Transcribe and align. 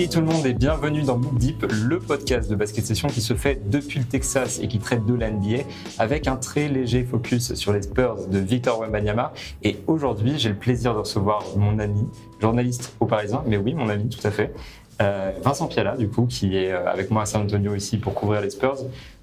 Et 0.00 0.08
tout 0.08 0.20
le 0.20 0.24
monde 0.24 0.46
est 0.46 0.54
bienvenue 0.54 1.02
dans 1.02 1.18
Book 1.18 1.36
Deep, 1.36 1.66
le 1.70 1.98
podcast 1.98 2.50
de 2.50 2.56
basket 2.56 2.86
session 2.86 3.08
qui 3.08 3.20
se 3.20 3.34
fait 3.34 3.60
depuis 3.68 3.98
le 3.98 4.06
Texas 4.06 4.58
et 4.62 4.66
qui 4.66 4.78
traite 4.78 5.04
de 5.04 5.12
la 5.12 5.30
NBA 5.30 5.64
avec 5.98 6.26
un 6.26 6.36
très 6.36 6.68
léger 6.68 7.04
focus 7.04 7.52
sur 7.52 7.74
les 7.74 7.82
Spurs 7.82 8.26
de 8.28 8.38
Victor 8.38 8.80
Wembanyama. 8.80 9.34
Et 9.62 9.76
aujourd'hui, 9.86 10.38
j'ai 10.38 10.48
le 10.48 10.54
plaisir 10.54 10.94
de 10.94 11.00
recevoir 11.00 11.44
mon 11.54 11.78
ami, 11.78 12.08
journaliste 12.40 12.94
au 12.98 13.04
Parisien, 13.04 13.44
mais 13.46 13.58
oui, 13.58 13.74
mon 13.74 13.90
ami, 13.90 14.08
tout 14.08 14.26
à 14.26 14.30
fait, 14.30 14.54
euh, 15.02 15.32
Vincent 15.42 15.66
Piala, 15.66 15.98
du 15.98 16.08
coup, 16.08 16.24
qui 16.24 16.56
est 16.56 16.72
euh, 16.72 16.90
avec 16.90 17.10
moi 17.10 17.20
à 17.20 17.26
San 17.26 17.42
Antonio 17.42 17.74
ici 17.74 17.98
pour 17.98 18.14
couvrir 18.14 18.40
les 18.40 18.48
Spurs. 18.48 18.78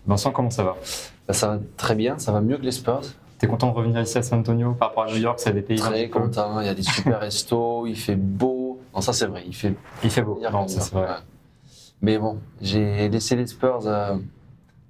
Vincent, 0.06 0.30
comment 0.30 0.52
ça 0.52 0.64
va? 0.64 0.78
Bah, 1.28 1.34
Ça 1.34 1.48
va 1.48 1.60
très 1.78 1.96
bien, 1.96 2.20
ça 2.20 2.32
va 2.32 2.40
mieux 2.42 2.58
que 2.58 2.66
les 2.66 2.72
Spurs. 2.72 3.02
T'es 3.40 3.48
content 3.48 3.72
de 3.72 3.76
revenir 3.76 4.02
ici 4.02 4.18
à 4.20 4.22
San 4.22 4.42
Antonio 4.42 4.74
par 4.74 4.90
rapport 4.90 5.06
à 5.06 5.12
New 5.12 5.18
York, 5.18 5.40
c'est 5.40 5.54
des 5.54 5.64
pays 5.64 5.78
Très 5.78 6.10
content, 6.10 6.60
il 6.60 6.68
y 6.68 6.70
a 6.70 6.76
des 6.76 6.84
super 6.84 7.20
restos, 7.22 7.88
il 7.88 7.96
fait 7.96 8.16
beau. 8.16 8.57
Non, 8.98 9.02
ça 9.02 9.14
c'est 9.14 9.28
vrai, 9.28 9.44
il 9.46 9.54
fait, 9.54 9.76
il 10.04 10.10
fait 10.10 10.24
beau. 10.24 10.42
Non, 10.52 10.68
ça. 10.68 11.22
Mais 12.02 12.18
bon, 12.18 12.40
j'ai 12.60 13.08
laissé 13.10 13.36
les 13.36 13.46
Spurs 13.46 13.86
euh, 13.86 14.16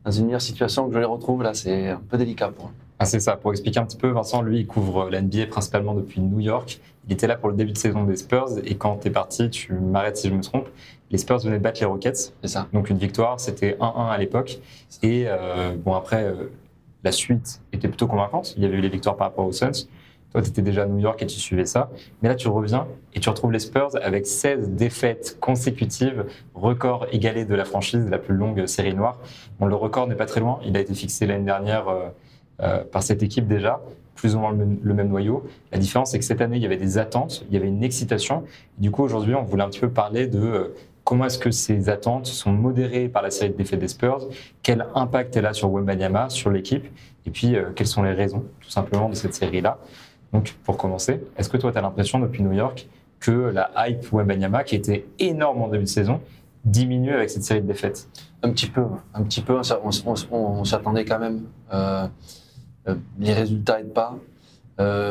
dans 0.06 0.12
une 0.12 0.28
meilleure 0.28 0.42
situation 0.42 0.88
que 0.88 0.94
je 0.94 1.00
les 1.00 1.04
retrouve 1.06 1.44
là, 1.44 1.54
c'est 1.54 1.90
un 1.90 2.02
peu 2.10 2.18
délicat 2.18 2.48
pour 2.48 2.68
eux. 2.68 2.72
Ah, 3.00 3.06
c'est 3.06 3.20
ça. 3.20 3.36
Pour 3.36 3.52
expliquer 3.52 3.82
un 3.82 3.86
petit 3.86 3.98
peu, 3.98 4.08
Vincent, 4.08 4.42
lui, 4.42 4.62
il 4.62 4.66
couvre 4.66 5.10
l'NBA 5.10 5.48
principalement 5.48 5.94
depuis 5.94 6.22
New 6.22 6.40
York. 6.40 6.80
Il 7.06 7.12
était 7.12 7.28
là 7.28 7.36
pour 7.36 7.50
le 7.50 7.56
début 7.56 7.74
de 7.74 7.78
saison 7.78 8.06
des 8.06 8.16
Spurs 8.16 8.60
et 8.64 8.76
quand 8.76 8.96
tu 8.96 9.10
es 9.10 9.12
parti, 9.12 9.50
tu 9.50 9.74
m'arrêtes 9.74 10.16
si 10.16 10.30
je 10.30 10.34
me 10.34 10.42
trompe, 10.42 10.70
les 11.12 11.18
Spurs 11.18 11.40
venaient 11.40 11.58
de 11.58 11.64
battre 11.64 11.82
les 11.82 11.86
Rockets. 11.86 12.34
C'est 12.42 12.48
ça. 12.48 12.68
Donc 12.72 12.90
une 12.90 12.98
victoire, 12.98 13.42
c'était 13.42 13.76
1-1 13.82 14.10
à 14.10 14.18
l'époque. 14.18 14.60
Et 15.04 15.26
euh, 15.28 15.76
bon, 15.76 15.96
après, 15.96 16.24
euh, 16.24 16.50
la 17.04 17.12
suite 17.12 17.62
était 17.74 17.90
plutôt 17.90 18.08
convaincante. 18.08 18.54
Il 18.56 18.64
y 18.64 18.66
avait 18.66 18.78
eu 18.78 18.82
les 18.82 18.90
victoires 18.90 19.18
par 19.18 19.28
rapport 19.28 19.46
aux 19.46 19.52
Suns. 19.52 19.90
Toi, 20.32 20.42
tu 20.42 20.50
étais 20.50 20.62
déjà 20.62 20.84
à 20.84 20.86
New 20.86 21.00
York 21.00 21.22
et 21.22 21.26
tu 21.26 21.40
suivais 21.40 21.66
ça. 21.66 21.90
Mais 22.22 22.30
là, 22.30 22.36
tu 22.36 22.48
reviens 22.48 22.88
et 23.14 23.20
tu 23.20 23.30
retrouves 23.30 23.52
les 23.52 23.60
Spurs 23.60 23.92
avec 24.02 24.26
16 24.26 24.72
défaites 24.72 25.38
consécutives, 25.40 26.26
record 26.54 27.08
égalé 27.12 27.46
de 27.46 27.56
la 27.56 27.66
franchise, 27.66 28.08
la 28.10 28.18
plus 28.18 28.36
longue 28.36 28.66
série 28.66 28.94
noire. 28.94 29.20
Bon, 29.60 29.66
le 29.66 29.76
record 29.76 30.08
n'est 30.08 30.16
pas 30.16 30.26
très 30.26 30.40
loin. 30.40 30.60
Il 30.66 30.76
a 30.76 30.80
été 30.80 30.94
fixé 30.94 31.26
l'année 31.26 31.46
dernière 31.46 31.88
euh, 31.88 32.10
euh, 32.62 32.84
par 32.84 33.04
cette 33.04 33.22
équipe 33.22 33.48
déjà, 33.48 33.82
plus 34.16 34.36
ou 34.36 34.40
moins 34.40 34.52
le 34.52 34.94
même, 34.94 35.10
noyau. 35.10 35.46
La 35.72 35.78
différence, 35.78 36.12
c'est 36.12 36.18
que 36.18 36.26
cette 36.26 36.42
année, 36.42 36.58
il 36.58 36.64
y 36.64 36.66
avait 36.66 36.76
des 36.76 36.98
attentes, 36.98 37.46
il 37.48 37.54
y 37.54 37.58
avait 37.58 37.68
une 37.68 37.84
excitation. 37.84 38.46
du 38.80 38.90
coup, 38.90 39.04
aujourd'hui, 39.04 39.36
on 39.36 39.44
voulait 39.44 39.62
un 39.62 39.70
petit 39.70 39.80
peu 39.80 39.92
parler 39.92 40.26
de 40.26 40.40
euh, 40.40 40.76
comment 41.04 41.26
est-ce 41.26 41.38
que 41.38 41.52
ces 41.52 41.88
attentes 41.88 42.26
sont 42.26 42.52
modérées 42.52 43.10
par 43.10 43.22
la 43.22 43.30
série 43.30 43.52
de 43.52 43.56
défaites 43.56 43.80
des 43.80 43.88
Spurs, 43.88 44.28
quel 44.64 44.88
impact 44.96 45.38
elle 45.38 45.46
a 45.46 45.54
sur 45.54 45.72
Wembanyama, 45.72 46.30
sur 46.30 46.50
l'équipe, 46.50 46.86
et 47.28 47.30
puis 47.30 47.56
euh, 47.56 47.70
quelles 47.76 47.88
sont 47.88 48.02
les 48.02 48.12
raisons, 48.12 48.44
tout 48.60 48.72
simplement, 48.72 49.08
de 49.08 49.16
cette 49.16 49.36
série-là? 49.36 49.78
Donc, 50.34 50.56
pour 50.64 50.78
commencer, 50.78 51.24
est-ce 51.38 51.50
que 51.50 51.58
toi, 51.58 51.72
tu 51.72 51.78
as 51.78 51.82
l'impression 51.82 52.20
depuis 52.20 52.44
New 52.44 52.52
York 52.52 52.88
que 53.20 53.32
la 53.32 53.72
hype 53.78 54.12
Wembanyama, 54.12 54.64
qui 54.64 54.76
était 54.76 55.08
énorme 55.20 55.62
en 55.62 55.68
début 55.68 55.86
de 55.86 55.90
saison, 55.90 56.22
diminue 56.66 57.14
avec 57.14 57.30
cette 57.30 57.44
série 57.44 57.62
de 57.62 57.68
défaites? 57.68 58.08
Un 58.44 58.52
petit 58.52 58.68
peu, 58.68 58.84
un 59.14 59.24
petit 59.24 59.42
peu. 59.42 59.60
On, 60.32 60.64
s'attendait 60.64 61.06
quand 61.06 61.20
même. 61.20 61.44
Euh, 61.74 62.08
euh, 62.88 62.96
les 63.20 63.34
résultats 63.34 63.78
n'aident 63.78 63.94
pas. 63.94 64.18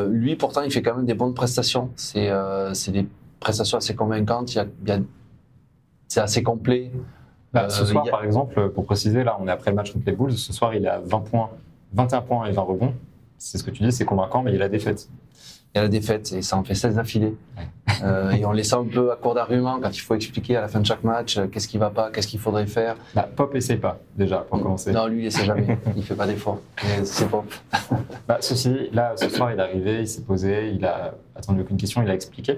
lui, 0.07 0.35
pourtant, 0.35 0.61
il 0.61 0.71
fait 0.71 0.81
quand 0.81 0.95
même 0.95 1.05
des 1.05 1.15
bonnes 1.15 1.33
prestations. 1.33 1.89
C'est 1.95 2.31
des 2.89 3.07
prestations 3.39 3.77
assez 3.77 3.95
convaincantes. 3.95 4.53
Il 4.53 4.57
y 4.87 4.91
a, 4.91 4.99
c'est 6.07 6.21
assez 6.21 6.43
complet. 6.43 6.91
Bah, 7.53 7.69
ce 7.69 7.85
soir, 7.85 8.05
par 8.09 8.23
exemple, 8.23 8.69
pour 8.69 8.85
préciser, 8.85 9.23
là, 9.23 9.37
on 9.39 9.47
est 9.47 9.51
après 9.51 9.71
le 9.71 9.75
match 9.75 9.91
contre 9.91 10.05
les 10.05 10.11
Bulls. 10.13 10.37
Ce 10.37 10.53
soir, 10.53 10.73
il 10.75 10.87
a 10.87 10.99
20 10.99 11.19
points 11.21 11.49
21 11.93 12.21
points 12.21 12.45
et 12.45 12.51
20 12.51 12.61
rebonds. 12.61 12.93
C'est 13.37 13.57
ce 13.57 13.63
que 13.63 13.71
tu 13.71 13.83
dis, 13.83 13.91
c'est 13.91 14.05
convaincant, 14.05 14.41
mais 14.41 14.51
il 14.51 14.53
y 14.53 14.57
a 14.57 14.61
la 14.61 14.69
défaite. 14.69 15.09
Il 15.73 15.77
y 15.77 15.79
a 15.79 15.83
la 15.83 15.89
défaite 15.89 16.31
et 16.31 16.41
ça 16.41 16.57
en 16.57 16.63
fait 16.63 16.73
16 16.73 16.95
d'affilée. 16.95 17.35
Euh, 18.03 18.31
et 18.31 18.45
on 18.45 18.51
laisse 18.51 18.73
un 18.73 18.83
peu 18.83 19.11
à 19.11 19.15
court 19.15 19.33
d'arguments 19.33 19.79
quand 19.81 19.95
il 19.95 19.99
faut 19.99 20.15
expliquer 20.15 20.55
à 20.55 20.61
la 20.61 20.67
fin 20.67 20.79
de 20.79 20.85
chaque 20.85 21.03
match 21.03 21.37
euh, 21.37 21.47
qu'est-ce 21.47 21.67
qui 21.67 21.77
va 21.77 21.89
pas, 21.89 22.11
qu'est-ce 22.11 22.27
qu'il 22.27 22.39
faudrait 22.39 22.67
faire. 22.67 22.95
Bah, 23.15 23.27
Pop 23.35 23.55
essaie 23.55 23.77
pas, 23.77 23.99
déjà, 24.15 24.39
pour 24.39 24.61
commencer. 24.61 24.91
Non, 24.91 25.07
lui, 25.07 25.23
il 25.23 25.25
essaie 25.27 25.45
jamais. 25.45 25.77
il 25.95 26.03
fait 26.03 26.15
pas 26.15 26.27
d'efforts. 26.27 26.61
C'est 27.03 27.27
Pop. 27.27 27.51
bah, 28.27 28.37
ceci, 28.39 28.89
là, 28.93 29.13
ce 29.15 29.29
soir, 29.29 29.51
il 29.51 29.59
est 29.59 29.61
arrivé, 29.61 30.01
il 30.01 30.07
s'est 30.07 30.21
posé, 30.21 30.69
il 30.69 30.85
a 30.85 31.15
attendu 31.35 31.61
aucune 31.61 31.77
question, 31.77 32.01
il 32.01 32.09
a 32.09 32.13
expliqué 32.13 32.57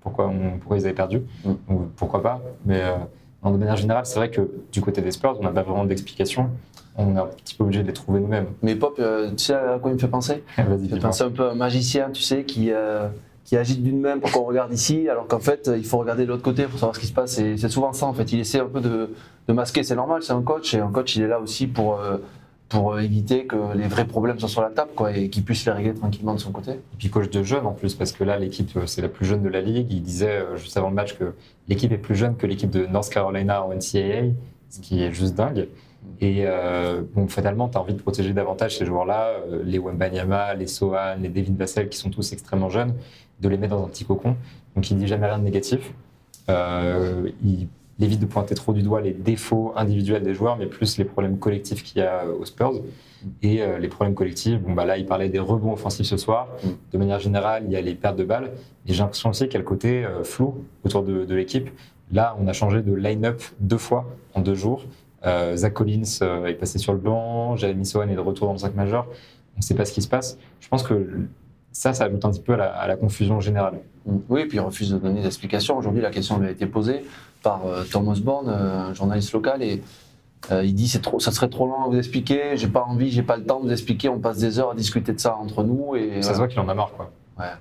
pourquoi, 0.00 0.28
on, 0.28 0.58
pourquoi 0.58 0.78
ils 0.78 0.84
avaient 0.84 0.94
perdu. 0.94 1.22
Mm. 1.44 1.52
Donc, 1.68 1.90
pourquoi 1.96 2.22
pas. 2.22 2.40
Mais 2.64 2.80
euh, 2.82 2.96
de 3.44 3.56
manière 3.56 3.76
générale, 3.76 4.04
c'est 4.06 4.18
vrai 4.18 4.30
que 4.30 4.50
du 4.72 4.80
côté 4.80 5.00
des 5.00 5.10
Spurs, 5.10 5.36
on 5.40 5.44
n'a 5.44 5.50
pas 5.50 5.62
vraiment 5.62 5.84
d'explication 5.84 6.50
on 6.96 7.16
est 7.16 7.18
un 7.18 7.26
petit 7.26 7.54
peu 7.54 7.64
obligé 7.64 7.82
de 7.82 7.88
les 7.88 7.92
trouver 7.92 8.20
nous-mêmes. 8.20 8.46
Mais 8.62 8.74
Pop, 8.74 8.96
euh, 8.98 9.30
tu 9.30 9.44
sais 9.44 9.54
à 9.54 9.78
quoi 9.80 9.90
il 9.90 9.94
me 9.94 9.98
fait 9.98 10.08
penser? 10.08 10.42
Il 10.58 10.64
me 10.64 10.88
fait 10.88 10.98
penser 10.98 11.22
un 11.22 11.30
peu 11.30 11.48
à 11.48 11.52
un 11.52 11.54
magicien, 11.54 12.10
tu 12.10 12.22
sais, 12.22 12.44
qui, 12.44 12.70
euh, 12.72 13.08
qui 13.44 13.56
agite 13.56 13.82
d'une 13.82 14.00
main 14.00 14.18
pour 14.18 14.30
qu'on 14.32 14.44
regarde 14.44 14.72
ici, 14.72 15.08
alors 15.08 15.26
qu'en 15.26 15.38
fait, 15.38 15.70
il 15.74 15.84
faut 15.84 15.98
regarder 15.98 16.24
de 16.24 16.28
l'autre 16.28 16.42
côté 16.42 16.64
pour 16.64 16.78
savoir 16.78 16.94
ce 16.94 17.00
qui 17.00 17.06
se 17.06 17.12
passe. 17.12 17.32
C'est 17.34 17.68
souvent 17.68 17.92
ça, 17.92 18.06
en 18.06 18.12
fait. 18.12 18.32
Il 18.32 18.40
essaie 18.40 18.60
un 18.60 18.66
peu 18.66 18.80
de, 18.80 19.10
de 19.48 19.52
masquer, 19.52 19.82
c'est 19.82 19.96
normal, 19.96 20.22
c'est 20.22 20.32
un 20.32 20.42
coach, 20.42 20.74
et 20.74 20.80
un 20.80 20.90
coach, 20.90 21.16
il 21.16 21.22
est 21.22 21.28
là 21.28 21.40
aussi 21.40 21.66
pour, 21.66 21.98
euh, 22.00 22.18
pour 22.70 22.98
éviter 22.98 23.44
que 23.44 23.76
les 23.76 23.86
vrais 23.86 24.06
problèmes 24.06 24.38
soient 24.38 24.48
sur 24.48 24.62
la 24.62 24.70
table, 24.70 24.92
quoi, 24.96 25.14
et 25.14 25.28
qu'il 25.28 25.44
puisse 25.44 25.66
les 25.66 25.72
régler 25.72 25.92
tranquillement 25.92 26.32
de 26.32 26.40
son 26.40 26.52
côté. 26.52 26.70
Et 26.70 26.96
puis 26.96 27.10
coach 27.10 27.28
de 27.28 27.42
jeunes 27.42 27.66
en 27.66 27.72
plus, 27.72 27.94
parce 27.94 28.12
que 28.12 28.24
là, 28.24 28.38
l'équipe, 28.38 28.78
c'est 28.86 29.02
la 29.02 29.08
plus 29.08 29.26
jeune 29.26 29.42
de 29.42 29.48
la 29.48 29.60
ligue. 29.60 29.90
Il 29.90 30.02
disait 30.02 30.42
juste 30.56 30.76
avant 30.78 30.88
le 30.88 30.94
match 30.94 31.18
que 31.18 31.34
l'équipe 31.68 31.92
est 31.92 31.98
plus 31.98 32.14
jeune 32.14 32.36
que 32.36 32.46
l'équipe 32.46 32.70
de 32.70 32.86
North 32.86 33.10
Carolina 33.10 33.62
en 33.62 33.74
NCAA, 33.74 34.32
ce 34.70 34.80
qui 34.80 35.02
est 35.02 35.12
juste 35.12 35.34
dingue. 35.34 35.66
Et 36.20 36.44
euh, 36.46 37.02
bon, 37.14 37.28
fatalement, 37.28 37.68
tu 37.68 37.78
as 37.78 37.80
envie 37.80 37.94
de 37.94 38.00
protéger 38.00 38.32
davantage 38.32 38.78
ces 38.78 38.86
joueurs-là, 38.86 39.30
euh, 39.50 39.62
les 39.64 39.78
Wembanyama, 39.78 40.54
les 40.54 40.66
Sohan, 40.66 41.16
les 41.20 41.28
Devin 41.28 41.54
Vassell, 41.54 41.88
qui 41.88 41.98
sont 41.98 42.10
tous 42.10 42.32
extrêmement 42.32 42.70
jeunes, 42.70 42.94
de 43.40 43.48
les 43.48 43.56
mettre 43.56 43.76
dans 43.76 43.84
un 43.84 43.88
petit 43.88 44.04
cocon. 44.04 44.36
Donc 44.74 44.90
il 44.90 44.96
dit 44.96 45.06
jamais 45.06 45.26
rien 45.26 45.38
de 45.38 45.44
négatif. 45.44 45.92
Euh, 46.48 47.30
évite 48.02 48.20
de 48.20 48.26
pointer 48.26 48.54
trop 48.54 48.72
du 48.72 48.82
doigt 48.82 49.00
les 49.00 49.12
défauts 49.12 49.72
individuels 49.76 50.22
des 50.22 50.34
joueurs, 50.34 50.56
mais 50.56 50.66
plus 50.66 50.98
les 50.98 51.04
problèmes 51.04 51.38
collectifs 51.38 51.82
qu'il 51.82 52.02
y 52.02 52.04
a 52.04 52.24
aux 52.26 52.44
Spurs. 52.44 52.82
Et 53.42 53.60
les 53.78 53.88
problèmes 53.88 54.14
collectifs, 54.14 54.58
bon, 54.60 54.72
bah 54.72 54.86
là, 54.86 54.96
il 54.96 55.04
parlait 55.04 55.28
des 55.28 55.38
rebonds 55.38 55.74
offensifs 55.74 56.06
ce 56.06 56.16
soir. 56.16 56.48
De 56.90 56.96
manière 56.96 57.20
générale, 57.20 57.64
il 57.66 57.72
y 57.72 57.76
a 57.76 57.80
les 57.82 57.94
pertes 57.94 58.16
de 58.16 58.24
balles. 58.24 58.52
Et 58.86 58.94
j'ai 58.94 59.00
l'impression 59.00 59.28
aussi 59.28 59.44
qu'il 59.44 59.52
y 59.52 59.56
a 59.56 59.60
le 59.60 59.66
côté 59.66 60.06
flou 60.24 60.64
autour 60.84 61.02
de, 61.02 61.26
de 61.26 61.34
l'équipe. 61.34 61.68
Là, 62.12 62.36
on 62.40 62.46
a 62.48 62.52
changé 62.52 62.82
de 62.82 62.94
line-up 62.94 63.42
deux 63.60 63.78
fois 63.78 64.06
en 64.34 64.40
deux 64.40 64.54
jours. 64.54 64.84
Euh, 65.26 65.56
Zach 65.56 65.74
Collins 65.74 66.02
euh, 66.22 66.46
est 66.46 66.54
passé 66.54 66.78
sur 66.78 66.92
le 66.92 66.98
banc, 66.98 67.56
Jeremy 67.56 67.84
Sohan 67.84 68.08
est 68.08 68.14
de 68.14 68.20
retour 68.20 68.46
dans 68.46 68.54
le 68.54 68.58
5 68.58 68.74
majeur. 68.74 69.06
On 69.54 69.58
ne 69.58 69.62
sait 69.62 69.74
pas 69.74 69.84
ce 69.84 69.92
qui 69.92 70.02
se 70.02 70.08
passe. 70.08 70.38
Je 70.60 70.68
pense 70.68 70.82
que 70.82 71.26
ça, 71.72 71.94
ça 71.94 72.04
ajoute 72.04 72.24
un 72.24 72.30
petit 72.30 72.40
peu 72.40 72.54
à 72.54 72.86
la, 72.86 72.96
confusion 72.96 73.40
générale. 73.40 73.80
Mm. 74.06 74.16
Oui, 74.28 74.40
et 74.42 74.46
puis 74.46 74.58
il 74.58 74.60
refuse 74.60 74.90
de 74.90 74.98
donner 74.98 75.22
d'explications. 75.22 75.76
Aujourd'hui, 75.76 76.02
la 76.02 76.10
question 76.10 76.38
lui 76.38 76.48
a 76.48 76.50
été 76.50 76.66
posée 76.66 77.04
par 77.42 77.66
euh, 77.66 77.84
Thomas 77.90 78.18
Born, 78.22 78.48
un 78.48 78.92
journaliste 78.94 79.32
local, 79.32 79.62
et 79.62 79.82
il 80.50 80.74
dit 80.74 80.88
c'est 80.88 81.02
trop, 81.02 81.20
ça 81.20 81.32
serait 81.32 81.48
trop 81.48 81.66
long 81.66 81.84
à 81.84 81.88
vous 81.88 81.98
expliquer. 81.98 82.56
J'ai 82.56 82.68
pas 82.68 82.82
envie, 82.82 83.10
j'ai 83.10 83.22
pas 83.22 83.36
le 83.36 83.44
temps 83.44 83.60
de 83.60 83.66
vous 83.66 83.72
expliquer. 83.72 84.08
On 84.08 84.18
passe 84.18 84.38
des 84.38 84.58
heures 84.58 84.70
à 84.70 84.74
discuter 84.74 85.12
de 85.12 85.20
ça 85.20 85.36
entre 85.36 85.62
nous. 85.62 85.96
Et 85.96 86.22
ça 86.22 86.32
se 86.32 86.38
voit 86.38 86.48
qu'il 86.48 86.60
en 86.60 86.68
a 86.68 86.74
marre, 86.74 86.92
quoi. 86.92 87.10
Ouais. 87.38 87.52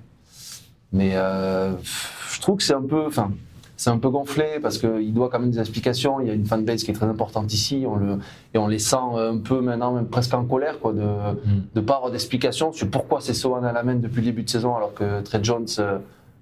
Mais 0.91 1.12
je 1.12 2.41
trouve 2.41 2.58
que 2.58 2.64
c'est 2.64 2.74
un 2.74 2.81
peu, 2.81 3.06
enfin, 3.06 3.31
c'est 3.79 3.91
un 3.91 3.97
peu 3.97 4.09
gonflé 4.09 4.59
parce 4.62 4.78
qu'il 4.78 5.13
doit 5.13 5.29
quand 5.29 5.40
même 5.40 5.51
des 5.51 5.59
explications. 5.59 6.19
Il 6.19 6.28
y 6.28 6.29
a 6.29 6.34
une 6.34 6.45
fanbase 6.45 6.84
qui 6.84 6.91
est 6.91 6.94
très 6.94 7.06
importante 7.06 7.53
ici 7.53 7.85
on 7.88 7.95
le, 7.95 8.17
et 8.53 8.57
on 8.57 8.67
les 8.67 8.78
sent 8.78 8.97
un 9.16 9.38
peu 9.38 9.62
maintenant 9.62 9.94
même 9.94 10.07
presque 10.07 10.34
en 10.34 10.44
colère 10.44 10.79
quoi, 10.79 10.91
de 10.91 11.00
ne 11.00 11.81
mm. 11.81 11.85
pas 11.85 11.95
avoir 11.95 12.12
d'explications 12.12 12.73
sur 12.73 12.90
pourquoi 12.90 13.22
c'est 13.22 13.34
Sohan 13.34 13.63
à 13.63 13.72
la 13.72 13.84
main 13.84 13.95
depuis 13.95 14.19
le 14.19 14.25
début 14.25 14.44
de 14.44 14.50
saison 14.50 14.75
alors 14.75 14.94
que 14.94 15.22
Trey 15.22 15.40
Jones 15.41 15.66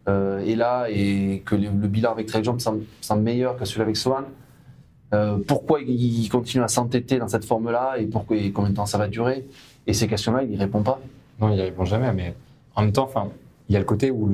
euh, 0.07 0.39
est 0.39 0.55
là 0.55 0.87
et 0.89 1.43
que 1.45 1.53
le, 1.53 1.69
bilan 1.69 2.11
avec 2.11 2.25
Trey 2.25 2.43
Jones 2.43 2.59
semble, 2.59 3.21
meilleur 3.21 3.55
que 3.55 3.65
celui 3.65 3.83
avec 3.83 3.97
Sohan. 3.97 4.23
Euh, 5.13 5.37
pourquoi 5.47 5.81
il 5.81 6.27
continue 6.29 6.63
à 6.63 6.67
s'entêter 6.67 7.19
dans 7.19 7.27
cette 7.27 7.45
forme-là 7.45 7.97
et, 7.99 8.07
pourquoi, 8.07 8.35
et 8.35 8.51
combien 8.51 8.71
de 8.71 8.75
temps 8.75 8.87
ça 8.87 8.97
va 8.97 9.07
durer? 9.07 9.45
Et 9.85 9.93
ces 9.93 10.07
questions-là, 10.07 10.41
il 10.41 10.49
n'y 10.49 10.57
répond 10.57 10.81
pas. 10.81 10.99
Non, 11.39 11.49
il 11.49 11.55
n'y 11.55 11.61
répond 11.61 11.85
jamais, 11.85 12.11
mais 12.13 12.33
en 12.73 12.81
même 12.81 12.91
temps, 12.93 13.07
il 13.69 13.73
y 13.73 13.75
a 13.75 13.79
le 13.79 13.85
côté 13.85 14.09
où 14.09 14.27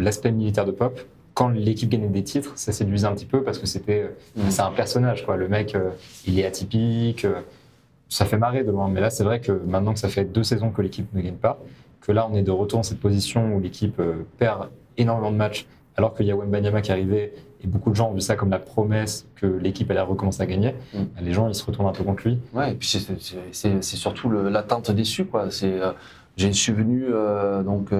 l'aspect 0.00 0.32
militaire 0.32 0.66
de 0.66 0.72
Pop, 0.72 1.00
quand 1.38 1.50
l'équipe 1.50 1.88
gagnait 1.88 2.08
des 2.08 2.24
titres, 2.24 2.50
ça 2.56 2.72
séduisait 2.72 3.06
un 3.06 3.14
petit 3.14 3.24
peu 3.24 3.44
parce 3.44 3.60
que 3.60 3.66
c'était 3.66 4.02
euh, 4.02 4.42
mm. 4.42 4.50
c'est 4.50 4.62
un 4.62 4.72
personnage 4.72 5.24
quoi. 5.24 5.36
Le 5.36 5.46
mec, 5.46 5.76
euh, 5.76 5.90
il 6.26 6.36
est 6.40 6.44
atypique, 6.44 7.24
euh, 7.24 7.42
ça 8.08 8.24
fait 8.24 8.38
marrer 8.38 8.64
de 8.64 8.72
loin. 8.72 8.88
Mais 8.88 9.00
là, 9.00 9.08
c'est 9.08 9.22
vrai 9.22 9.40
que 9.40 9.52
maintenant 9.52 9.92
que 9.92 10.00
ça 10.00 10.08
fait 10.08 10.24
deux 10.24 10.42
saisons 10.42 10.70
que 10.70 10.82
l'équipe 10.82 11.06
ne 11.14 11.22
gagne 11.22 11.36
pas, 11.36 11.60
que 12.00 12.10
là 12.10 12.28
on 12.28 12.34
est 12.34 12.42
de 12.42 12.50
retour 12.50 12.80
dans 12.80 12.82
cette 12.82 12.98
position 12.98 13.54
où 13.54 13.60
l'équipe 13.60 14.02
perd 14.38 14.68
énormément 14.96 15.30
de 15.30 15.36
matchs, 15.36 15.68
alors 15.96 16.12
qu'il 16.16 16.26
y 16.26 16.32
a 16.32 16.36
Wembanyama 16.36 16.80
qui 16.80 16.90
est 16.90 16.94
arrivé 16.94 17.32
et 17.62 17.68
beaucoup 17.68 17.90
de 17.90 17.94
gens 17.94 18.10
ont 18.10 18.14
vu 18.14 18.20
ça 18.20 18.34
comme 18.34 18.50
la 18.50 18.58
promesse 18.58 19.28
que 19.36 19.46
l'équipe 19.46 19.88
allait 19.92 20.00
recommencer 20.00 20.42
à 20.42 20.46
gagner. 20.46 20.74
Mm. 20.92 20.98
Les 21.20 21.32
gens 21.32 21.46
ils 21.46 21.54
se 21.54 21.64
retournent 21.64 21.86
un 21.86 21.92
peu 21.92 22.02
contre 22.02 22.26
lui. 22.26 22.40
Ouais, 22.52 22.72
et 22.72 22.74
puis 22.74 22.88
c'est 22.88 23.82
surtout 23.82 24.28
l'attente 24.28 24.90
déçue 24.90 25.24
quoi. 25.24 25.52
C'est 25.52 25.78
j'ai 26.36 26.52
suis 26.52 26.72
venu 26.72 27.06
donc 27.64 27.92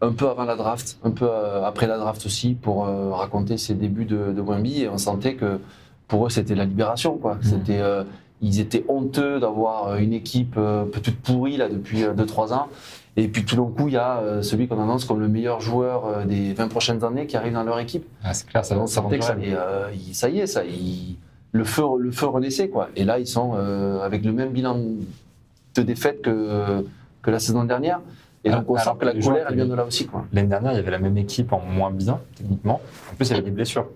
un 0.00 0.12
peu 0.12 0.28
avant 0.28 0.44
la 0.44 0.56
draft, 0.56 0.98
un 1.04 1.10
peu 1.10 1.26
euh, 1.28 1.64
après 1.64 1.86
la 1.86 1.98
draft 1.98 2.24
aussi, 2.26 2.54
pour 2.54 2.86
euh, 2.86 3.10
raconter 3.12 3.56
ses 3.56 3.74
débuts 3.74 4.04
de, 4.04 4.32
de 4.32 4.40
Wemby. 4.40 4.82
Et 4.82 4.88
on 4.88 4.98
sentait 4.98 5.34
que 5.34 5.60
pour 6.08 6.26
eux, 6.26 6.30
c'était 6.30 6.54
la 6.54 6.64
libération. 6.64 7.16
Quoi. 7.16 7.36
Mmh. 7.36 7.42
C'était, 7.42 7.80
euh, 7.80 8.04
ils 8.42 8.60
étaient 8.60 8.84
honteux 8.88 9.40
d'avoir 9.40 9.96
une 9.96 10.12
équipe 10.12 10.56
euh, 10.58 10.84
peut-être 10.84 11.16
pourrie 11.22 11.56
là 11.56 11.68
depuis 11.68 12.02
2-3 12.02 12.52
ans. 12.52 12.68
Et 13.16 13.28
puis 13.28 13.44
tout 13.44 13.54
d'un 13.56 13.70
coup, 13.70 13.86
il 13.88 13.94
y 13.94 13.96
a 13.96 14.42
celui 14.42 14.66
qu'on 14.66 14.82
annonce 14.82 15.04
comme 15.04 15.20
le 15.20 15.28
meilleur 15.28 15.60
joueur 15.60 16.26
des 16.26 16.52
20 16.52 16.66
prochaines 16.66 17.04
années 17.04 17.26
qui 17.28 17.36
arrive 17.36 17.52
dans 17.52 17.62
leur 17.62 17.78
équipe. 17.78 18.04
Ah, 18.24 18.34
c'est 18.34 18.48
clair, 18.48 18.64
ça, 18.64 18.76
On 18.76 18.88
sentait 18.88 19.20
que 19.20 19.24
ça, 19.24 19.34
allait, 19.34 19.56
ça 20.12 20.28
y 20.28 20.40
est, 20.40 20.48
ça, 20.48 20.64
il- 20.64 21.14
le, 21.52 21.62
feu, 21.62 21.84
le 21.96 22.10
feu 22.10 22.26
renaissait. 22.26 22.68
Quoi. 22.68 22.88
Et 22.96 23.04
là, 23.04 23.20
ils 23.20 23.28
sont 23.28 23.52
avec 24.02 24.24
le 24.24 24.32
même 24.32 24.50
bilan 24.50 24.80
de 25.76 25.82
défaite 25.82 26.22
que, 26.22 26.84
que 27.22 27.30
la 27.30 27.38
saison 27.38 27.62
dernière. 27.62 28.00
Et 28.44 28.48
Alors- 28.48 28.60
donc 28.60 28.70
on 28.70 28.78
sent 28.78 28.90
que 28.98 29.04
la 29.06 29.12
colère, 29.14 29.46
elle 29.48 29.54
vient 29.56 29.66
de 29.66 29.74
là 29.74 29.84
aussi. 29.84 30.08
L'année 30.32 30.48
dernière, 30.48 30.72
il 30.72 30.76
y 30.76 30.78
avait 30.78 30.90
la 30.90 30.98
même 30.98 31.16
équipe 31.16 31.52
en 31.52 31.60
moins 31.60 31.90
bien, 31.90 32.20
techniquement. 32.36 32.80
En 33.12 33.16
plus, 33.16 33.26
il 33.28 33.30
y 33.30 33.34
avait 33.34 33.42
des 33.42 33.50
blessures. 33.50 33.86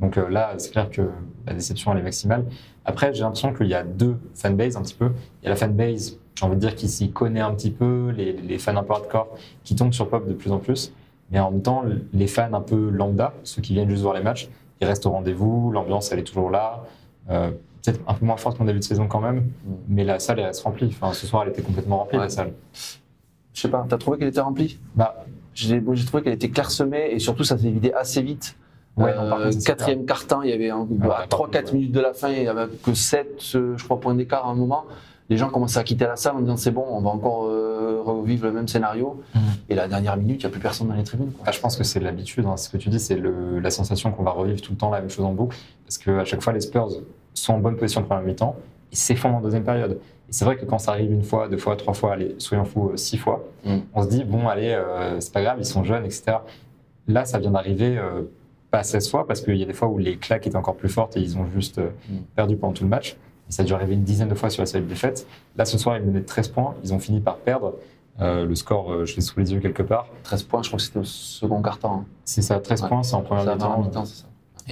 Donc 0.00 0.18
euh, 0.18 0.28
là, 0.28 0.52
c'est 0.58 0.72
clair 0.72 0.90
que 0.90 1.02
la 1.46 1.54
déception, 1.54 1.92
elle 1.92 1.98
est 1.98 2.02
maximale. 2.02 2.44
Après, 2.84 3.14
j'ai 3.14 3.22
l'impression 3.22 3.52
qu'il 3.54 3.68
y 3.68 3.74
a 3.74 3.82
deux 3.84 4.16
fanbases 4.34 4.76
un 4.76 4.82
petit 4.82 4.94
peu. 4.94 5.10
Il 5.42 5.44
y 5.44 5.46
a 5.46 5.50
la 5.50 5.56
fanbase, 5.56 6.18
j'ai 6.34 6.44
envie 6.44 6.56
de 6.56 6.60
dire, 6.60 6.74
qui 6.74 6.88
s'y 6.88 7.10
connaît 7.12 7.40
un 7.40 7.54
petit 7.54 7.70
peu, 7.70 8.10
les, 8.16 8.32
les 8.32 8.58
fans 8.58 8.76
un 8.76 8.82
peu 8.82 8.92
hardcore, 8.92 9.28
qui 9.62 9.74
tombent 9.76 9.92
sur 9.94 10.08
Pop 10.08 10.26
de 10.28 10.34
plus 10.34 10.50
en 10.52 10.58
plus. 10.58 10.92
Mais 11.30 11.38
en 11.40 11.50
même 11.50 11.62
temps, 11.62 11.84
les 12.12 12.26
fans 12.26 12.52
un 12.52 12.60
peu 12.60 12.90
lambda, 12.90 13.32
ceux 13.44 13.62
qui 13.62 13.72
viennent 13.72 13.88
juste 13.88 14.02
voir 14.02 14.14
les 14.14 14.22
matchs, 14.22 14.48
ils 14.80 14.86
restent 14.86 15.06
au 15.06 15.10
rendez-vous, 15.10 15.70
l'ambiance, 15.72 16.12
elle 16.12 16.18
est 16.18 16.24
toujours 16.24 16.50
là. 16.50 16.84
Euh, 17.30 17.50
Peut-être 17.84 18.00
un 18.08 18.14
peu 18.14 18.24
moins 18.24 18.38
forte 18.38 18.56
qu'en 18.56 18.64
début 18.64 18.78
de 18.78 18.84
saison 18.84 19.06
quand 19.08 19.20
même, 19.20 19.44
mais 19.88 20.04
la 20.04 20.18
salle, 20.18 20.38
elle 20.40 20.46
reste 20.46 20.62
remplie. 20.62 20.86
Enfin, 20.86 21.12
ce 21.12 21.26
soir, 21.26 21.42
elle 21.42 21.50
était 21.50 21.60
complètement 21.60 21.98
remplie, 21.98 22.16
Ouais. 22.16 22.24
la 22.24 22.30
salle. 22.30 22.52
Je 23.54 23.60
sais 23.60 23.68
pas, 23.68 23.86
t'as 23.88 23.96
trouvé 23.98 24.18
qu'elle 24.18 24.28
était 24.28 24.40
remplie? 24.40 24.78
Bah, 24.96 25.24
J'ai 25.54 25.80
trouvé 26.06 26.22
qu'elle 26.22 26.32
était 26.34 26.50
clairsemée 26.50 27.10
et 27.12 27.18
surtout 27.20 27.44
ça 27.44 27.56
s'est 27.56 27.70
vidé 27.70 27.92
assez 27.92 28.20
vite. 28.22 28.56
Ouais, 28.96 29.14
non, 29.14 29.28
par 29.30 29.38
Euh, 29.40 29.50
contre, 29.50 29.64
quatrième 29.64 30.04
quart-temps, 30.06 30.42
il 30.42 30.50
y 30.50 30.52
avait 30.52 30.70
un- 30.70 30.86
Ah, 31.02 31.04
à 31.04 31.08
par 31.08 31.28
3-4 31.28 31.62
contre, 31.62 31.72
ouais. 31.72 31.78
minutes 31.78 31.92
de 31.92 32.00
la 32.00 32.12
fin, 32.12 32.28
il 32.30 32.40
n'y 32.40 32.48
avait 32.48 32.66
que 32.82 32.94
7, 32.94 33.40
euh, 33.54 33.74
je 33.76 33.84
crois, 33.84 33.98
points 34.00 34.14
d'écart 34.14 34.46
à 34.46 34.50
un 34.50 34.54
moment. 34.54 34.84
Les 35.30 35.36
gens 35.36 35.48
commençaient 35.48 35.78
à 35.78 35.84
quitter 35.84 36.04
la 36.04 36.16
salle 36.16 36.36
en 36.36 36.40
disant 36.40 36.56
c'est 36.56 36.70
bon, 36.70 36.84
on 36.88 37.00
va 37.00 37.10
encore 37.10 37.46
euh, 37.46 38.02
revivre 38.04 38.44
le 38.46 38.52
même 38.52 38.68
scénario. 38.68 39.20
Mhm. 39.34 39.40
Et 39.70 39.74
la 39.74 39.88
dernière 39.88 40.16
minute, 40.16 40.42
il 40.42 40.46
n'y 40.46 40.46
a 40.46 40.50
plus 40.50 40.60
personne 40.60 40.88
dans 40.88 40.94
les 40.94 41.02
tribunes. 41.04 41.30
quoi. 41.32 41.44
Ah, 41.46 41.52
je 41.52 41.60
pense 41.60 41.76
que 41.76 41.82
c'est 41.84 41.98
l'habitude. 42.00 42.44
hein. 42.46 42.56
Ce 42.56 42.68
que 42.68 42.76
tu 42.76 42.88
dis, 42.88 43.00
c'est 43.00 43.18
la 43.20 43.70
sensation 43.70 44.12
qu'on 44.12 44.22
va 44.24 44.32
revivre 44.32 44.60
tout 44.60 44.72
le 44.72 44.78
temps 44.78 44.90
la 44.90 45.00
même 45.00 45.10
chose 45.10 45.24
en 45.24 45.32
boucle. 45.32 45.56
Parce 45.86 45.98
qu'à 45.98 46.24
chaque 46.24 46.42
fois, 46.42 46.52
les 46.52 46.60
Spurs 46.60 46.88
sont 47.32 47.54
en 47.54 47.58
bonne 47.58 47.76
position 47.76 48.00
en 48.02 48.04
première 48.04 48.22
mi-temps. 48.24 48.54
Ils 48.92 48.98
s'effondrent 48.98 49.36
en 49.36 49.40
deuxième 49.40 49.64
période. 49.64 49.98
C'est 50.34 50.44
vrai 50.44 50.56
que 50.56 50.64
quand 50.64 50.78
ça 50.80 50.90
arrive 50.90 51.12
une 51.12 51.22
fois, 51.22 51.46
deux 51.48 51.58
fois, 51.58 51.76
trois 51.76 51.94
fois, 51.94 52.14
allez, 52.14 52.34
soyons 52.38 52.64
fous, 52.64 52.90
euh, 52.92 52.96
six 52.96 53.18
fois, 53.18 53.44
Mm. 53.64 53.76
on 53.94 54.02
se 54.02 54.08
dit, 54.08 54.24
bon, 54.24 54.48
allez, 54.48 54.70
euh, 54.72 55.20
c'est 55.20 55.32
pas 55.32 55.42
grave, 55.42 55.58
ils 55.60 55.64
sont 55.64 55.84
jeunes, 55.84 56.04
etc. 56.04 56.38
Là, 57.06 57.24
ça 57.24 57.38
vient 57.38 57.52
d'arriver 57.52 57.96
euh, 57.96 58.22
pas 58.72 58.82
16 58.82 59.08
fois, 59.10 59.28
parce 59.28 59.40
qu'il 59.42 59.56
y 59.56 59.62
a 59.62 59.66
des 59.66 59.72
fois 59.74 59.86
où 59.86 59.96
les 59.98 60.16
claques 60.16 60.44
étaient 60.48 60.56
encore 60.56 60.74
plus 60.74 60.88
fortes 60.88 61.16
et 61.16 61.20
ils 61.20 61.38
ont 61.38 61.46
juste 61.54 61.78
euh, 61.78 61.90
Mm. 62.10 62.16
perdu 62.34 62.56
pendant 62.56 62.72
tout 62.72 62.82
le 62.82 62.90
match. 62.90 63.16
Et 63.48 63.52
ça 63.52 63.62
a 63.62 63.64
dû 63.64 63.74
arriver 63.74 63.94
une 63.94 64.02
dizaine 64.02 64.28
de 64.28 64.34
fois 64.34 64.50
sur 64.50 64.62
la 64.62 64.66
série 64.66 64.82
de 64.82 64.88
défaites. 64.88 65.24
Là, 65.56 65.64
ce 65.66 65.78
soir, 65.78 65.96
ils 65.98 66.02
menaient 66.04 66.18
de 66.20 66.26
13 66.26 66.48
points. 66.48 66.74
Ils 66.82 66.92
ont 66.92 66.98
fini 66.98 67.20
par 67.20 67.36
perdre. 67.36 67.74
Le 68.18 68.54
score, 68.56 69.04
je 69.06 69.14
l'ai 69.16 69.22
sous 69.22 69.38
les 69.38 69.52
yeux 69.52 69.60
quelque 69.60 69.82
part. 69.84 70.06
13 70.24 70.42
points, 70.44 70.62
je 70.62 70.68
crois 70.68 70.78
que 70.78 70.82
c'était 70.84 70.98
au 71.00 71.04
second 71.04 71.60
quart-temps. 71.62 71.94
hein. 72.02 72.04
C'est 72.24 72.42
ça, 72.42 72.58
13 72.58 72.82
Ouais. 72.82 72.88
points, 72.88 73.02
c'est 73.04 73.14
en 73.14 73.20
première 73.22 73.44
mi-temps. 73.56 74.04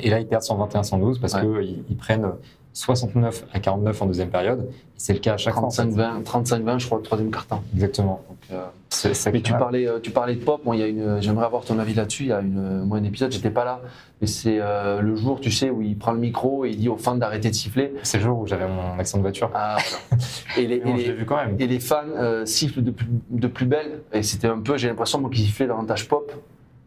Et 0.02 0.10
là, 0.10 0.18
ils 0.20 0.26
perdent 0.26 0.42
121-112 0.44 1.18
parce 1.20 1.34
Ouais. 1.34 1.40
qu'ils 1.42 1.84
ils 1.90 1.96
prennent 1.96 2.26
69 2.74 3.44
à 3.52 3.60
49 3.60 4.02
en 4.02 4.06
deuxième 4.06 4.30
période. 4.30 4.68
C'est 4.96 5.12
le 5.14 5.18
cas 5.18 5.34
à 5.34 5.36
chaque 5.36 5.54
fois. 5.54 5.64
en 5.64 5.70
fait. 5.70 5.82
35-20, 5.82 6.22
35-20, 6.22 6.78
je 6.78 6.86
crois, 6.86 6.98
le 6.98 7.04
troisième 7.04 7.30
quart-temps. 7.30 7.62
Exactement. 7.74 8.22
Donc, 8.28 8.38
euh, 8.52 8.64
C'est- 8.88 9.14
c'est 9.14 9.32
Mais 9.32 9.40
tu 9.40 9.52
parlais, 9.52 9.86
euh, 9.88 9.98
tu 10.00 10.10
parlais 10.10 10.34
de 10.36 10.44
pop. 10.44 10.64
Moi, 10.64 10.76
il 10.76 10.80
y 10.80 10.82
a 10.82 10.86
une. 10.86 11.20
J'aimerais 11.20 11.44
avoir 11.46 11.64
ton 11.64 11.78
avis 11.78 11.94
là-dessus. 11.94 12.24
Il 12.24 12.28
y 12.28 12.32
a 12.32 12.40
une, 12.40 12.82
moi 12.84 12.98
un 12.98 13.04
épisode, 13.04 13.32
j'étais 13.32 13.50
pas 13.50 13.64
là, 13.64 13.80
mais 14.20 14.26
c'est 14.26 14.58
euh, 14.60 15.00
le 15.00 15.16
jour, 15.16 15.40
tu 15.40 15.50
sais, 15.50 15.70
où 15.70 15.82
il 15.82 15.98
prend 15.98 16.12
le 16.12 16.18
micro 16.20 16.64
et 16.64 16.70
il 16.70 16.76
dit 16.78 16.88
aux 16.88 16.96
fans 16.96 17.16
d'arrêter 17.16 17.50
de 17.50 17.54
siffler. 17.54 17.92
C'est 18.04 18.18
le 18.18 18.24
jour 18.24 18.38
où 18.38 18.46
j'avais 18.46 18.68
mon 18.68 18.98
accident 18.98 19.18
de 19.18 19.22
voiture. 19.24 19.50
Ah, 19.54 19.76
voilà. 20.08 20.24
et, 20.56 20.66
les, 20.66 20.78
Mais 20.78 20.84
bon, 20.84 20.94
et 20.96 20.98
je 21.00 21.02
l'ai 21.02 21.08
les- 21.08 21.12
vu 21.18 21.26
quand 21.26 21.36
même. 21.36 21.56
et 21.58 21.66
les 21.66 21.80
fans 21.80 21.96
euh, 22.16 22.46
sifflent 22.46 22.82
de 22.82 22.90
plus, 22.92 23.06
de 23.30 23.46
plus 23.48 23.66
belle. 23.66 24.00
Et 24.12 24.22
c'était 24.22 24.48
un 24.48 24.60
peu, 24.60 24.76
j'ai 24.76 24.88
l'impression, 24.88 25.20
moi, 25.20 25.30
qu'ils 25.30 25.44
sifflaient 25.44 25.66
davantage 25.66 26.06
pop 26.08 26.32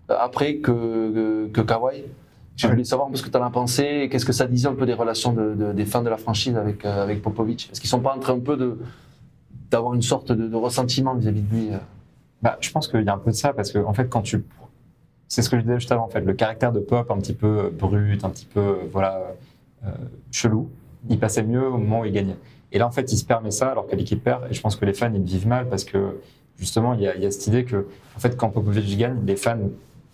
euh, 0.10 0.16
après 0.20 0.56
que, 0.58 0.72
que, 0.72 1.48
que 1.52 1.62
Kawhi. 1.62 2.04
Je 2.58 2.68
voulais 2.68 2.84
savoir 2.86 3.08
un 3.10 3.12
peu 3.12 3.18
ce 3.18 3.24
que 3.24 3.30
tu 3.30 3.38
en 3.38 3.44
as 3.44 3.50
pensé 3.50 4.08
qu'est-ce 4.10 4.26
que 4.26 4.32
ça 4.32 4.48
disait 4.48 4.68
un 4.68 4.76
peu 4.76 4.86
des 4.86 4.94
relations 4.94 5.34
de- 5.34 5.54
de- 5.56 5.74
des 5.74 5.86
fans 5.86 6.02
de 6.04 6.10
la 6.10 6.18
franchise 6.18 6.56
avec, 6.56 6.86
euh, 6.86 7.04
avec 7.04 7.22
Popovic? 7.22 7.70
Est-ce 7.72 7.82
qu'ils 7.82 7.90
sont 7.90 8.00
pas 8.00 8.16
en 8.16 8.20
train 8.20 8.34
un 8.36 8.40
peu 8.40 8.56
de 8.58 8.78
d'avoir 9.72 9.94
une 9.94 10.02
sorte 10.04 10.32
de, 10.32 10.48
de 10.48 10.56
ressentiment 10.56 11.16
vis-à-vis 11.16 11.42
de 11.42 11.54
lui 11.56 11.70
euh? 11.74 11.78
Bah, 12.42 12.58
je 12.62 12.70
pense 12.72 12.88
qu'il 12.88 13.02
y 13.04 13.10
a 13.10 13.14
un 13.14 13.18
peu 13.18 13.32
de 13.32 13.36
ça 13.36 13.52
parce 13.54 13.72
que, 13.72 13.80
en 13.80 13.94
fait, 13.94 14.08
quand 14.08 14.22
tu. 14.22 14.44
C'est 15.28 15.42
ce 15.42 15.50
que 15.50 15.58
je 15.58 15.64
disais 15.64 15.76
juste 15.80 15.92
avant, 15.92 16.06
en 16.06 16.10
fait. 16.10 16.22
Le 16.22 16.34
caractère 16.34 16.72
de 16.72 16.80
Pop, 16.80 17.10
un 17.10 17.18
petit 17.18 17.34
peu 17.34 17.48
euh, 17.66 17.70
brut, 17.72 18.24
un 18.24 18.30
petit 18.30 18.46
peu, 18.46 18.60
euh, 18.60 18.76
voilà, 18.92 19.22
euh, 19.86 19.90
chelou, 20.32 20.70
il 21.10 21.18
passait 21.20 21.44
mieux 21.44 21.68
au 21.68 21.78
moment 21.78 22.02
où 22.02 22.06
il 22.06 22.12
gagnait. 22.14 22.38
Et 22.72 22.78
là, 22.78 22.86
en 22.88 22.92
fait, 22.92 23.12
il 23.12 23.18
se 23.18 23.26
permet 23.26 23.52
ça 23.52 23.70
alors 23.70 23.88
que 23.88 23.96
l'équipe 23.96 24.24
perd. 24.24 24.44
Et 24.50 24.54
je 24.54 24.62
pense 24.62 24.76
que 24.76 24.86
les 24.86 24.94
fans, 24.94 25.12
ils 25.14 25.24
vivent 25.24 25.48
mal 25.48 25.68
parce 25.68 25.84
que, 25.84 26.20
justement, 26.58 26.94
il 26.94 27.02
y 27.02 27.08
a, 27.08 27.16
il 27.16 27.24
y 27.24 27.26
a 27.26 27.32
cette 27.32 27.48
idée 27.48 27.66
que, 27.66 27.88
en 28.16 28.20
fait, 28.20 28.38
quand 28.38 28.50
Popovic 28.50 28.98
gagne, 28.98 29.18
les 29.26 29.36
fans 29.36 29.58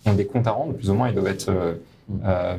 ont 0.06 0.14
des 0.14 0.26
comptes 0.26 0.46
à 0.46 0.52
rendre, 0.52 0.72
plus 0.72 0.88
ou 0.90 0.94
moins, 0.94 1.08
ils 1.08 1.14
doivent 1.14 1.26
être 1.28 1.50
euh, 1.50 1.74
euh, 2.24 2.56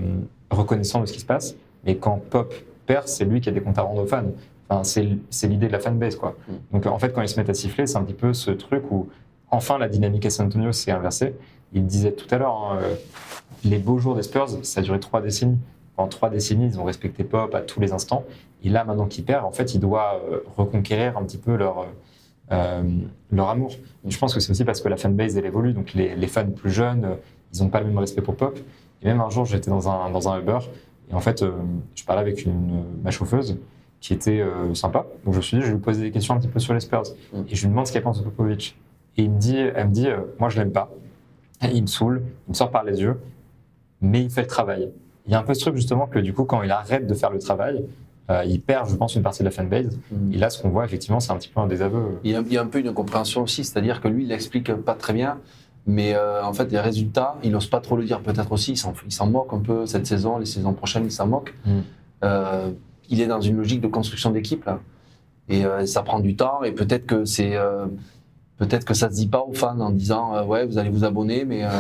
reconnaissants 0.50 1.02
de 1.02 1.06
ce 1.06 1.14
qui 1.14 1.20
se 1.20 1.26
passe. 1.26 1.56
Mais 1.86 1.96
quand 1.96 2.22
Pop 2.30 2.54
perd, 2.86 3.08
c'est 3.08 3.26
lui 3.26 3.42
qui 3.42 3.50
a 3.50 3.52
des 3.52 3.62
comptes 3.62 3.78
à 3.78 3.82
rendre 3.82 4.04
aux 4.04 4.08
fans. 4.08 4.24
Enfin, 4.70 4.84
c'est 4.84 5.48
l'idée 5.48 5.68
de 5.68 5.72
la 5.72 5.80
fanbase, 5.80 6.16
quoi. 6.16 6.36
Mm. 6.48 6.54
Donc, 6.72 6.86
en 6.86 7.00
fait, 7.00 7.14
quand 7.14 7.22
ils 7.22 7.30
se 7.30 7.40
mettent 7.40 7.50
à 7.50 7.54
siffler, 7.54 7.86
c'est 7.88 7.98
un 7.98 8.04
petit 8.04 8.14
peu 8.14 8.34
ce 8.34 8.52
truc 8.52 8.84
où, 8.92 9.10
enfin, 9.52 9.78
la 9.78 9.90
dynamique 9.90 10.26
à 10.26 10.30
San 10.30 10.48
Antonio 10.48 10.72
s'est 10.72 10.92
inversée. 10.92 11.36
Il 11.74 11.86
disait 11.86 12.12
tout 12.12 12.28
à 12.34 12.38
l'heure, 12.38 12.56
hein, 12.56 12.80
euh, 12.82 12.96
les 13.66 13.78
beaux 13.78 13.98
jours 13.98 14.16
des 14.16 14.24
Spurs, 14.24 14.50
ça 14.64 14.80
a 14.80 14.84
duré 14.84 15.00
trois 15.00 15.22
décennies. 15.22 15.58
Pendant 15.96 16.10
trois 16.10 16.30
décennies, 16.30 16.68
ils 16.68 16.80
ont 16.80 16.86
respecté 16.86 17.24
Pop 17.24 17.54
à 17.54 17.62
tous 17.62 17.80
les 17.80 17.92
instants. 17.92 18.24
Et 18.64 18.70
là, 18.70 18.84
maintenant 18.84 19.06
qu'il 19.06 19.26
perd, 19.26 19.46
en 19.46 19.52
fait, 19.52 19.76
il 19.76 19.80
doit 19.80 20.22
euh, 20.30 20.40
reconquérir 20.58 21.18
un 21.18 21.24
petit 21.24 21.38
peu 21.38 21.56
leur, 21.56 21.86
euh, 22.52 22.84
leur 23.32 23.50
amour. 23.50 23.74
Et 24.08 24.12
je 24.12 24.18
pense 24.18 24.34
que 24.34 24.40
c'est 24.40 24.52
aussi 24.52 24.66
parce 24.66 24.82
que 24.82 24.90
la 24.90 24.98
fanbase, 24.98 25.38
elle 25.38 25.46
évolue. 25.46 25.74
Donc, 25.74 25.94
les, 25.94 26.16
les 26.16 26.28
fans 26.28 26.50
plus 26.50 26.72
jeunes, 26.72 27.18
ils 27.54 27.62
n'ont 27.62 27.70
pas 27.70 27.82
le 27.82 27.88
même 27.88 27.98
respect 27.98 28.22
pour 28.22 28.36
Pop. 28.36 28.58
Et 29.04 29.08
même 29.08 29.22
un 29.22 29.30
jour, 29.30 29.46
j'étais 29.46 29.70
dans 29.70 29.90
un, 29.90 30.10
dans 30.10 30.30
un 30.30 30.40
Uber. 30.40 30.60
Et 31.12 31.14
en 31.14 31.20
fait, 31.20 31.42
euh, 31.42 31.52
je 31.96 32.04
parlais 32.06 32.22
avec 32.22 32.46
une, 32.46 32.84
ma 33.04 33.12
chauffeuse 33.12 33.58
qui 34.00 34.14
était 34.14 34.42
euh, 34.42 34.74
sympa. 34.74 35.06
Donc, 35.26 35.34
je 35.34 35.40
me 35.40 35.42
suis 35.42 35.58
dit, 35.58 35.62
je 35.62 35.68
vais 35.68 35.74
lui 35.74 35.82
poser 35.82 36.02
des 36.04 36.12
questions 36.12 36.34
un 36.34 36.38
petit 36.40 36.48
peu 36.48 36.60
sur 36.60 36.74
les 36.74 36.80
Spurs. 36.80 37.04
Mm. 37.34 37.42
Et 37.50 37.56
je 37.56 37.62
lui 37.62 37.70
demande 37.70 37.88
ce 37.88 37.94
qu'elle 37.94 38.04
pense 38.04 38.20
de 38.20 38.24
Popovic. 38.24 38.78
Et 39.18 39.24
il 39.24 39.32
me 39.32 39.40
dit, 39.40 39.58
elle 39.58 39.88
me 39.88 39.94
dit, 39.94 40.08
euh, 40.08 40.18
moi, 40.40 40.50
je 40.50 40.60
l'aime 40.60 40.72
pas. 40.72 40.90
Il 41.62 41.84
me 41.84 41.88
saoule, 41.88 42.24
il 42.48 42.52
me 42.52 42.56
sort 42.56 42.72
par 42.72 42.84
les 42.84 43.00
yeux, 43.02 43.20
mais 44.02 44.22
il 44.22 44.30
fait 44.30 44.42
le 44.42 44.48
travail. 44.48 44.90
Il 45.26 45.32
y 45.32 45.36
a 45.36 45.40
un 45.40 45.44
peu 45.44 45.54
ce 45.54 45.62
truc 45.62 45.76
justement 45.76 46.08
que 46.08 46.20
du 46.20 46.34
coup, 46.34 46.44
quand 46.44 46.62
il 46.64 46.72
arrête 46.72 47.08
de 47.08 47.14
faire 47.14 47.30
le 47.30 47.40
travail, 47.40 47.86
euh, 48.30 48.44
il 48.46 48.60
perd, 48.60 48.90
je 48.90 48.96
pense, 48.96 49.16
une 49.16 49.22
partie 49.22 49.40
de 49.40 49.46
la 49.46 49.52
fanbase. 49.52 49.98
Et 50.34 50.38
là, 50.38 50.50
ce 50.50 50.62
qu'on 50.62 50.70
voit, 50.70 50.84
effectivement, 50.84 51.20
c'est 51.22 51.32
un 51.32 51.38
petit 51.38 51.50
peu 51.50 51.62
un 51.62 51.68
désaveu. 51.68 52.20
Il 52.24 52.32
y, 52.32 52.36
a, 52.36 52.42
il 52.42 52.54
y 52.54 52.58
a 52.58 52.62
un 52.62 52.68
peu 52.68 52.80
une 52.80 52.88
incompréhension 52.88 53.44
aussi, 53.44 53.64
c'est-à-dire 53.64 54.02
que 54.02 54.08
lui, 54.10 54.26
il 54.26 54.32
explique 54.32 54.74
pas 54.74 54.96
très 54.96 55.14
bien, 55.14 55.40
mais 55.86 56.14
euh, 56.16 56.44
en 56.44 56.54
fait, 56.54 56.72
les 56.72 56.80
résultats, 56.80 57.36
il 57.44 57.52
n'ose 57.52 57.68
pas 57.68 57.82
trop 57.82 57.98
le 57.98 58.06
dire 58.06 58.22
peut-être 58.22 58.52
aussi, 58.52 58.72
il 58.72 58.78
s'en- 58.78 58.94
il 59.06 59.12
s'en 59.12 59.28
moque 59.28 59.52
un 59.54 59.60
peu 59.60 59.86
cette 59.86 60.08
saison, 60.08 60.38
les 60.38 60.46
saisons 60.46 60.74
prochaines, 60.74 61.06
il 61.06 61.12
s'en 61.12 61.28
moque. 61.28 61.54
Mm. 61.66 61.72
Euh, 62.24 62.70
il 63.10 63.20
est 63.22 63.28
dans 63.28 63.42
une 63.42 63.58
logique 63.58 63.82
de 63.82 63.88
construction 63.88 64.32
d'équipe, 64.32 64.64
là. 64.66 64.80
Et 65.50 65.66
euh, 65.66 65.86
ça 65.86 66.04
prend 66.04 66.20
du 66.22 66.36
temps, 66.38 66.64
et 66.64 66.72
peut-être 66.72 67.06
que 67.06 67.26
c'est. 67.26 67.56
euh, 67.58 67.86
peut-être 68.58 68.86
que 68.86 68.94
ça 68.94 69.10
se 69.10 69.16
dit 69.16 69.28
pas 69.28 69.42
aux 69.42 69.54
fans 69.54 69.78
en 69.82 69.90
disant 69.90 70.46
Ouais, 70.46 70.66
vous 70.66 70.78
allez 70.78 70.90
vous 70.90 71.04
abonner, 71.04 71.44
mais. 71.46 71.64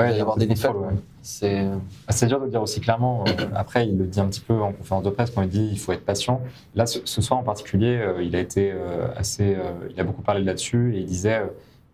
Ouais, 0.00 0.10
va 0.10 0.16
y 0.16 0.20
avoir 0.20 0.36
des 0.36 0.46
de 0.46 0.50
défaites. 0.54 0.70
ouais. 0.70 0.94
c'est. 1.22 1.66
Ah, 2.06 2.26
dur 2.26 2.38
de 2.38 2.44
le 2.44 2.50
dire 2.52 2.62
aussi 2.62 2.80
clairement. 2.80 3.24
Après, 3.56 3.84
il 3.88 3.98
le 3.98 4.06
dit 4.06 4.20
un 4.20 4.28
petit 4.28 4.38
peu 4.40 4.54
en 4.54 4.72
conférence 4.72 5.02
de 5.02 5.10
presse 5.10 5.30
quand 5.30 5.42
il 5.42 5.48
dit 5.48 5.68
il 5.72 5.78
faut 5.78 5.90
être 5.90 6.04
patient. 6.04 6.40
Là, 6.76 6.86
ce, 6.86 7.00
ce 7.04 7.20
soir 7.20 7.40
en 7.40 7.42
particulier, 7.42 8.00
il 8.22 8.36
a 8.36 8.38
été 8.38 8.72
assez. 9.16 9.56
il 9.90 10.00
a 10.00 10.04
beaucoup 10.04 10.22
parlé 10.22 10.44
là-dessus 10.44 10.94
et 10.94 11.00
il 11.00 11.06
disait 11.06 11.42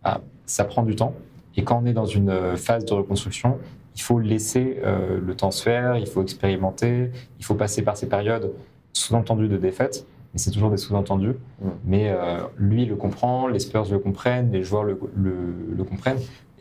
ah, 0.05 0.21
ça 0.45 0.63
prend 0.63 0.83
du 0.83 0.95
temps. 0.95 1.13
Et 1.57 1.63
quand 1.63 1.81
on 1.83 1.85
est 1.85 1.93
dans 1.93 2.05
une 2.05 2.29
euh, 2.29 2.55
phase 2.55 2.85
de 2.85 2.93
reconstruction, 2.93 3.57
il 3.95 4.01
faut 4.01 4.19
laisser 4.19 4.79
euh, 4.83 5.19
le 5.25 5.35
temps 5.35 5.51
se 5.51 5.63
faire, 5.63 5.97
il 5.97 6.05
faut 6.07 6.21
expérimenter, 6.21 7.11
il 7.39 7.45
faut 7.45 7.55
passer 7.55 7.81
par 7.81 7.95
ces 7.97 8.07
périodes 8.07 8.51
sous-entendues 8.93 9.47
de 9.47 9.57
défaite. 9.57 10.05
Mais 10.33 10.39
c'est 10.39 10.51
toujours 10.51 10.69
des 10.69 10.77
sous-entendus. 10.77 11.35
Mm. 11.61 11.67
Mais 11.85 12.09
euh, 12.09 12.39
lui, 12.57 12.83
il 12.83 12.89
le 12.89 12.95
comprend, 12.95 13.47
les 13.47 13.59
Spurs 13.59 13.85
le 13.89 13.99
comprennent, 13.99 14.51
les 14.51 14.63
joueurs 14.63 14.83
le, 14.83 14.99
le- 15.15 15.55
le 15.77 15.83
comprennent. 15.83 16.19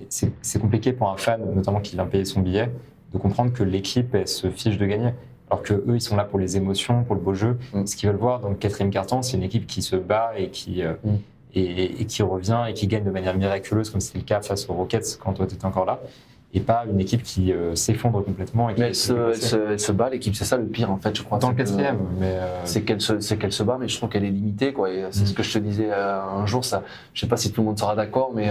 C'est 0.08 0.58
compliqué 0.60 0.92
pour 0.92 1.08
un 1.10 1.16
fan, 1.16 1.40
notamment 1.54 1.80
qui 1.80 1.94
vient 1.96 2.06
payer 2.06 2.24
son 2.24 2.40
billet, 2.40 2.70
de 3.12 3.18
comprendre 3.18 3.52
que 3.52 3.62
l'équipe 3.62 4.16
se 4.26 4.48
fiche 4.50 4.76
de 4.78 4.86
gagner. 4.86 5.10
Alors 5.50 5.62
que 5.62 5.74
eux, 5.74 5.94
ils 5.94 6.00
sont 6.00 6.16
là 6.16 6.24
pour 6.24 6.38
les 6.38 6.56
émotions, 6.56 7.04
pour 7.04 7.14
le 7.16 7.20
beau 7.20 7.34
jeu. 7.34 7.58
Mm. 7.72 7.86
Ce 7.86 7.96
qu'ils 7.96 8.08
veulent 8.08 8.18
voir 8.18 8.38
dans 8.40 8.48
le 8.48 8.54
quatrième 8.54 8.90
carton, 8.90 9.22
c'est 9.22 9.36
une 9.36 9.42
équipe 9.42 9.66
qui 9.66 9.82
se 9.82 9.96
bat 9.96 10.32
et 10.36 10.50
qui, 10.50 10.82
euh, 10.82 10.94
Mm. 11.04 11.14
Et, 11.54 12.00
et 12.02 12.04
qui 12.06 12.22
revient 12.22 12.64
et 12.68 12.74
qui 12.74 12.86
gagne 12.86 13.04
de 13.04 13.10
manière 13.10 13.36
miraculeuse, 13.36 13.90
comme 13.90 14.00
c'était 14.00 14.18
le 14.18 14.24
cas 14.24 14.40
face 14.42 14.68
aux 14.68 14.74
Rockets 14.74 15.18
quand 15.22 15.32
toi 15.34 15.46
tu 15.46 15.54
étais 15.54 15.64
encore 15.66 15.84
là. 15.84 16.00
Et 16.56 16.60
pas 16.60 16.84
une 16.88 17.00
équipe 17.00 17.24
qui 17.24 17.52
euh, 17.52 17.74
s'effondre 17.74 18.24
complètement. 18.24 18.70
Et 18.70 18.74
qui 18.74 18.80
Mais 18.80 18.86
elle 18.86 18.94
se, 18.94 19.12
elle 19.12 19.36
se- 19.42 19.56
elle 19.72 19.80
se 19.80 19.90
bat, 19.90 20.08
l'équipe, 20.08 20.36
c'est 20.36 20.44
ça 20.44 20.56
le 20.56 20.66
pire, 20.66 20.88
en 20.88 20.98
fait, 20.98 21.16
je 21.16 21.24
crois. 21.24 21.38
dans 21.38 21.48
le 21.50 21.56
quatrième, 21.56 21.98
mais 22.20 22.26
euh, 22.36 22.60
c'est 22.64 22.82
qu'elle 22.82 23.00
se, 23.00 23.62
bat, 23.64 23.76
mais 23.80 23.88
je 23.88 23.96
trouve 23.96 24.08
qu'elle 24.08 24.24
est 24.24 24.30
limitée. 24.30 24.72
Quoi. 24.72 24.88
Et 24.92 25.04
c'est 25.10 25.22
Mm. 25.22 25.26
ce 25.26 25.34
que 25.34 25.42
je 25.42 25.52
te 25.52 25.58
disais 25.58 25.88
euh, 25.90 26.22
un 26.22 26.46
jour. 26.46 26.64
Ça, 26.64 26.84
je 27.12 27.20
sais 27.22 27.26
pas 27.26 27.36
si 27.36 27.50
tout 27.50 27.60
le 27.60 27.66
monde 27.66 27.78
sera 27.78 27.96
d'accord, 27.96 28.30
mais 28.36 28.50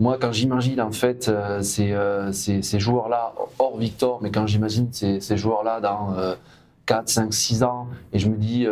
moi, 0.00 0.18
quand 0.20 0.32
j'imagine 0.32 0.80
en 0.80 0.90
fait 0.90 1.30
ces, 1.62 1.96
ces, 2.32 2.62
ces 2.62 2.80
joueurs-là 2.80 3.32
hors 3.60 3.78
Victor, 3.78 4.18
mais 4.22 4.32
quand 4.32 4.48
j'imagine 4.48 4.88
ces, 4.90 5.20
ces 5.20 5.36
joueurs-là 5.36 5.80
dans, 5.80 6.14
euh, 6.18 6.34
4, 6.86 7.08
5, 7.08 7.32
6 7.32 7.62
ans. 7.62 7.86
Et 8.12 8.18
je 8.18 8.28
me 8.28 8.36
dis, 8.36 8.66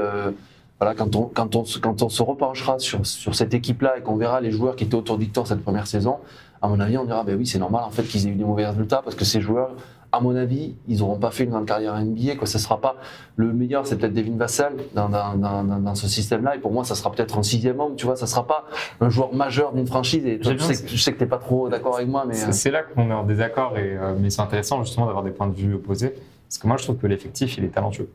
voilà, 0.84 0.94
quand 0.98 1.16
on, 1.16 1.22
quand, 1.32 1.56
on, 1.56 1.64
se- 1.64 1.78
quand 1.78 2.02
on 2.02 2.08
se 2.10 2.22
repenchera 2.22 2.78
sur, 2.78 3.06
sur 3.06 3.34
cette 3.34 3.54
équipe-là 3.54 3.98
et 3.98 4.02
qu'on 4.02 4.16
verra 4.16 4.40
les 4.42 4.50
joueurs 4.50 4.76
qui 4.76 4.84
étaient 4.84 4.94
autour 4.94 5.16
de 5.16 5.22
Victor 5.22 5.46
cette 5.46 5.62
première 5.62 5.86
saison, 5.86 6.16
à 6.60 6.68
mon 6.68 6.78
avis, 6.78 6.98
on 6.98 7.04
dira, 7.06 7.24
ben 7.24 7.36
oui, 7.38 7.46
c'est 7.46 7.58
normal 7.58 7.84
en 7.86 7.90
fait 7.90 8.02
qu'ils 8.02 8.26
aient 8.26 8.30
eu 8.30 8.34
des 8.34 8.44
mauvais 8.44 8.66
résultats 8.66 9.00
parce 9.02 9.16
que 9.16 9.24
ces 9.24 9.40
joueurs, 9.40 9.70
à 10.12 10.20
mon 10.20 10.36
avis, 10.36 10.74
ils 10.86 10.98
n'auront 10.98 11.18
pas 11.18 11.30
fait 11.30 11.44
une 11.44 11.50
grande 11.50 11.66
carrière 11.66 11.94
NBA. 11.98 12.36
Quoi. 12.36 12.46
Ça 12.46 12.58
sera 12.58 12.80
pas 12.80 12.96
le 13.36 13.52
meilleur, 13.52 13.86
c'est 13.86 13.96
peut-être 13.96 14.12
Devin 14.12 14.36
Vassell 14.36 14.74
dans, 14.94 15.08
dans, 15.08 15.34
dans, 15.36 15.64
dans- 15.64 15.78
dans 15.80 15.94
ce 15.94 16.06
système-là. 16.06 16.54
Et 16.56 16.58
pour 16.58 16.70
moi, 16.70 16.84
ça 16.84 16.94
sera 16.94 17.10
peut-être 17.10 17.36
un 17.38 17.42
sixième 17.42 17.80
homme. 17.80 17.96
Tu 17.96 18.04
vois, 18.06 18.14
ça 18.16 18.26
sera 18.26 18.46
pas 18.46 18.64
un 19.00 19.08
joueur 19.08 19.34
majeur 19.34 19.72
d'une 19.72 19.86
franchise. 19.86 20.24
Et 20.26 20.38
toi, 20.38 20.52
bien 20.58 20.66
sais, 20.66 20.84
que- 20.84 20.90
je 20.90 20.96
sais 21.02 21.12
que 21.14 21.18
t'es 21.18 21.26
pas 21.26 21.38
trop 21.38 21.68
d'accord 21.70 21.96
avec 21.96 22.08
moi, 22.08 22.24
mais 22.28 22.34
C'est 22.34 22.68
euh, 22.68 22.72
là 22.72 22.82
qu'on 22.82 23.10
est 23.10 23.14
en 23.14 23.24
désaccord, 23.24 23.76
et, 23.76 23.96
euh, 23.96 24.14
mais 24.20 24.28
c'est 24.30 24.42
intéressant 24.42 24.82
justement 24.84 25.06
d'avoir 25.06 25.24
des 25.24 25.30
points 25.32 25.48
de 25.48 25.54
vue 25.56 25.74
opposés. 25.74 26.12
Parce 26.48 26.58
que 26.58 26.66
moi, 26.68 26.76
je 26.76 26.84
trouve 26.84 26.96
que 26.98 27.06
l'effectif, 27.08 27.56
il 27.58 27.64
est 27.64 27.68
talentueux. 27.74 28.08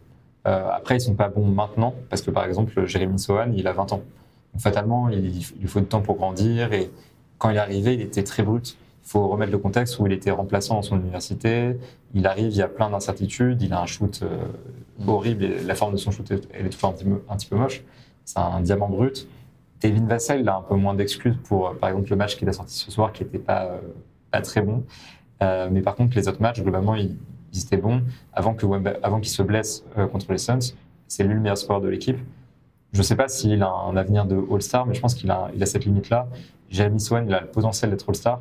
Euh, 0.47 0.69
après, 0.71 0.97
ils 0.97 1.01
sont 1.01 1.15
pas 1.15 1.29
bons 1.29 1.45
maintenant, 1.45 1.93
parce 2.09 2.21
que 2.21 2.31
par 2.31 2.45
exemple, 2.45 2.85
Jérémy 2.85 3.19
Sohan, 3.19 3.51
il 3.53 3.67
a 3.67 3.73
20 3.73 3.93
ans. 3.93 4.01
Donc, 4.53 4.61
fatalement, 4.61 5.09
il, 5.09 5.25
il 5.25 5.61
lui 5.61 5.67
faut 5.67 5.79
du 5.79 5.85
temps 5.85 6.01
pour 6.01 6.15
grandir, 6.15 6.73
et 6.73 6.89
quand 7.37 7.49
il 7.49 7.57
est 7.57 7.59
arrivé, 7.59 7.93
il 7.93 8.01
était 8.01 8.23
très 8.23 8.43
brut. 8.43 8.77
Il 9.05 9.09
faut 9.09 9.27
remettre 9.27 9.51
le 9.51 9.57
contexte 9.57 9.99
où 9.99 10.05
il 10.05 10.13
était 10.13 10.31
remplaçant 10.31 10.75
dans 10.75 10.81
son 10.81 10.99
université. 10.99 11.77
Il 12.13 12.27
arrive, 12.27 12.51
il 12.51 12.57
y 12.57 12.61
a 12.61 12.67
plein 12.67 12.89
d'incertitudes, 12.89 13.61
il 13.61 13.73
a 13.73 13.81
un 13.81 13.85
shoot 13.85 14.19
euh, 14.21 14.37
Mm. 14.99 15.09
horrible, 15.09 15.43
et 15.43 15.63
la 15.63 15.75
forme 15.75 15.93
de 15.93 15.97
son 15.97 16.11
shoot, 16.11 16.29
elle 16.53 16.65
est 16.65 16.69
toujours 16.69 16.89
un 16.89 16.93
petit 16.93 17.05
peu, 17.05 17.23
un 17.29 17.37
petit 17.37 17.47
peu 17.47 17.55
moche. 17.55 17.83
C'est 18.25 18.39
un 18.39 18.61
diamant 18.61 18.89
brut. 18.89 19.27
Devin 19.81 20.05
Vassell, 20.05 20.41
il 20.41 20.49
a 20.49 20.57
un 20.57 20.61
peu 20.61 20.75
moins 20.75 20.93
d'excuses 20.93 21.37
pour, 21.45 21.69
euh, 21.69 21.73
par 21.73 21.89
exemple, 21.89 22.09
le 22.09 22.15
match 22.17 22.35
qu'il 22.37 22.49
a 22.49 22.53
sorti 22.53 22.75
ce 22.75 22.91
soir, 22.91 23.13
qui 23.13 23.23
n'était 23.23 23.39
pas, 23.39 23.65
euh, 23.65 23.77
pas 24.31 24.41
très 24.41 24.61
bon. 24.61 24.83
Euh, 25.41 25.69
mais 25.71 25.81
par 25.81 25.95
contre, 25.95 26.17
les 26.17 26.27
autres 26.27 26.41
matchs, 26.41 26.61
globalement, 26.61 26.95
ils, 26.95 27.15
ils 27.53 27.61
étaient 27.63 27.77
bons. 27.77 28.01
Avant 28.33 28.53
que 28.53 28.65
Wemba- 28.65 28.97
avant 29.03 29.19
qu'il 29.19 29.29
se 29.31 29.41
blesse 29.43 29.83
euh, 29.97 30.07
contre 30.07 30.31
les 30.31 30.37
Suns, 30.37 30.73
c'est 31.07 31.23
lui 31.23 31.33
le 31.33 31.39
meilleur 31.39 31.57
scoreur 31.57 31.81
de 31.81 31.87
l'équipe. 31.87 32.17
Je 32.93 32.97
ne 32.97 33.03
sais 33.03 33.15
pas 33.15 33.27
s'il 33.27 33.61
a 33.63 33.69
un 33.71 33.95
avenir 33.97 34.25
de 34.25 34.37
All-Star, 34.51 34.85
mais 34.85 34.93
je 34.95 35.01
pense 35.01 35.13
qu'il 35.15 35.29
a, 35.31 35.49
il 35.55 35.61
a 35.61 35.65
cette 35.65 35.85
limite-là. 35.85 36.27
Jeremy 36.69 36.99
Swan, 36.99 37.25
il 37.27 37.33
a 37.33 37.41
le 37.41 37.47
potentiel 37.47 37.91
d'être 37.91 38.07
All-Star. 38.09 38.39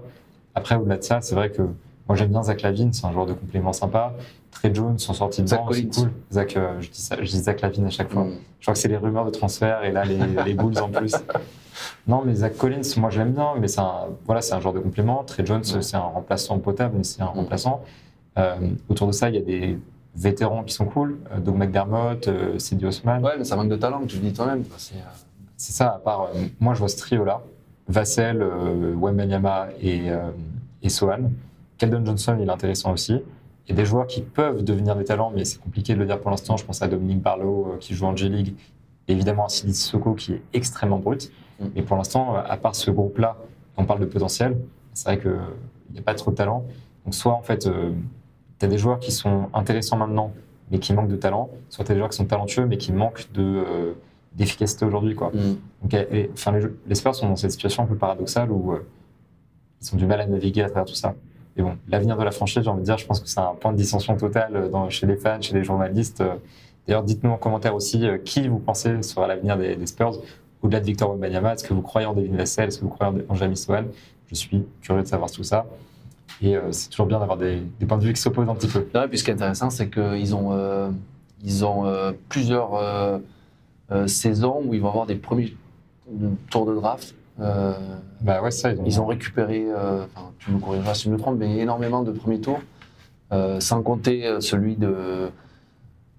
Après, 0.55 0.75
au-delà 0.77 0.97
de 0.97 1.03
ça, 1.03 1.21
c'est 1.21 1.35
vrai 1.35 1.51
que 1.51 1.63
moi, 2.09 2.17
j'aime 2.17 2.29
bien 2.31 2.43
Zach 2.43 2.63
Lavine, 2.63 2.93
c'est 2.93 3.07
un 3.07 3.13
joueur 3.13 3.27
de 3.27 3.35
complément 3.35 3.73
sympa. 3.75 4.15
Trey 4.51 4.71
Jones, 4.75 4.99
sont 4.99 5.13
sortis 5.13 5.43
de 5.43 5.51
banc, 5.51 5.67
c'est 5.71 5.85
cool. 5.95 6.11
Zach, 6.33 6.57
euh, 6.57 6.81
je, 6.81 6.89
dis 6.91 7.01
ça- 7.03 7.17
je 7.21 7.31
dis 7.31 7.39
Zach 7.39 7.61
Lavine 7.61 7.85
à 7.87 7.91
chaque 7.91 8.11
fois. 8.11 8.25
mm. 8.25 8.33
Je 8.61 8.65
crois 8.65 8.73
que 8.75 8.81
c'est 8.81 8.89
les 8.89 8.97
rumeurs 8.97 9.27
de 9.27 9.31
transfert 9.31 9.85
et 9.85 9.93
là 9.93 10.05
les, 10.05 10.19
les 10.47 10.55
Bulls 10.55 10.79
en 10.79 10.89
plus. 10.89 11.15
Non, 12.09 12.23
mais 12.25 12.35
Zach 12.35 12.57
Collins, 12.57 12.81
moi 12.97 13.09
je 13.11 13.19
l'aime 13.21 13.33
bien, 13.35 13.53
mais 13.61 13.69
c'est 13.69 13.81
un, 13.81 14.07
voilà, 14.27 14.41
c'est 14.41 14.53
un 14.55 14.61
genre 14.61 14.73
de 14.73 14.81
complément. 14.81 15.23
Trey 15.25 15.47
Jones, 15.47 15.63
Ouais. 15.75 15.83
c'est 15.83 15.97
un 15.97 16.01
remplaçant 16.01 16.59
potable, 16.59 16.95
mais 16.97 17.05
c'est 17.05 17.23
un 17.23 17.27
Mm. 17.27 17.37
remplaçant. 17.37 17.83
Euh, 18.39 18.57
autour 18.89 19.07
de 19.09 19.13
ça, 19.13 19.29
il 19.29 19.35
y 19.35 19.39
a 19.39 19.43
des 19.43 19.79
vétérans 20.19 20.65
qui 20.65 20.75
sont 20.75 20.87
cool. 20.87 21.19
Euh, 21.33 21.39
Doug 21.39 21.57
McDermott, 21.57 22.29
euh, 22.29 22.59
Sidi 22.59 22.85
Osman. 22.85 23.23
ouais, 23.23 23.33
mais 23.39 23.45
ça 23.45 23.57
manque 23.57 23.69
de 23.69 23.77
talent, 23.77 24.03
tu 24.07 24.17
le 24.17 24.23
dis 24.23 24.33
toi-même. 24.33 24.65
C'est, 24.77 25.73
ça, 25.73 25.95
à 25.95 25.99
part. 25.99 26.29
moi, 26.61 26.75
je 26.75 26.79
vois 26.81 26.89
ce 26.89 26.97
trio-là 26.99 27.43
Vassell, 27.89 28.43
euh, 28.43 28.95
Wembanyama 28.97 29.69
et, 29.81 30.09
et 30.83 30.89
Sohan. 30.89 31.31
Keldon 31.79 32.05
Johnson, 32.05 32.37
il 32.41 32.49
est 32.49 32.53
intéressant 32.53 32.93
aussi. 32.93 33.15
Il 33.67 33.71
y 33.71 33.73
a 33.73 33.77
des 33.77 33.85
joueurs 33.85 34.07
qui 34.07 34.23
peuvent 34.23 34.63
devenir 34.63 34.97
des 34.97 35.05
talents, 35.05 35.33
mais 35.35 35.45
c'est 35.45 35.59
compliqué 35.59 35.95
de 35.95 35.99
le 35.99 36.07
dire 36.07 36.21
pour 36.21 36.31
l'instant. 36.31 36.57
Je 36.57 36.65
pense 36.65 36.81
à 36.81 36.89
Dominique 36.89 37.23
Barlow 37.23 37.77
qui 37.81 37.95
joue 37.95 38.07
en 38.07 38.17
G-League. 38.17 38.55
Et 39.09 39.13
évidemment 39.13 39.47
à 39.47 39.49
Sidi 39.49 39.75
Sissoko 39.75 40.15
qui 40.15 40.35
est 40.35 40.43
extrêmement 40.53 40.99
brut. 40.99 41.31
Mm. 41.61 41.67
Mais 41.75 41.83
pour 41.83 41.97
l'instant, 41.97 42.37
à 42.37 42.57
part 42.57 42.75
ce 42.75 42.91
groupe-là, 42.91 43.37
on 43.77 43.85
parle 43.85 44.01
de 44.01 44.07
potentiel. 44.07 44.57
C'est 44.95 45.09
vrai 45.09 45.19
qu'il 45.19 45.39
n'y 45.93 45.99
a 45.99 46.03
pas 46.03 46.15
trop 46.15 46.31
de 46.31 46.37
talent. 46.37 46.65
Donc, 47.05 47.15
soit 47.15 47.33
en 47.33 47.43
fait, 47.43 47.69
tu 48.59 48.65
as 48.67 48.69
des 48.69 48.79
joueurs 48.79 48.99
qui 48.99 49.13
sont 49.13 49.49
intéressants 49.55 49.97
maintenant, 49.97 50.33
mais 50.71 50.79
qui 50.79 50.93
manquent 50.93 51.09
de 51.09 51.17
talent. 51.17 51.49
Soit 51.69 51.85
tu 51.85 51.93
as 51.93 51.95
des 51.95 51.99
joueurs 52.01 52.11
qui 52.11 52.17
sont 52.17 52.25
talentueux, 52.27 52.67
mais 52.67 52.77
qui 52.77 52.93
manquent 52.93 53.31
de, 53.33 53.43
euh, 53.43 53.93
d'efficacité 54.35 54.85
aujourd'hui. 54.85 55.15
Quoi. 55.15 55.31
mm. 55.35 55.57
Donc, 55.83 55.95
et- 55.95 56.31
enfin, 56.33 56.53
les, 56.53 56.67
les 56.87 56.95
Spurs 56.95 57.15
sont 57.15 57.29
dans 57.29 57.37
cette 57.37 57.53
situation 57.53 57.83
un 57.85 57.87
peu 57.87 57.97
paradoxale 57.97 58.51
où 58.51 58.73
euh, 58.73 58.87
ils 59.83 59.95
ont 59.95 59.97
du 59.97 60.07
mal 60.07 60.21
à 60.21 60.27
naviguer 60.27 60.63
à 60.63 60.71
travers 60.71 60.87
tout 60.87 60.95
ça. 60.95 61.15
Et 61.57 61.63
bon, 61.63 61.77
l'avenir 61.89 62.17
de 62.17 62.23
la 62.25 62.31
franchise, 62.31 62.63
j'ai 62.63 62.71
envie 62.71 62.81
de 62.81 62.85
dire, 62.85 62.99
je 62.99 63.07
pense 63.07 63.21
que 63.21 63.29
c'est 63.29 63.41
un 63.41 63.55
point 63.61 63.73
de 63.73 63.77
dissension 63.77 64.17
totale 64.17 64.55
euh, 64.57 64.69
dans, 64.69 64.89
chez 64.91 65.07
les 65.07 65.17
fans, 65.17 65.41
chez 65.41 65.55
les 65.55 65.65
journalistes. 65.65 66.23
D'ailleurs, 66.87 67.03
dites-nous 67.03 67.31
en 67.31 67.37
commentaire 67.37 67.75
aussi 67.75 68.07
euh, 68.07 68.19
qui 68.19 68.49
vous 68.49 68.59
pensez 68.59 69.03
sera 69.03 69.27
l'avenir 69.27 69.57
des, 69.57 69.77
des 69.77 69.87
Spurs 69.87 70.13
au-delà 70.63 70.81
de 70.81 70.87
Victor 70.87 71.11
Wembanyama. 71.11 71.53
Est-ce 71.55 71.65
que 71.65 71.75
vous 71.75 71.83
croyez 71.83 72.07
en 72.07 72.15
Devin 72.15 72.37
Vassell? 72.37 72.69
Est-ce 72.69 72.79
que 72.79 72.85
vous 72.85 72.91
croyez 72.91 73.25
en 73.29 73.35
Jamie 73.35 73.57
Sohan 73.57 73.85
Je 74.29 74.35
suis 74.35 74.65
curieux 74.81 75.03
de 75.03 75.07
savoir 75.07 75.31
tout 75.31 75.45
ça. 75.45 75.67
Et 76.43 76.57
euh, 76.57 76.71
c'est 76.73 76.91
toujours 76.91 77.07
bien 77.07 77.19
d'avoir 77.19 77.39
des, 77.39 77.63
des 77.81 77.87
points 77.87 77.99
de 77.99 78.05
vue 78.05 78.13
qui 78.13 78.21
s'opposent 78.21 78.49
un 78.49 78.55
petit 78.55 78.69
peu. 78.69 78.87
Et 78.95 79.09
puis 79.09 79.19
ce 79.19 79.25
qui 79.25 79.31
est 79.31 79.35
intéressant, 79.35 79.71
c'est 79.71 79.89
qu'ils 79.89 80.35
ont, 80.35 80.51
euh, 80.53 80.91
ils 81.43 81.65
ont 81.65 81.87
euh, 81.87 82.13
plusieurs 82.29 82.71
saisons 84.07 84.63
où 84.65 84.75
ils 84.75 84.81
vont 84.81 84.89
avoir 84.89 85.07
des 85.07 85.17
premiers 85.17 85.57
tours 86.51 86.67
de 86.67 86.75
draft. 86.75 87.15
Bah 87.39 88.43
ouais, 88.43 88.51
ça, 88.51 88.73
ils 88.73 88.81
ont, 88.81 88.85
ils 88.85 89.01
ont 89.01 89.07
récupéré, 89.07 89.67
enfin, 89.73 90.31
tu 90.39 90.51
me 90.51 90.59
corrigeras 90.59 90.95
si 90.95 91.05
je 91.05 91.11
me 91.11 91.17
trompe, 91.17 91.39
mais 91.39 91.59
énormément 91.59 92.03
de 92.03 92.13
premiers 92.13 92.41
tours, 92.41 92.61
sans 93.61 93.83
compter 93.83 94.37
celui 94.41 94.77
de, 94.77 95.31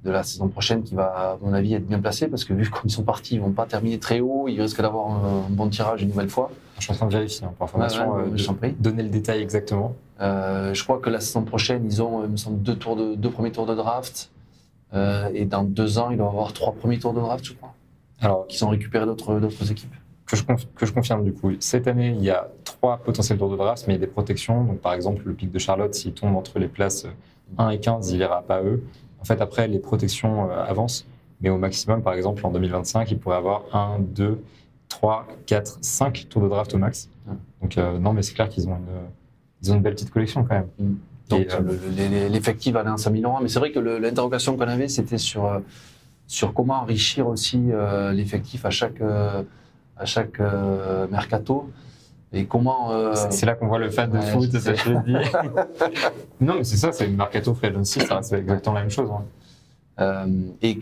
de 0.03 0.11
la 0.11 0.23
saison 0.23 0.47
prochaine 0.47 0.83
qui 0.83 0.95
va, 0.95 1.05
à 1.05 1.37
mon 1.41 1.53
avis, 1.53 1.73
être 1.73 1.85
bien 1.87 1.99
placé, 1.99 2.27
parce 2.27 2.43
que 2.43 2.53
vu 2.53 2.69
comme 2.71 2.83
ils 2.85 2.91
sont 2.91 3.03
partis, 3.03 3.35
ils 3.35 3.41
vont 3.41 3.51
pas 3.51 3.65
terminer 3.65 3.99
très 3.99 4.19
haut, 4.19 4.47
ils 4.47 4.59
risquent 4.59 4.81
d'avoir 4.81 5.07
un, 5.11 5.45
un 5.47 5.49
bon 5.49 5.69
tirage 5.69 6.01
une 6.01 6.09
nouvelle 6.09 6.29
fois. 6.29 6.51
Je 6.79 6.85
suis 6.85 6.93
en 6.93 6.95
train 6.95 7.05
de 7.07 7.11
vérifier 7.13 7.45
hein, 7.45 7.53
pour 7.57 7.65
information, 7.65 8.09
Ouais, 8.11 8.23
ouais, 8.23 8.29
euh, 8.63 8.71
donner 8.79 9.03
le 9.03 9.09
détail 9.09 9.41
exactement. 9.41 9.95
Euh, 10.21 10.73
je 10.73 10.83
crois 10.83 10.99
que 10.99 11.09
la 11.09 11.19
saison 11.19 11.43
prochaine, 11.43 11.85
ils 11.85 12.01
ont, 12.01 12.21
euh, 12.21 12.25
il 12.25 12.31
me 12.31 12.37
semble, 12.37 12.61
deux, 12.61 12.75
tours 12.75 12.95
de, 12.95 13.15
deux 13.15 13.29
premiers 13.29 13.51
tours 13.51 13.65
de 13.65 13.75
draft. 13.75 14.31
Euh, 14.93 15.29
et 15.33 15.45
dans 15.45 15.63
deux 15.63 15.99
ans, 15.99 16.09
ils 16.09 16.17
doivent 16.17 16.29
avoir 16.29 16.51
trois 16.53 16.73
premiers 16.73 16.97
tours 16.99 17.13
de 17.13 17.19
draft, 17.19 17.45
je 17.45 17.53
crois, 17.53 17.73
Alors, 18.21 18.47
qui 18.47 18.57
sont 18.57 18.69
récupérés 18.69 19.05
d'autres 19.05 19.71
équipes. 19.71 19.93
que 20.25 20.35
je, 20.35 20.43
conf- 20.43 20.65
que 20.75 20.85
je 20.85 20.93
confirme 20.93 21.23
du 21.23 21.33
coup. 21.33 21.51
Cette 21.59 21.87
année, 21.87 22.09
il 22.17 22.23
y 22.23 22.29
a 22.31 22.47
trois 22.63 22.97
potentiels 22.97 23.37
tours 23.37 23.51
de 23.51 23.57
draft, 23.57 23.85
mais 23.87 23.93
il 23.93 23.97
y 23.97 24.03
a 24.03 24.05
des 24.05 24.11
protections. 24.11 24.63
Donc, 24.63 24.79
par 24.79 24.93
exemple, 24.93 25.21
le 25.25 25.33
pic 25.33 25.51
de 25.51 25.59
Charlotte, 25.59 25.93
s'il 25.93 26.13
tombe 26.13 26.35
entre 26.35 26.57
les 26.59 26.67
places 26.67 27.05
1 27.57 27.69
et 27.69 27.79
15, 27.79 28.11
il 28.11 28.19
ira 28.19 28.41
pas 28.41 28.57
à 28.57 28.63
eux. 28.63 28.83
En 29.21 29.25
fait, 29.25 29.41
après, 29.41 29.67
les 29.67 29.79
protections 29.79 30.49
avancent, 30.51 31.05
mais 31.41 31.49
au 31.49 31.57
maximum, 31.57 32.01
par 32.01 32.13
exemple, 32.13 32.45
en 32.45 32.51
2025, 32.51 33.11
il 33.11 33.19
pourrait 33.19 33.37
avoir 33.37 33.63
1, 33.73 33.99
2, 33.99 34.41
3, 34.89 35.27
4, 35.45 35.77
5 35.81 36.27
tours 36.29 36.41
de 36.43 36.49
draft 36.49 36.73
au 36.73 36.77
max. 36.77 37.09
Donc, 37.61 37.77
euh, 37.77 37.97
non, 37.99 38.13
mais 38.13 38.21
c'est 38.23 38.33
clair 38.33 38.49
qu'ils 38.49 38.67
ont, 38.67 38.73
une, 38.75 38.85
ils 39.61 39.71
ont 39.71 39.75
une 39.75 39.81
belle 39.81 39.93
petite 39.93 40.11
collection 40.11 40.43
quand 40.43 40.55
même. 40.55 40.67
Donc 41.29 41.41
Et, 41.41 41.53
euh, 41.53 41.59
le- 41.59 41.71
le- 41.73 42.21
le- 42.23 42.27
l'effectif 42.27 42.75
allait 42.75 42.89
en 42.89 42.97
s'améliorant. 42.97 43.39
Mais 43.41 43.49
c'est 43.49 43.59
vrai 43.59 43.71
que 43.71 43.79
l'interrogation 43.79 44.57
qu'on 44.57 44.67
avait, 44.67 44.87
c'était 44.87 45.19
sur, 45.19 45.45
euh, 45.45 45.59
sur 46.25 46.53
comment 46.53 46.81
enrichir 46.81 47.27
aussi 47.27 47.61
euh, 47.71 48.11
l'effectif 48.11 48.65
à 48.65 48.71
chaque, 48.71 48.99
euh, 49.01 49.43
à 49.97 50.05
chaque 50.05 50.39
mercato. 51.11 51.69
Et 52.33 52.45
comment. 52.45 53.13
C'est- 53.15 53.31
C'est 53.31 53.45
là 53.45 53.53
qu'on 53.55 53.67
voit 53.67 53.79
le 53.79 53.89
fan 53.89 54.09
de 54.11 54.17
ouais, 54.17 54.21
foot, 54.31 54.51
ça 54.51 54.73
je 54.73 54.89
le 54.91 54.99
dis. 55.05 55.13
non, 56.41 56.55
mais 56.55 56.63
c'est 56.63 56.77
ça, 56.77 56.91
c'est 56.91 57.07
une 57.07 57.15
mercato 57.15 57.53
free 57.53 57.67
agency, 57.67 57.99
reste 58.01 58.33
exactement 58.33 58.75
la 58.75 58.81
même 58.81 58.89
chose. 58.91 59.09
hein. 59.99 60.27
Et 60.61 60.79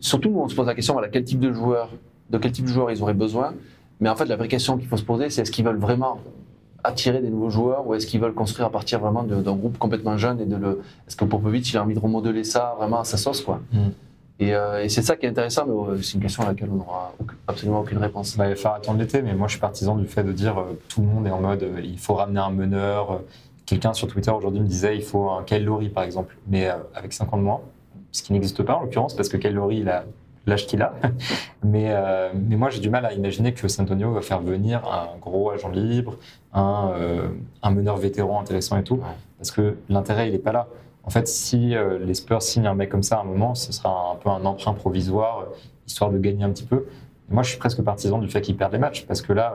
surtout, 0.00 0.30
on 0.36 0.48
se 0.48 0.54
pose 0.54 0.66
la 0.66 0.74
question 0.74 0.94
voilà, 0.94 1.08
quel 1.08 1.24
type 1.24 1.40
de 1.40 1.52
joueur, 1.52 1.90
de 2.30 2.38
quel 2.38 2.52
type 2.52 2.64
de 2.64 2.70
joueur 2.70 2.90
ils 2.90 3.02
auraient 3.02 3.14
besoin. 3.14 3.54
Mais 4.00 4.08
en 4.08 4.16
fait, 4.16 4.26
la 4.26 4.36
vraie 4.36 4.48
question 4.48 4.76
qu'il 4.76 4.88
faut 4.88 4.96
se 4.96 5.04
poser, 5.04 5.30
c'est 5.30 5.42
est-ce 5.42 5.50
qu'ils 5.50 5.64
veulent 5.64 5.78
vraiment 5.78 6.20
attirer 6.84 7.20
des 7.20 7.30
nouveaux 7.30 7.50
joueurs 7.50 7.86
ou 7.86 7.94
est-ce 7.94 8.06
qu'ils 8.06 8.20
veulent 8.20 8.34
construire 8.34 8.68
à 8.68 8.70
partir 8.70 9.00
vraiment 9.00 9.22
d'un 9.24 9.56
groupe 9.56 9.78
complètement 9.78 10.16
jeune 10.16 10.40
et 10.40 10.46
de 10.46 10.56
le. 10.56 10.82
Est-ce 11.06 11.16
que 11.16 11.24
Popovic 11.24 11.70
il 11.70 11.76
a 11.76 11.82
envie 11.82 11.94
de 11.94 11.98
remodeler 11.98 12.44
ça 12.44 12.74
vraiment 12.78 13.00
à 13.00 13.04
sa 13.04 13.16
sauce 13.16 13.40
quoi 13.40 13.60
Mm. 13.72 13.88
Et, 14.38 14.54
euh, 14.54 14.84
et 14.84 14.90
c'est 14.90 15.00
ça 15.00 15.16
qui 15.16 15.24
est 15.24 15.30
intéressant, 15.30 15.64
mais 15.66 15.72
euh, 15.72 16.02
c'est 16.02 16.14
une 16.14 16.20
question 16.20 16.42
à 16.42 16.48
laquelle 16.48 16.68
on 16.70 16.76
n'aura 16.76 17.14
absolument 17.48 17.80
aucune 17.80 17.98
réponse. 17.98 18.36
Bah, 18.36 18.46
il 18.46 18.50
va 18.50 18.56
falloir 18.56 18.74
attendre 18.74 18.98
l'été, 18.98 19.22
mais 19.22 19.34
moi 19.34 19.48
je 19.48 19.52
suis 19.52 19.60
partisan 19.60 19.96
du 19.96 20.06
fait 20.06 20.22
de 20.24 20.32
dire 20.32 20.58
euh, 20.58 20.78
tout 20.88 21.00
le 21.00 21.06
monde 21.06 21.26
est 21.26 21.30
en 21.30 21.40
mode 21.40 21.62
euh, 21.62 21.80
il 21.82 21.98
faut 21.98 22.14
ramener 22.14 22.40
un 22.40 22.50
meneur. 22.50 23.20
Quelqu'un 23.64 23.94
sur 23.94 24.08
Twitter 24.08 24.30
aujourd'hui 24.30 24.60
me 24.60 24.66
disait 24.66 24.94
il 24.94 25.02
faut 25.02 25.30
un 25.30 25.42
Kyle 25.42 25.64
Lowry 25.64 25.88
par 25.88 26.04
exemple, 26.04 26.36
mais 26.46 26.68
avec 26.94 27.12
5 27.14 27.32
ans 27.32 27.38
de 27.38 27.42
moins, 27.42 27.60
ce 28.12 28.22
qui 28.22 28.32
n'existe 28.32 28.62
pas 28.62 28.76
en 28.76 28.82
l'occurrence 28.82 29.16
parce 29.16 29.28
que 29.28 29.38
Kyle 29.38 29.54
Lowry 29.54 29.78
il 29.78 29.88
a 29.88 30.04
l'âge 30.46 30.66
qu'il 30.66 30.80
a. 30.82 30.94
mais, 31.64 31.86
euh, 31.90 32.30
mais 32.34 32.56
moi 32.56 32.70
j'ai 32.70 32.80
du 32.80 32.90
mal 32.90 33.04
à 33.04 33.12
imaginer 33.12 33.52
que 33.52 33.68
San 33.68 33.84
Antonio 33.84 34.12
va 34.12 34.20
faire 34.20 34.40
venir 34.40 34.82
un 34.86 35.16
gros 35.20 35.50
agent 35.50 35.68
libre, 35.70 36.16
un, 36.52 36.90
euh, 36.94 37.28
un 37.62 37.70
meneur 37.70 37.96
vétéran 37.96 38.40
intéressant 38.40 38.76
et 38.78 38.84
tout, 38.84 38.96
Ouais. 38.96 39.02
parce 39.38 39.50
que 39.50 39.76
l'intérêt 39.88 40.28
il 40.28 40.32
n'est 40.32 40.38
pas 40.38 40.52
là. 40.52 40.68
En 41.04 41.10
fait, 41.10 41.28
si 41.28 41.74
euh, 41.76 41.98
les 41.98 42.14
Spurs 42.14 42.42
signent 42.42 42.66
un 42.66 42.74
mec 42.74 42.88
comme 42.90 43.02
ça 43.04 43.18
à 43.18 43.20
un 43.20 43.24
moment, 43.24 43.54
ce 43.54 43.72
sera 43.72 44.12
un 44.12 44.16
peu 44.16 44.28
un 44.28 44.44
emprunt 44.44 44.72
provisoire, 44.72 45.46
histoire 45.86 46.10
de 46.10 46.18
gagner 46.18 46.42
un 46.42 46.50
petit 46.50 46.64
peu. 46.64 46.86
Et 47.30 47.34
moi, 47.34 47.44
je 47.44 47.50
suis 47.50 47.58
presque 47.58 47.80
partisan 47.82 48.18
du 48.18 48.28
fait 48.28 48.40
qu'ils 48.40 48.56
perdent 48.56 48.72
les 48.72 48.78
matchs, 48.80 49.06
parce 49.06 49.22
que 49.22 49.32
là, 49.32 49.54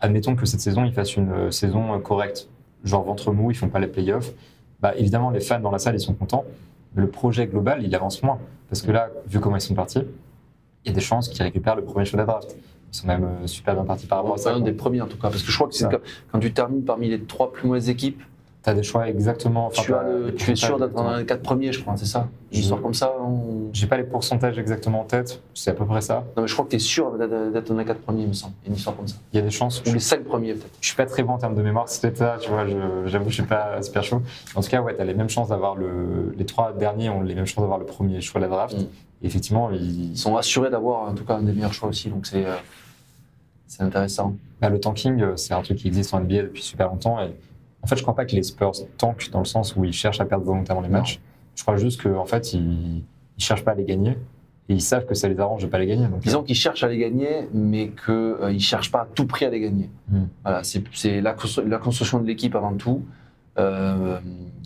admettons 0.00 0.36
que 0.36 0.46
cette 0.46 0.60
saison, 0.60 0.84
ils 0.84 0.92
fassent 0.92 1.16
une 1.16 1.50
saison 1.52 1.98
correcte, 2.00 2.48
genre 2.82 3.02
ventre 3.04 3.30
mou, 3.32 3.50
ils 3.50 3.54
font 3.56 3.68
pas 3.68 3.78
les 3.78 3.88
playoffs. 3.88 4.32
Bah, 4.80 4.94
évidemment, 4.96 5.28
les 5.30 5.40
fans 5.40 5.60
dans 5.60 5.70
la 5.70 5.78
salle, 5.78 5.96
ils 5.96 6.00
sont 6.00 6.14
contents, 6.14 6.44
mais 6.94 7.02
le 7.02 7.08
projet 7.08 7.46
global, 7.46 7.82
il 7.82 7.94
avance 7.94 8.22
moins. 8.22 8.38
Parce 8.70 8.80
que 8.80 8.90
là, 8.90 9.10
vu 9.26 9.38
comment 9.38 9.56
ils 9.56 9.60
sont 9.62 9.74
partis, 9.74 10.02
il 10.86 10.90
y 10.90 10.92
a 10.92 10.94
des 10.94 11.00
chances 11.00 11.28
qu'ils 11.28 11.42
récupèrent 11.42 11.76
le 11.76 11.82
premier 11.84 12.04
choix 12.06 12.16
de 12.16 12.22
la 12.22 12.32
draft. 12.32 12.56
Ils 12.92 12.96
sont 12.96 13.06
même 13.08 13.24
euh, 13.24 13.46
super 13.46 13.74
bien 13.74 13.84
partis 13.84 14.06
par 14.06 14.18
rapport 14.18 14.34
à 14.34 14.38
ça. 14.38 14.54
un 14.54 14.60
des 14.60 14.72
premiers 14.72 15.00
en 15.02 15.06
tout 15.06 15.16
cas, 15.18 15.28
parce 15.28 15.42
que 15.42 15.50
je 15.50 15.56
crois 15.56 15.68
que 15.68 15.74
c'est 15.74 15.86
quand, 16.32 16.38
tu 16.38 16.52
termines 16.52 16.84
parmi 16.84 17.08
les 17.08 17.20
trois 17.20 17.52
plus 17.52 17.66
mauvaises 17.66 17.90
équipes, 17.90 18.22
Tu 18.62 18.70
as 18.70 18.74
des 18.74 18.82
choix 18.84 19.08
exactement. 19.08 19.66
enfin, 19.66 19.82
tu, 19.82 19.92
as 19.94 19.98
t'as 19.98 20.02
le- 20.08 20.30
des 20.30 20.34
tu 20.36 20.50
es 20.52 20.56
sûr 20.56 20.78
d'être 20.78 20.92
dans 20.94 21.16
les 21.16 21.24
4 21.26 21.42
premiers, 21.42 21.72
je 21.72 21.80
crois, 21.82 21.96
c'est 21.96 22.04
ça? 22.06 22.28
Une 22.52 22.58
Je- 22.58 22.62
histoire 22.62 22.80
comme 22.80 22.94
ça 22.94 23.12
on- 23.20 23.68
J'ai 23.72 23.86
pas 23.86 23.96
les 23.96 24.04
pourcentages 24.04 24.58
exactement 24.58 25.00
en 25.00 25.04
tête, 25.04 25.40
c'est 25.54 25.70
à 25.70 25.74
peu 25.74 25.84
près 25.84 26.00
ça. 26.00 26.24
Non, 26.36 26.42
mais 26.42 26.48
je 26.48 26.52
crois 26.54 26.64
que 26.64 26.70
tu 26.70 26.76
es 26.76 26.80
sûr 26.80 27.12
d'être 27.18 27.68
dans 27.68 27.76
les 27.76 27.84
4 27.84 28.00
premiers, 28.00 28.22
il 28.22 28.28
me 28.28 28.32
semble. 28.32 28.54
Une 28.66 28.74
histoire 28.74 28.96
comme 28.96 29.06
ça. 29.08 29.16
Il 29.32 29.36
y 29.36 29.38
a 29.40 29.42
des 29.42 29.50
chances. 29.50 29.82
Ou 29.86 29.92
les 29.92 30.00
5 30.00 30.22
premiers, 30.24 30.54
peut-être. 30.54 30.78
Je 30.80 30.86
suis 30.86 30.96
pas 30.96 31.06
très 31.06 31.22
bon 31.24 31.34
en 31.34 31.38
termes 31.38 31.54
de 31.56 31.62
mémoire, 31.62 31.88
c'est 31.88 32.00
peut-être 32.00 32.18
ça, 32.18 32.36
tu 32.40 32.48
vois, 32.50 32.66
je- 32.66 33.06
j'avoue, 33.06 33.28
je 33.30 33.34
suis 33.34 33.42
pas 33.42 33.82
super 33.82 34.02
chaud. 34.04 34.22
En 34.54 34.62
tout 34.62 34.68
cas, 34.68 34.80
ouais, 34.80 34.94
tu 34.94 35.00
as 35.02 35.04
les 35.04 35.14
mêmes 35.14 35.28
chances 35.28 35.48
d'avoir 35.50 35.74
le. 35.76 36.32
Les 36.38 36.46
trois 36.46 36.72
derniers 36.72 37.08
ont 37.10 37.20
les 37.22 37.34
mêmes 37.34 37.46
chances 37.46 37.62
d'avoir 37.62 37.78
le 37.78 37.84
premier 37.86 38.20
choix 38.20 38.40
de 38.40 38.46
la 38.46 38.50
draft. 38.50 38.76
Mm. 38.78 38.86
Et 39.22 39.26
effectivement, 39.26 39.70
ils- 39.70 40.10
Ils 40.12 40.16
sont 40.18 40.36
assurés 40.36 40.70
d'avoir, 40.70 41.08
en 41.08 41.14
tout 41.14 41.24
cas, 41.24 41.36
un 41.36 41.42
des 41.42 41.52
meilleurs 41.52 41.72
choix 41.72 41.88
aussi, 41.88 42.08
donc 42.10 42.26
c'est 42.26 42.44
euh, 42.44 42.54
c'est 43.66 43.82
intéressant. 43.82 44.34
bah, 44.60 44.68
le 44.70 44.78
tanking, 44.80 45.20
euh, 45.20 45.36
c'est 45.36 45.52
un 45.54 45.62
truc 45.62 45.78
qui 45.78 45.88
existe 45.88 46.14
en 46.14 46.20
NBA 46.20 46.42
depuis 46.42 46.62
super 46.62 46.88
longtemps. 46.88 47.20
Et 47.20 47.34
en 47.82 47.86
fait, 47.86 47.96
je 47.96 48.02
crois 48.02 48.14
pas 48.14 48.24
que 48.24 48.34
les 48.36 48.42
Spurs 48.42 48.72
tankent 48.98 49.30
dans 49.30 49.40
le 49.40 49.44
sens 49.44 49.74
où 49.76 49.84
ils 49.84 49.92
cherchent 49.92 50.20
à 50.20 50.24
perdre 50.24 50.44
volontairement 50.44 50.82
les 50.82 50.88
Non. 50.88 50.98
matchs. 50.98 51.20
Je 51.54 51.62
crois 51.62 51.76
juste 51.76 52.02
qu'en 52.02 52.24
fait, 52.26 52.52
ils, 52.52 52.98
ils 53.38 53.44
cherchent 53.44 53.64
pas 53.64 53.72
à 53.72 53.74
les 53.74 53.84
gagner. 53.84 54.16
Et 54.68 54.74
ils 54.74 54.80
savent 54.82 55.06
que 55.06 55.14
ça 55.14 55.28
les 55.28 55.38
arrange 55.38 55.62
de 55.62 55.68
pas 55.68 55.78
les 55.78 55.86
gagner. 55.86 56.08
Donc, 56.08 56.20
Disons 56.20 56.42
qu'ils 56.42 56.56
cherchent 56.56 56.82
à 56.82 56.88
les 56.88 56.98
gagner, 56.98 57.48
mais 57.54 57.92
qu'ils 58.04 58.36
ne 58.54 58.58
cherchent 58.58 58.90
pas 58.90 59.02
à 59.02 59.06
tout 59.14 59.24
prix 59.26 59.44
à 59.44 59.50
les 59.50 59.60
gagner. 59.60 59.88
Mm. 60.08 60.24
Voilà, 60.42 60.62
c'est 60.64 61.20
la, 61.20 61.34
constru- 61.34 61.64
la 61.68 61.78
construction 61.78 62.20
de 62.20 62.26
l'équipe 62.26 62.54
avant 62.56 62.74
tout. 62.74 63.02
Euh, 63.58 64.18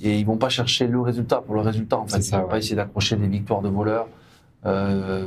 et 0.02 0.18
ils 0.18 0.24
vont 0.26 0.38
pas 0.38 0.48
chercher 0.48 0.86
le 0.86 1.00
résultat 1.00 1.42
pour 1.42 1.54
le 1.54 1.60
résultat, 1.60 1.98
en 1.98 2.06
fait. 2.06 2.16
Ils 2.18 2.22
ça, 2.22 2.38
vont 2.38 2.44
ouais. 2.44 2.50
pas 2.50 2.58
essayer 2.58 2.76
d'accrocher 2.76 3.16
des 3.16 3.28
victoires 3.28 3.60
de 3.60 3.68
voleurs. 3.68 4.08
Euh, 4.66 5.26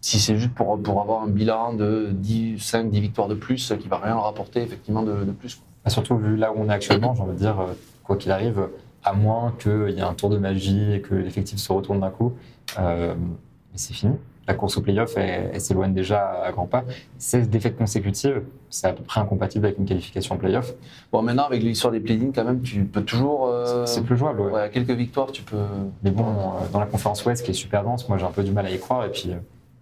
si 0.00 0.18
c'est 0.18 0.36
juste 0.36 0.54
pour, 0.54 0.80
pour 0.82 1.00
avoir 1.00 1.22
un 1.22 1.28
bilan 1.28 1.74
de 1.74 2.08
10, 2.12 2.58
5, 2.58 2.90
10 2.90 3.00
victoires 3.00 3.28
de 3.28 3.34
plus, 3.34 3.74
qui 3.78 3.88
va 3.88 3.98
rien 3.98 4.14
leur 4.14 4.24
rapporter 4.24 4.62
effectivement 4.62 5.02
de, 5.02 5.24
de 5.24 5.32
plus. 5.32 5.60
Bah, 5.84 5.90
surtout 5.90 6.16
vu 6.16 6.36
là 6.36 6.52
où 6.52 6.56
on 6.58 6.68
est 6.68 6.72
actuellement, 6.72 7.14
j'ai 7.14 7.22
envie 7.22 7.36
dire, 7.36 7.60
euh, 7.60 7.72
quoi 8.02 8.16
qu'il 8.16 8.32
arrive, 8.32 8.68
à 9.04 9.12
moins 9.12 9.54
qu'il 9.58 9.90
y 9.90 9.98
ait 9.98 10.02
un 10.02 10.14
tour 10.14 10.30
de 10.30 10.38
magie 10.38 10.92
et 10.92 11.00
que 11.00 11.14
l'effectif 11.14 11.58
se 11.58 11.72
retourne 11.72 12.00
d'un 12.00 12.10
coup, 12.10 12.32
euh, 12.78 13.14
c'est 13.74 13.94
fini. 13.94 14.14
La 14.50 14.56
course 14.56 14.76
au 14.78 14.80
playoff, 14.80 15.16
elle, 15.16 15.52
elle 15.54 15.60
s'éloigne 15.60 15.94
déjà 15.94 16.42
à 16.44 16.50
grands 16.50 16.66
pas. 16.66 16.82
16 17.18 17.48
défaites 17.50 17.76
consécutives, 17.78 18.42
c'est 18.68 18.88
à 18.88 18.92
peu 18.92 19.04
près 19.04 19.20
incompatible 19.20 19.64
avec 19.66 19.78
une 19.78 19.84
qualification 19.84 20.34
en 20.34 20.38
playoff. 20.38 20.74
Bon, 21.12 21.22
maintenant, 21.22 21.44
avec 21.44 21.62
l'histoire 21.62 21.92
des 21.92 22.00
play 22.00 22.18
quand 22.34 22.42
même, 22.42 22.60
tu 22.60 22.82
peux 22.84 23.04
toujours. 23.04 23.46
euh, 23.46 23.86
C'est 23.86 24.02
plus 24.02 24.16
jouable, 24.16 24.40
ouais. 24.40 24.68
quelques 24.72 24.90
victoires, 24.90 25.30
tu 25.30 25.42
peux. 25.42 25.56
Mais 26.02 26.10
bon, 26.10 26.24
euh, 26.24 26.66
dans 26.72 26.80
la 26.80 26.86
conférence 26.86 27.24
Ouest, 27.24 27.44
qui 27.44 27.52
est 27.52 27.54
super 27.54 27.84
dense, 27.84 28.08
moi 28.08 28.18
j'ai 28.18 28.24
un 28.24 28.32
peu 28.32 28.42
du 28.42 28.50
mal 28.50 28.66
à 28.66 28.72
y 28.72 28.78
croire. 28.80 29.04
Et 29.04 29.10
puis, 29.10 29.30
euh, 29.30 29.36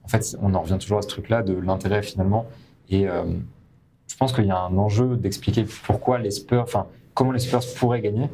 en 0.05 0.09
fait, 0.09 0.37
on 0.43 0.53
en 0.53 0.61
revient 0.61 0.77
toujours 0.79 0.99
à 0.99 1.03
ce 1.03 1.09
truc-là 1.09 1.43
de 1.43 1.55
l'intérêt 1.55 2.03
finalement. 2.03 2.45
Et 2.91 3.09
euh, 3.09 3.23
je 4.07 4.17
pense 4.19 4.35
qu'il 4.35 4.45
y 4.45 4.51
a 4.51 4.59
un 4.59 4.77
enjeu 4.77 5.17
d'expliquer 5.17 5.65
pourquoi 5.87 6.19
les 6.19 6.31
Spurs, 6.31 6.61
enfin, 6.63 6.89
comment 7.15 7.33
les 7.33 7.39
Spurs 7.39 7.63
pourraient 7.79 8.03
gagner. 8.03 8.29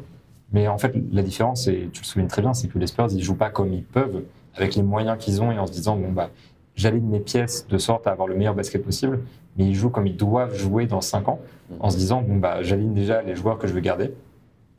Mais 0.51 0.67
en 0.67 0.77
fait, 0.77 0.93
la 1.13 1.21
différence, 1.21 1.67
et 1.69 1.89
tu 1.93 2.01
le 2.01 2.05
soulignes 2.05 2.27
très 2.27 2.41
bien, 2.41 2.53
c'est 2.53 2.67
que 2.67 2.77
les 2.77 2.87
Spurs, 2.87 3.07
ils 3.11 3.23
jouent 3.23 3.35
pas 3.35 3.49
comme 3.49 3.73
ils 3.73 3.83
peuvent, 3.85 4.23
avec 4.55 4.75
les 4.75 4.83
moyens 4.83 5.17
qu'ils 5.17 5.41
ont 5.41 5.51
et 5.51 5.59
en 5.59 5.67
se 5.67 5.71
disant, 5.71 5.95
bon, 5.95 6.11
bah, 6.11 6.29
j'aligne 6.75 7.05
mes 7.05 7.19
pièces 7.19 7.67
de 7.67 7.77
sorte 7.77 8.07
à 8.07 8.11
avoir 8.11 8.27
le 8.27 8.35
meilleur 8.35 8.55
basket 8.55 8.83
possible. 8.83 9.21
Mais 9.57 9.65
ils 9.65 9.75
jouent 9.75 9.89
comme 9.89 10.07
ils 10.07 10.17
doivent 10.17 10.55
jouer 10.55 10.85
dans 10.85 11.01
5 11.01 11.29
ans, 11.29 11.39
en 11.79 11.89
se 11.89 11.97
disant, 11.97 12.21
bon, 12.21 12.37
bah, 12.37 12.61
j'aligne 12.61 12.93
déjà 12.93 13.21
les 13.21 13.35
joueurs 13.35 13.57
que 13.57 13.67
je 13.67 13.73
veux 13.73 13.79
garder. 13.79 14.13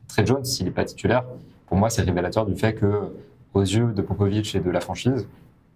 Trey 0.07 0.25
Jones, 0.25 0.45
s'il 0.45 0.65
n'est 0.65 0.71
pas 0.71 0.85
titulaire, 0.85 1.23
pour 1.65 1.77
moi, 1.77 1.89
c'est 1.89 2.01
révélateur 2.01 2.45
du 2.45 2.55
fait 2.55 2.73
que, 2.73 3.13
aux 3.53 3.61
yeux 3.61 3.91
de 3.93 4.01
Popovic 4.01 4.55
et 4.55 4.59
de 4.59 4.69
la 4.69 4.79
franchise, 4.79 5.27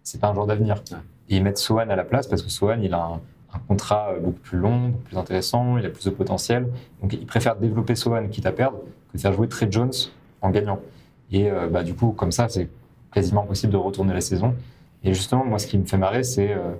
c'est 0.03 0.21
pas 0.21 0.27
un 0.27 0.33
joueur 0.33 0.47
d'avenir. 0.47 0.83
Et 1.29 1.37
ils 1.37 1.43
mettent 1.43 1.57
Sohan 1.57 1.89
à 1.89 1.95
la 1.95 2.03
place 2.03 2.27
parce 2.27 2.41
que 2.41 2.49
Sohan, 2.49 2.79
il 2.81 2.93
a 2.93 3.03
un, 3.03 3.21
contrat 3.67 4.13
beaucoup 4.21 4.39
plus 4.39 4.57
long, 4.57 4.93
plus 5.03 5.17
intéressant, 5.17 5.77
il 5.77 5.85
a 5.85 5.89
plus 5.89 6.05
de 6.05 6.09
potentiel. 6.09 6.67
Donc, 7.01 7.11
ils 7.11 7.25
préfèrent 7.25 7.57
développer 7.57 7.95
Sohan 7.95 8.29
quitte 8.29 8.45
à 8.45 8.53
perdre 8.53 8.77
que 9.11 9.17
faire 9.17 9.33
jouer 9.33 9.49
Trey 9.49 9.67
Jones 9.69 9.91
en 10.41 10.51
gagnant. 10.51 10.79
Et 11.31 11.51
euh, 11.51 11.67
bah, 11.67 11.83
du 11.83 11.93
coup, 11.93 12.11
comme 12.11 12.31
ça, 12.31 12.47
c'est 12.47 12.69
quasiment 13.13 13.43
impossible 13.43 13.73
de 13.73 13.77
retourner 13.77 14.13
la 14.13 14.21
saison. 14.21 14.55
Et 15.03 15.13
justement, 15.13 15.45
moi, 15.45 15.59
ce 15.59 15.67
qui 15.67 15.77
me 15.77 15.85
fait 15.85 15.97
marrer, 15.97 16.23
c'est 16.23 16.51
euh, 16.51 16.73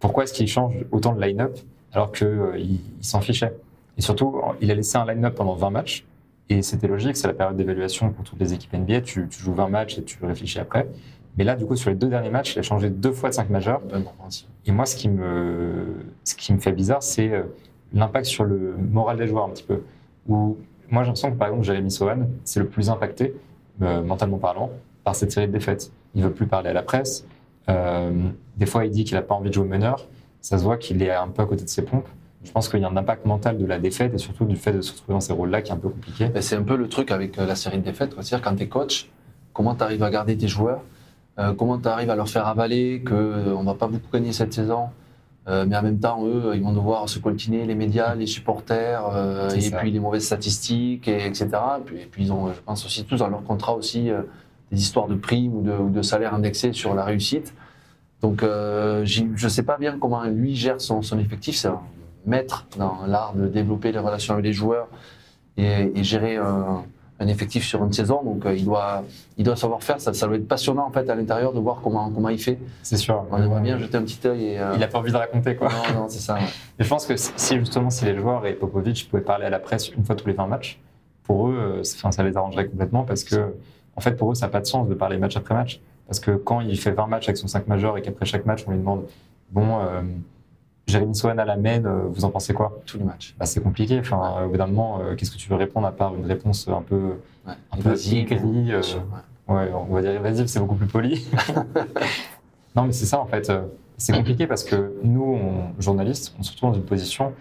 pourquoi 0.00 0.24
est-ce 0.24 0.32
qu'il 0.32 0.48
change 0.48 0.74
autant 0.90 1.14
de 1.14 1.20
line-up 1.20 1.58
alors 1.92 2.12
qu'il 2.12 2.28
il 2.56 3.04
s'en 3.04 3.20
fichait? 3.20 3.54
Et 3.96 4.02
surtout, 4.02 4.40
il 4.60 4.70
a 4.70 4.74
laissé 4.74 4.96
un 4.96 5.06
line-up 5.06 5.34
pendant 5.34 5.54
20 5.54 5.70
matchs. 5.70 6.04
Et 6.50 6.62
c'était 6.62 6.86
logique, 6.86 7.16
c'est 7.16 7.26
la 7.26 7.34
période 7.34 7.56
d'évaluation 7.56 8.10
pour 8.10 8.24
toutes 8.24 8.40
les 8.40 8.54
équipes 8.54 8.72
NBA. 8.72 9.02
Tu, 9.02 9.28
tu 9.28 9.42
joues 9.42 9.54
20 9.54 9.68
matchs 9.68 9.98
et 9.98 10.04
tu 10.04 10.24
réfléchis 10.24 10.58
après. 10.58 10.88
Mais 11.36 11.44
là, 11.44 11.54
du 11.54 11.66
coup, 11.66 11.76
sur 11.76 11.90
les 11.90 11.96
deux 11.96 12.08
derniers 12.08 12.30
matchs, 12.30 12.56
il 12.56 12.58
a 12.58 12.62
changé 12.62 12.90
deux 12.90 13.12
fois 13.12 13.28
de 13.28 13.34
5 13.34 13.50
majeurs. 13.50 13.80
Et 14.66 14.72
moi, 14.72 14.86
ce 14.86 14.96
qui 14.96 15.08
me, 15.08 15.94
ce 16.24 16.34
qui 16.34 16.52
me 16.52 16.58
fait 16.58 16.72
bizarre, 16.72 17.02
c'est 17.02 17.32
euh, 17.32 17.42
l'impact 17.92 18.26
sur 18.26 18.44
le 18.44 18.74
moral 18.76 19.18
des 19.18 19.26
joueurs 19.28 19.44
un 19.44 19.50
petit 19.50 19.62
peu. 19.62 19.82
Où 20.26 20.58
moi, 20.90 21.02
j'ai 21.02 21.08
l'impression 21.08 21.30
que 21.30 21.36
par 21.36 21.48
exemple, 21.48 21.64
Jérémy 21.64 21.90
Sohan, 21.90 22.28
c'est 22.44 22.60
le 22.60 22.66
plus 22.66 22.90
impacté, 22.90 23.34
euh, 23.82 24.02
mentalement 24.02 24.38
parlant, 24.38 24.70
par 25.04 25.14
cette 25.14 25.32
série 25.32 25.46
de 25.46 25.52
défaites. 25.52 25.90
Il 26.14 26.22
veut 26.22 26.32
plus 26.32 26.46
parler 26.46 26.70
à 26.70 26.72
la 26.72 26.82
presse. 26.82 27.26
Euh, 27.68 28.10
des 28.56 28.66
fois, 28.66 28.84
il 28.84 28.90
dit 28.90 29.04
qu'il 29.04 29.14
n'a 29.14 29.22
pas 29.22 29.34
envie 29.34 29.50
de 29.50 29.54
jouer 29.54 29.66
meneur. 29.66 30.06
Ça 30.40 30.58
se 30.58 30.64
voit 30.64 30.76
qu'il 30.76 31.02
est 31.02 31.10
un 31.10 31.28
peu 31.28 31.42
à 31.42 31.46
côté 31.46 31.64
de 31.64 31.68
ses 31.68 31.82
pompes. 31.82 32.08
Je 32.44 32.52
pense 32.52 32.68
qu'il 32.68 32.80
y 32.80 32.84
a 32.84 32.88
un 32.88 32.96
impact 32.96 33.26
mental 33.26 33.58
de 33.58 33.66
la 33.66 33.78
défaite 33.78 34.14
et 34.14 34.18
surtout 34.18 34.44
du 34.44 34.56
fait 34.56 34.72
de 34.72 34.80
se 34.80 34.92
retrouver 34.92 35.14
dans 35.14 35.20
ces 35.20 35.32
rôles-là 35.32 35.62
qui 35.62 35.70
est 35.70 35.74
un 35.74 35.78
peu 35.78 35.88
compliqué. 35.88 36.28
Ben, 36.28 36.40
c'est 36.40 36.56
un 36.56 36.62
peu 36.62 36.76
le 36.76 36.88
truc 36.88 37.10
avec 37.10 37.38
euh, 37.38 37.46
la 37.46 37.56
série 37.56 37.78
de 37.78 37.82
défaites. 37.82 38.12
C'est-à-dire 38.14 38.42
quand 38.42 38.54
tu 38.54 38.62
es 38.62 38.68
coach, 38.68 39.10
comment 39.52 39.74
tu 39.74 39.82
arrives 39.82 40.02
à 40.02 40.10
garder 40.10 40.36
tes 40.36 40.46
joueurs, 40.46 40.82
euh, 41.38 41.52
comment 41.52 41.78
tu 41.78 41.88
arrives 41.88 42.10
à 42.10 42.16
leur 42.16 42.28
faire 42.28 42.46
avaler 42.46 43.02
qu'on 43.06 43.14
ne 43.14 43.64
va 43.64 43.74
pas 43.74 43.88
beaucoup 43.88 44.10
gagner 44.12 44.32
cette 44.32 44.52
saison, 44.52 44.86
euh, 45.48 45.66
mais 45.66 45.76
en 45.76 45.82
même 45.82 45.98
temps, 45.98 46.24
eux, 46.24 46.52
ils 46.54 46.62
vont 46.62 46.72
devoir 46.72 47.08
se 47.08 47.18
coltiner 47.18 47.64
les 47.64 47.74
médias, 47.74 48.14
les 48.14 48.26
supporters, 48.26 49.02
et 49.54 49.60
ça. 49.60 49.78
puis 49.78 49.90
les 49.90 49.98
mauvaises 50.00 50.26
statistiques, 50.26 51.08
et, 51.08 51.26
etc. 51.26 51.48
Et 51.78 51.82
puis, 51.84 51.96
et 51.96 52.06
puis 52.06 52.24
ils 52.24 52.32
ont, 52.32 52.52
je 52.52 52.60
pense 52.60 52.84
aussi 52.86 53.04
tous 53.04 53.16
dans 53.16 53.28
leur 53.28 53.42
contrat 53.42 53.74
aussi, 53.74 54.10
des 54.70 54.80
histoires 54.80 55.06
de 55.08 55.14
primes 55.14 55.54
ou 55.54 55.62
de, 55.62 55.72
ou 55.72 55.90
de 55.90 56.02
salaires 56.02 56.34
indexés 56.34 56.72
sur 56.72 56.94
la 56.94 57.04
réussite. 57.04 57.54
Donc 58.20 58.42
euh, 58.42 59.04
je 59.04 59.22
ne 59.24 59.48
sais 59.48 59.62
pas 59.62 59.78
bien 59.78 59.98
comment 59.98 60.24
lui 60.24 60.54
gère 60.54 60.80
son, 60.80 61.02
son 61.02 61.18
effectif. 61.18 61.56
C'est 61.56 61.68
un 61.68 61.80
maître 62.26 62.66
dans 62.76 63.06
l'art 63.06 63.34
de 63.34 63.46
développer 63.46 63.92
les 63.92 63.98
relations 63.98 64.34
avec 64.34 64.44
les 64.44 64.52
joueurs 64.52 64.88
et, 65.56 65.92
et 65.94 66.04
gérer 66.04 66.36
un, 66.36 66.84
un 67.20 67.26
effectif 67.26 67.64
sur 67.64 67.84
une 67.84 67.92
saison. 67.92 68.22
Donc 68.22 68.44
euh, 68.46 68.54
il, 68.54 68.64
doit, 68.64 69.04
il 69.36 69.44
doit 69.44 69.56
savoir 69.56 69.82
faire. 69.82 70.00
Ça, 70.00 70.12
ça 70.12 70.26
doit 70.26 70.36
être 70.36 70.48
passionnant 70.48 70.86
en 70.86 70.90
fait 70.90 71.08
à 71.08 71.14
l'intérieur 71.14 71.52
de 71.52 71.60
voir 71.60 71.80
comment, 71.82 72.10
comment 72.10 72.28
il 72.28 72.38
fait. 72.38 72.58
C'est 72.82 72.96
sûr. 72.96 73.24
On 73.30 73.38
aimerait 73.42 73.60
bien 73.60 73.78
jeter 73.78 73.96
un 73.96 74.02
petit 74.02 74.26
œil. 74.26 74.44
Et, 74.44 74.58
euh, 74.60 74.74
Il 74.76 74.82
a 74.82 74.88
pas 74.88 74.98
envie 74.98 75.12
de 75.12 75.16
raconter, 75.16 75.56
quoi. 75.56 75.68
Non, 75.68 76.00
non, 76.02 76.06
c'est 76.08 76.20
ça. 76.20 76.34
ouais. 76.34 76.40
Et 76.78 76.84
je 76.84 76.88
pense 76.88 77.06
que 77.06 77.14
si 77.16 77.58
justement 77.58 77.90
si 77.90 78.04
les 78.04 78.16
joueurs 78.16 78.46
et 78.46 78.54
Popovic 78.54 79.08
pouvaient 79.10 79.22
parler 79.22 79.46
à 79.46 79.50
la 79.50 79.58
presse 79.58 79.90
une 79.90 80.04
fois 80.04 80.14
tous 80.14 80.26
les 80.26 80.34
20 80.34 80.46
matchs, 80.46 80.80
pour 81.24 81.48
eux, 81.48 81.82
ça 81.82 82.22
les 82.22 82.36
arrangerait 82.36 82.66
complètement 82.66 83.04
parce 83.04 83.22
que, 83.22 83.54
en 83.98 84.00
fait, 84.00 84.12
pour 84.16 84.30
eux, 84.30 84.34
ça 84.36 84.46
n'a 84.46 84.50
pas 84.52 84.60
de 84.60 84.66
sens 84.66 84.88
de 84.88 84.94
parler 84.94 85.18
match 85.18 85.36
après 85.36 85.54
match. 85.54 85.80
Parce 86.06 86.20
que 86.20 86.30
quand 86.30 86.60
il 86.60 86.78
fait 86.78 86.92
20 86.92 87.08
matchs 87.08 87.28
avec 87.28 87.36
son 87.36 87.48
5 87.48 87.66
majeur 87.66 87.98
et 87.98 88.02
qu'après 88.02 88.24
chaque 88.26 88.46
match, 88.46 88.64
on 88.66 88.70
lui 88.70 88.78
demande 88.78 89.02
Bon, 89.50 89.80
euh, 89.80 90.02
Jérémy 90.86 91.14
Sohan 91.16 91.36
à 91.38 91.44
la 91.44 91.56
main, 91.56 91.84
euh, 91.84 92.02
vous 92.08 92.24
en 92.24 92.30
pensez 92.30 92.54
quoi? 92.54 92.78
Tous 92.86 92.96
les 92.96 93.04
matchs. 93.04 93.34
bah, 93.38 93.44
C'est 93.44 93.60
compliqué. 93.60 93.98
Enfin, 93.98 94.44
au 94.44 94.48
bout 94.50 94.56
d'un 94.56 94.68
moment, 94.68 95.00
euh, 95.00 95.16
qu'est-ce 95.16 95.30
que 95.32 95.36
tu 95.36 95.48
veux 95.50 95.56
répondre 95.56 95.86
à 95.86 95.92
part 95.92 96.14
une 96.14 96.24
réponse 96.26 96.68
un 96.68 96.82
peu, 96.82 97.14
Ouais. 97.46 97.54
un 97.72 97.76
peu 97.78 97.92
aigrie 98.12 98.72
euh, 98.72 98.80
ouais. 99.48 99.54
Ouais, 99.54 99.70
on 99.72 99.92
va 99.94 100.00
dire 100.02 100.12
évasive, 100.12 100.46
c'est 100.46 100.60
beaucoup 100.60 100.74
plus 100.76 100.86
poli. 100.86 101.26
non, 102.76 102.84
mais 102.84 102.92
c'est 102.92 103.06
ça 103.06 103.18
en 103.20 103.26
fait. 103.26 103.50
Euh, 103.50 103.62
C'est 103.96 104.12
compliqué 104.12 104.46
parce 104.46 104.62
que 104.64 104.92
nous, 105.02 105.24
on- 105.24 105.80
journalistes, 105.82 106.34
on 106.38 106.42
se 106.42 106.52
retrouve 106.52 106.70
dans 106.70 106.76
une 106.76 106.84
position 106.84 107.32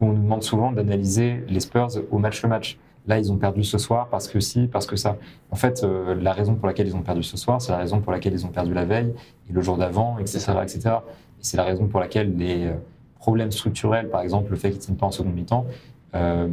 où 0.00 0.06
on 0.06 0.12
nous 0.12 0.22
demande 0.22 0.42
souvent 0.42 0.70
d'analyser 0.72 1.42
les 1.48 1.60
Spurs 1.60 1.88
au 2.10 2.18
match 2.18 2.42
le 2.42 2.48
match. 2.50 2.78
Là, 3.06 3.18
ils 3.18 3.32
ont 3.32 3.36
perdu 3.36 3.64
ce 3.64 3.78
soir 3.78 4.08
parce 4.08 4.28
que 4.28 4.38
si, 4.38 4.68
parce 4.68 4.86
que 4.86 4.94
ça. 4.96 5.16
En 5.50 5.56
fait, 5.56 5.82
euh, 5.82 6.14
la 6.14 6.32
raison 6.32 6.54
pour 6.54 6.68
laquelle 6.68 6.86
ils 6.86 6.94
ont 6.94 7.02
perdu 7.02 7.22
ce 7.24 7.36
soir, 7.36 7.60
c'est 7.60 7.72
la 7.72 7.78
raison 7.78 8.00
pour 8.00 8.12
laquelle 8.12 8.32
ils 8.32 8.46
ont 8.46 8.50
perdu 8.50 8.72
la 8.74 8.84
veille 8.84 9.12
et 9.50 9.52
le 9.52 9.60
jour 9.60 9.76
d'avant, 9.76 10.18
etc., 10.18 10.52
etc. 10.62 10.80
Et 10.86 11.40
c'est 11.40 11.56
la 11.56 11.64
raison 11.64 11.88
pour 11.88 11.98
laquelle 11.98 12.36
les 12.36 12.66
euh, 12.66 12.74
problèmes 13.18 13.50
structurels, 13.50 14.08
par 14.08 14.20
exemple, 14.20 14.50
le 14.50 14.56
fait 14.56 14.70
qu'ils 14.70 14.78
ne 14.78 14.84
tiennent 14.84 14.96
pas 14.96 15.06
en 15.06 15.10
seconde 15.10 15.34
mi-temps, 15.34 15.66
euh, 16.14 16.48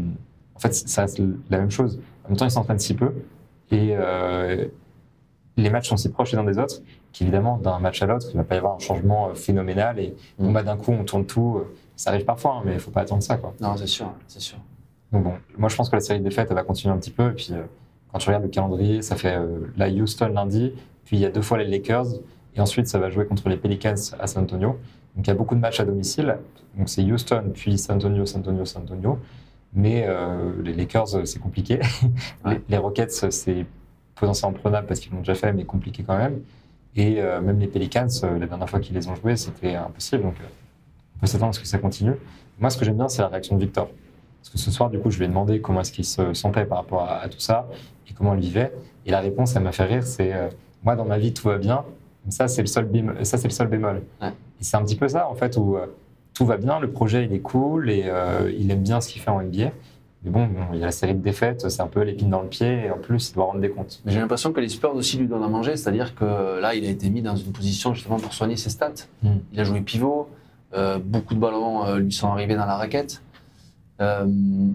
en 0.55 0.59
fait, 0.59 0.73
ça 0.73 1.01
reste 1.03 1.21
la 1.49 1.57
même 1.59 1.69
chose. 1.71 1.99
En 2.25 2.29
même 2.29 2.37
temps, 2.37 2.45
ils 2.45 2.51
s'entraînent 2.51 2.79
si 2.79 2.95
peu 2.95 3.13
et 3.71 3.89
euh, 3.91 4.65
les 5.55 5.69
matchs 5.69 5.89
sont 5.89 5.97
si 5.97 6.09
proches 6.09 6.31
les 6.31 6.37
uns 6.39 6.43
des 6.43 6.57
autres 6.57 6.81
qu'évidemment, 7.13 7.57
d'un 7.57 7.77
match 7.79 8.01
à 8.01 8.07
l'autre, 8.07 8.27
il 8.33 8.37
va 8.37 8.43
pas 8.43 8.55
y 8.55 8.57
avoir 8.57 8.75
un 8.75 8.79
changement 8.79 9.33
phénoménal 9.35 9.99
et 9.99 10.15
bon, 10.39 10.49
Mm. 10.49 10.53
bah, 10.53 10.63
d'un 10.63 10.77
coup, 10.77 10.91
on 10.91 11.03
tourne 11.03 11.25
tout. 11.25 11.61
Ça 11.95 12.09
arrive 12.11 12.25
parfois, 12.25 12.55
hein, 12.55 12.61
mais 12.65 12.73
il 12.73 12.79
faut 12.79 12.91
pas 12.91 13.01
attendre 13.01 13.21
ça. 13.21 13.37
Quoi. 13.37 13.53
Non, 13.61 13.75
c'est 13.77 13.87
sûr, 13.87 14.11
c'est 14.27 14.39
sûr. 14.39 14.57
Donc 15.11 15.23
bon, 15.23 15.33
moi 15.57 15.69
je 15.69 15.75
pense 15.75 15.89
que 15.89 15.95
la 15.95 16.01
série 16.01 16.19
de 16.19 16.23
défaites, 16.23 16.47
elle 16.49 16.55
va 16.55 16.63
continuer 16.63 16.93
un 16.93 16.97
petit 16.97 17.11
peu. 17.11 17.29
Et 17.29 17.33
puis 17.33 17.49
euh, 17.51 17.63
quand 18.11 18.19
tu 18.19 18.27
regardes 18.27 18.43
le 18.43 18.49
calendrier, 18.49 19.01
ça 19.01 19.15
fait 19.15 19.35
euh, 19.35 19.71
la 19.77 19.89
Houston 19.89 20.29
lundi, 20.29 20.73
puis 21.05 21.17
il 21.17 21.19
y 21.21 21.25
a 21.25 21.29
deux 21.29 21.41
fois 21.41 21.57
les 21.57 21.65
Lakers, 21.65 22.07
et 22.55 22.61
ensuite 22.61 22.87
ça 22.87 22.99
va 22.99 23.09
jouer 23.09 23.25
contre 23.25 23.49
les 23.49 23.57
Pelicans 23.57 23.95
à 24.19 24.27
San 24.27 24.43
Antonio. 24.43 24.77
Donc 25.15 25.25
il 25.25 25.27
y 25.27 25.31
a 25.31 25.35
beaucoup 25.35 25.55
de 25.55 25.59
matchs 25.59 25.79
à 25.79 25.85
domicile. 25.85 26.37
Donc 26.77 26.89
c'est 26.89 27.03
Houston, 27.03 27.51
puis 27.53 27.77
San 27.77 27.97
Antonio, 27.97 28.25
San 28.25 28.41
Antonio, 28.41 28.65
San 28.65 28.83
Antonio. 28.83 29.19
Mais 29.73 30.05
euh, 30.07 30.51
les 30.63 30.73
Lakers, 30.73 31.27
c'est 31.27 31.39
compliqué. 31.39 31.79
Ouais. 32.45 32.53
les, 32.53 32.61
les 32.69 32.77
Rockets, 32.77 33.31
c'est 33.31 33.65
potentiellement 34.15 34.57
prenable 34.57 34.87
parce 34.87 34.99
qu'ils 34.99 35.11
l'ont 35.11 35.19
déjà 35.19 35.35
fait, 35.35 35.53
mais 35.53 35.63
compliqué 35.63 36.03
quand 36.03 36.17
même. 36.17 36.41
Et 36.95 37.21
même 37.21 37.59
les 37.59 37.67
Pelicans, 37.67 38.07
la 38.23 38.45
dernière 38.47 38.69
fois 38.69 38.79
qu'ils 38.79 38.95
les 38.95 39.07
ont 39.07 39.15
joués, 39.15 39.37
c'était 39.37 39.75
impossible. 39.75 40.23
Donc 40.23 40.33
on 41.15 41.19
peut 41.19 41.27
s'attendre 41.27 41.51
à 41.51 41.53
ce 41.53 41.59
que 41.59 41.67
ça 41.67 41.77
continue. 41.77 42.15
Moi, 42.59 42.69
ce 42.69 42.77
que 42.77 42.83
j'aime 42.83 42.97
bien, 42.97 43.07
c'est 43.07 43.21
la 43.21 43.29
réaction 43.29 43.55
de 43.55 43.61
Victor. 43.61 43.89
Parce 44.41 44.49
que 44.49 44.57
ce 44.57 44.71
soir, 44.71 44.89
du 44.89 44.99
coup, 44.99 45.11
je 45.11 45.17
lui 45.17 45.25
ai 45.25 45.27
demandé 45.27 45.61
comment 45.61 45.81
est-ce 45.81 45.91
qu'il 45.91 46.05
se 46.05 46.33
sentait 46.33 46.65
par 46.65 46.79
rapport 46.79 47.03
à, 47.03 47.19
à 47.19 47.29
tout 47.29 47.39
ça 47.39 47.67
et 48.09 48.13
comment 48.13 48.33
il 48.33 48.41
vivait. 48.41 48.73
Et 49.05 49.11
la 49.11 49.19
réponse, 49.19 49.55
elle 49.55 49.63
m'a 49.63 49.71
fait 49.71 49.85
rire, 49.85 50.03
c'est 50.03 50.33
euh, 50.33 50.49
moi 50.83 50.95
dans 50.95 51.05
ma 51.05 51.17
vie 51.17 51.33
tout 51.33 51.47
va 51.47 51.57
bien, 51.57 51.83
ça 52.29 52.47
c'est 52.47 52.61
le 52.61 52.67
seul 52.67 52.85
bémol. 52.85 53.25
Ça 53.25 53.37
c'est 53.37 53.47
le 53.47 53.53
seul 53.53 53.67
bémol. 53.67 54.01
Ouais. 54.21 54.29
Et 54.29 54.63
c'est 54.63 54.77
un 54.77 54.83
petit 54.83 54.95
peu 54.95 55.07
ça 55.07 55.27
en 55.29 55.35
fait 55.35 55.57
où 55.57 55.77
euh, 55.77 55.85
tout 56.33 56.45
va 56.45 56.57
bien, 56.57 56.79
le 56.79 56.91
projet 56.91 57.25
il 57.25 57.33
est 57.33 57.39
cool 57.39 57.89
et 57.89 58.03
euh, 58.05 58.51
il 58.57 58.69
aime 58.71 58.83
bien 58.83 59.01
ce 59.01 59.09
qu'il 59.09 59.21
fait 59.21 59.31
en 59.31 59.41
NBA. 59.41 59.71
Mais 60.23 60.31
bon, 60.31 60.47
bon, 60.47 60.65
il 60.73 60.79
y 60.79 60.83
a 60.83 60.85
la 60.85 60.91
série 60.91 61.15
de 61.15 61.21
défaites, 61.21 61.69
c'est 61.69 61.81
un 61.81 61.87
peu 61.87 62.01
l'épine 62.01 62.29
dans 62.29 62.41
le 62.41 62.49
pied 62.49 62.85
et 62.85 62.91
en 62.91 62.97
plus 62.97 63.29
il 63.29 63.35
doit 63.35 63.45
rendre 63.45 63.61
des 63.61 63.69
comptes. 63.69 64.01
Mais 64.03 64.11
j'ai 64.11 64.19
l'impression 64.19 64.51
que 64.51 64.59
les 64.59 64.67
Spurs 64.67 64.93
aussi 64.93 65.17
lui 65.17 65.27
donnent 65.27 65.43
à 65.43 65.47
manger, 65.47 65.77
c'est-à-dire 65.77 66.13
que 66.13 66.59
là, 66.59 66.75
il 66.75 66.85
a 66.85 66.89
été 66.89 67.09
mis 67.09 67.21
dans 67.21 67.37
une 67.37 67.53
position 67.53 67.93
justement 67.93 68.17
pour 68.17 68.33
soigner 68.33 68.57
ses 68.57 68.69
stats. 68.69 68.91
Mm. 69.23 69.29
Il 69.53 69.59
a 69.61 69.63
joué 69.63 69.79
pivot, 69.79 70.27
euh, 70.73 70.99
beaucoup 71.03 71.33
de 71.33 71.39
ballons 71.39 71.85
euh, 71.85 71.99
lui 71.99 72.11
sont 72.11 72.27
arrivés 72.27 72.55
dans 72.55 72.65
la 72.65 72.75
raquette. 72.75 73.21
Euh, 74.01 74.25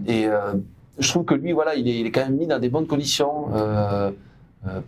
et 0.07 0.27
euh, 0.27 0.53
je 0.99 1.09
trouve 1.09 1.25
que 1.25 1.33
lui, 1.33 1.51
voilà, 1.51 1.75
il 1.75 1.87
est, 1.87 2.11
quand 2.11 2.21
même 2.21 2.37
mis 2.37 2.47
dans 2.47 2.59
des 2.59 2.69
bonnes 2.69 2.87
conditions. 2.87 3.47
Euh, 3.53 4.11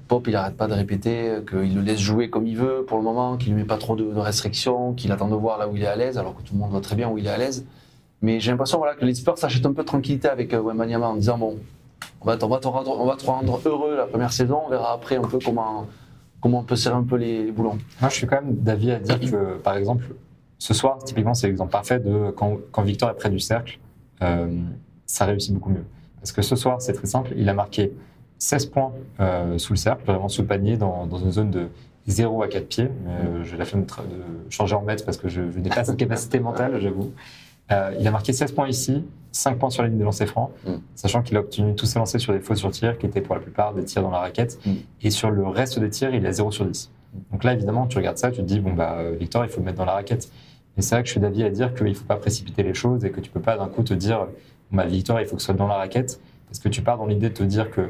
Pop, 0.08 0.28
il 0.28 0.36
arrête 0.36 0.58
pas 0.58 0.68
de 0.68 0.74
répéter 0.74 1.36
qu'il 1.48 1.76
le 1.76 1.82
laisse 1.82 2.00
jouer 2.00 2.32
comme 2.32 2.48
il 2.48 2.58
veut 2.58 2.84
pour 2.88 2.98
le 2.98 3.04
moment, 3.04 3.38
qu'il 3.38 3.54
ne 3.54 3.60
met 3.60 3.64
pas 3.64 3.78
trop 3.78 3.96
de, 3.96 4.06
restrictions, 4.16 4.94
qu'il 4.94 5.12
attend 5.12 5.28
de 5.28 5.36
voir 5.36 5.60
là 5.60 5.68
où 5.68 5.76
il 5.76 5.84
est 5.84 5.88
à 5.88 5.96
l'aise, 5.96 6.18
alors 6.18 6.36
que 6.36 6.42
tout 6.42 6.56
le 6.56 6.60
monde 6.60 6.72
voit 6.72 6.82
très 6.82 6.96
bien 6.96 7.10
où 7.10 7.20
il 7.20 7.28
est 7.28 7.30
à 7.30 7.38
l'aise. 7.38 7.64
Mais 8.24 8.40
j'ai 8.40 8.50
l'impression 8.50 8.80
voilà, 8.80 8.96
que 8.96 9.06
les 9.06 9.14
Spurs 9.14 9.38
s'achètent 9.38 9.68
un 9.68 9.74
peu 9.74 9.84
de 9.84 9.88
tranquillité 9.88 10.30
avec 10.30 10.52
Wembanyama 10.52 11.10
en 11.10 11.16
disant 11.16 11.38
bon, 11.38 11.60
on 12.22 12.26
va, 12.26 12.34
on, 12.42 12.58
te 12.58 12.68
rendre, 12.68 13.00
on 13.00 13.06
va 13.06 13.16
te 13.18 13.26
rendre 13.28 13.62
heureux 13.66 13.96
la 13.96 14.08
première 14.08 14.34
saison, 14.34 14.62
on 14.66 14.70
verra 14.70 14.94
après 14.94 15.18
un 15.18 15.22
peu 15.22 15.38
comment, 15.38 15.86
comment 16.42 16.62
on 16.62 16.64
peut 16.64 16.76
serrer 16.76 16.96
un 16.96 17.04
peu 17.04 17.18
les, 17.18 17.52
boulons. 17.52 17.78
Moi 18.02 18.10
je 18.10 18.16
suis 18.16 18.26
quand 18.26 18.42
même 18.42 18.56
d'avis 18.56 18.94
à 18.94 19.00
dire 19.00 19.20
que 19.20 19.58
par 19.58 19.78
exemple, 19.78 20.06
ce 20.58 20.74
soir, 20.74 20.98
typiquement, 21.06 21.36
c'est 21.36 21.46
l'exemple 21.46 21.72
parfait 21.72 22.00
de 22.00 22.32
quand 22.32 22.82
Victor 22.82 23.12
est 23.12 23.16
près 23.16 23.30
du 23.30 23.40
cercle, 23.40 23.78
euh, 24.22 24.62
ça 25.06 25.26
réussit 25.26 25.54
beaucoup 25.54 25.70
mieux. 25.70 25.86
Parce 26.20 26.32
que 26.32 26.42
ce 26.42 26.56
soir, 26.56 26.82
c'est 26.82 26.94
très 26.94 27.08
simple, 27.08 27.34
il 27.36 27.48
a 27.50 27.54
marqué 27.54 27.94
16 28.40 28.68
points 28.68 28.92
euh, 29.20 29.58
sous 29.58 29.74
le 29.74 29.78
cercle, 29.78 30.04
vraiment 30.06 30.30
sous 30.30 30.42
le 30.42 30.48
panier, 30.48 30.78
dans, 30.78 31.06
dans 31.08 31.18
une 31.18 31.32
zone 31.32 31.52
de 31.52 31.68
0 32.08 32.44
à 32.44 32.48
4 32.48 32.68
pieds. 32.68 32.90
Euh, 33.08 33.44
J'ai 33.44 33.58
la 33.58 33.66
flemme 33.66 33.86
de, 33.86 33.92
changer 34.50 34.76
en 34.76 34.82
mètres 34.82 35.06
parce 35.06 35.18
que 35.18 35.28
je, 35.28 35.52
je 35.52 35.60
n'ai 35.60 35.70
pas 35.70 35.84
cette 35.84 35.98
capacité 35.98 36.40
mentale, 36.40 36.80
j'avoue. 36.80 37.12
Euh, 37.72 37.94
il 38.00 38.08
a 38.08 38.12
marqué 38.12 38.32
16 38.32 38.54
points 38.54 38.70
ici, 38.70 39.04
5 39.34 39.58
points 39.58 39.70
sur 39.70 39.84
la 39.84 39.90
ligne 39.90 39.98
des 39.98 40.06
lancers 40.06 40.28
francs, 40.28 40.52
Mm. 40.66 40.76
sachant 40.96 41.22
qu'il 41.22 41.36
a 41.36 41.42
obtenu 41.42 41.76
tous 41.76 41.86
ses 41.86 42.00
lancers 42.00 42.22
sur 42.22 42.32
des 42.34 42.40
fautes 42.40 42.58
sur 42.58 42.72
tir, 42.72 42.98
qui 42.98 43.06
étaient 43.06 43.22
pour 43.22 43.36
la 43.36 43.42
plupart 43.42 43.74
des 43.74 43.84
tirs 43.84 44.02
dans 44.02 44.12
la 44.12 44.20
raquette. 44.20 44.58
Mm. 44.66 44.72
Et 45.02 45.10
sur 45.10 45.32
le 45.32 45.46
reste 45.48 45.80
des 45.80 45.90
tirs, 45.90 46.14
il 46.16 46.24
est 46.26 46.30
à 46.30 46.32
0 46.32 46.52
sur 46.52 46.66
10. 46.66 46.92
Donc 47.32 47.44
là, 47.44 47.54
évidemment, 47.54 47.88
tu 47.88 47.98
regardes 47.98 48.18
ça, 48.18 48.32
tu 48.32 48.38
te 48.38 48.42
dis, 48.46 48.60
bon, 48.60 48.74
bah, 48.74 48.98
Victor, 49.20 49.44
il 49.44 49.50
faut 49.50 49.60
le 49.60 49.66
mettre 49.66 49.78
dans 49.78 49.86
la 49.86 49.94
raquette. 49.94 50.30
Mais 50.78 50.84
c'est 50.84 50.96
vrai 50.96 51.02
que 51.04 51.08
je 51.08 51.12
suis 51.14 51.20
d'avis 51.20 51.44
à 51.44 51.50
dire 51.50 51.74
qu'il 51.74 51.88
ne 51.88 51.94
faut 51.94 52.06
pas 52.06 52.16
précipiter 52.16 52.64
les 52.64 52.74
choses 52.74 53.04
et 53.04 53.10
que 53.12 53.20
tu 53.20 53.30
peux 53.32 53.40
pas 53.42 53.58
d'un 53.58 53.68
coup 53.68 53.84
te 53.84 53.94
dire, 53.94 54.28
bah, 54.72 54.86
Victor, 54.86 55.20
il 55.20 55.26
faut 55.26 55.36
que 55.36 55.42
ce 55.42 55.48
soit 55.48 55.56
dans 55.56 55.68
la 55.68 55.76
raquette. 55.76 56.22
Parce 56.48 56.60
que 56.60 56.70
tu 56.70 56.82
pars 56.82 56.98
dans 56.98 57.06
l'idée 57.08 57.30
de 57.30 57.34
te 57.34 57.44
dire 57.44 57.70
que 57.72 57.90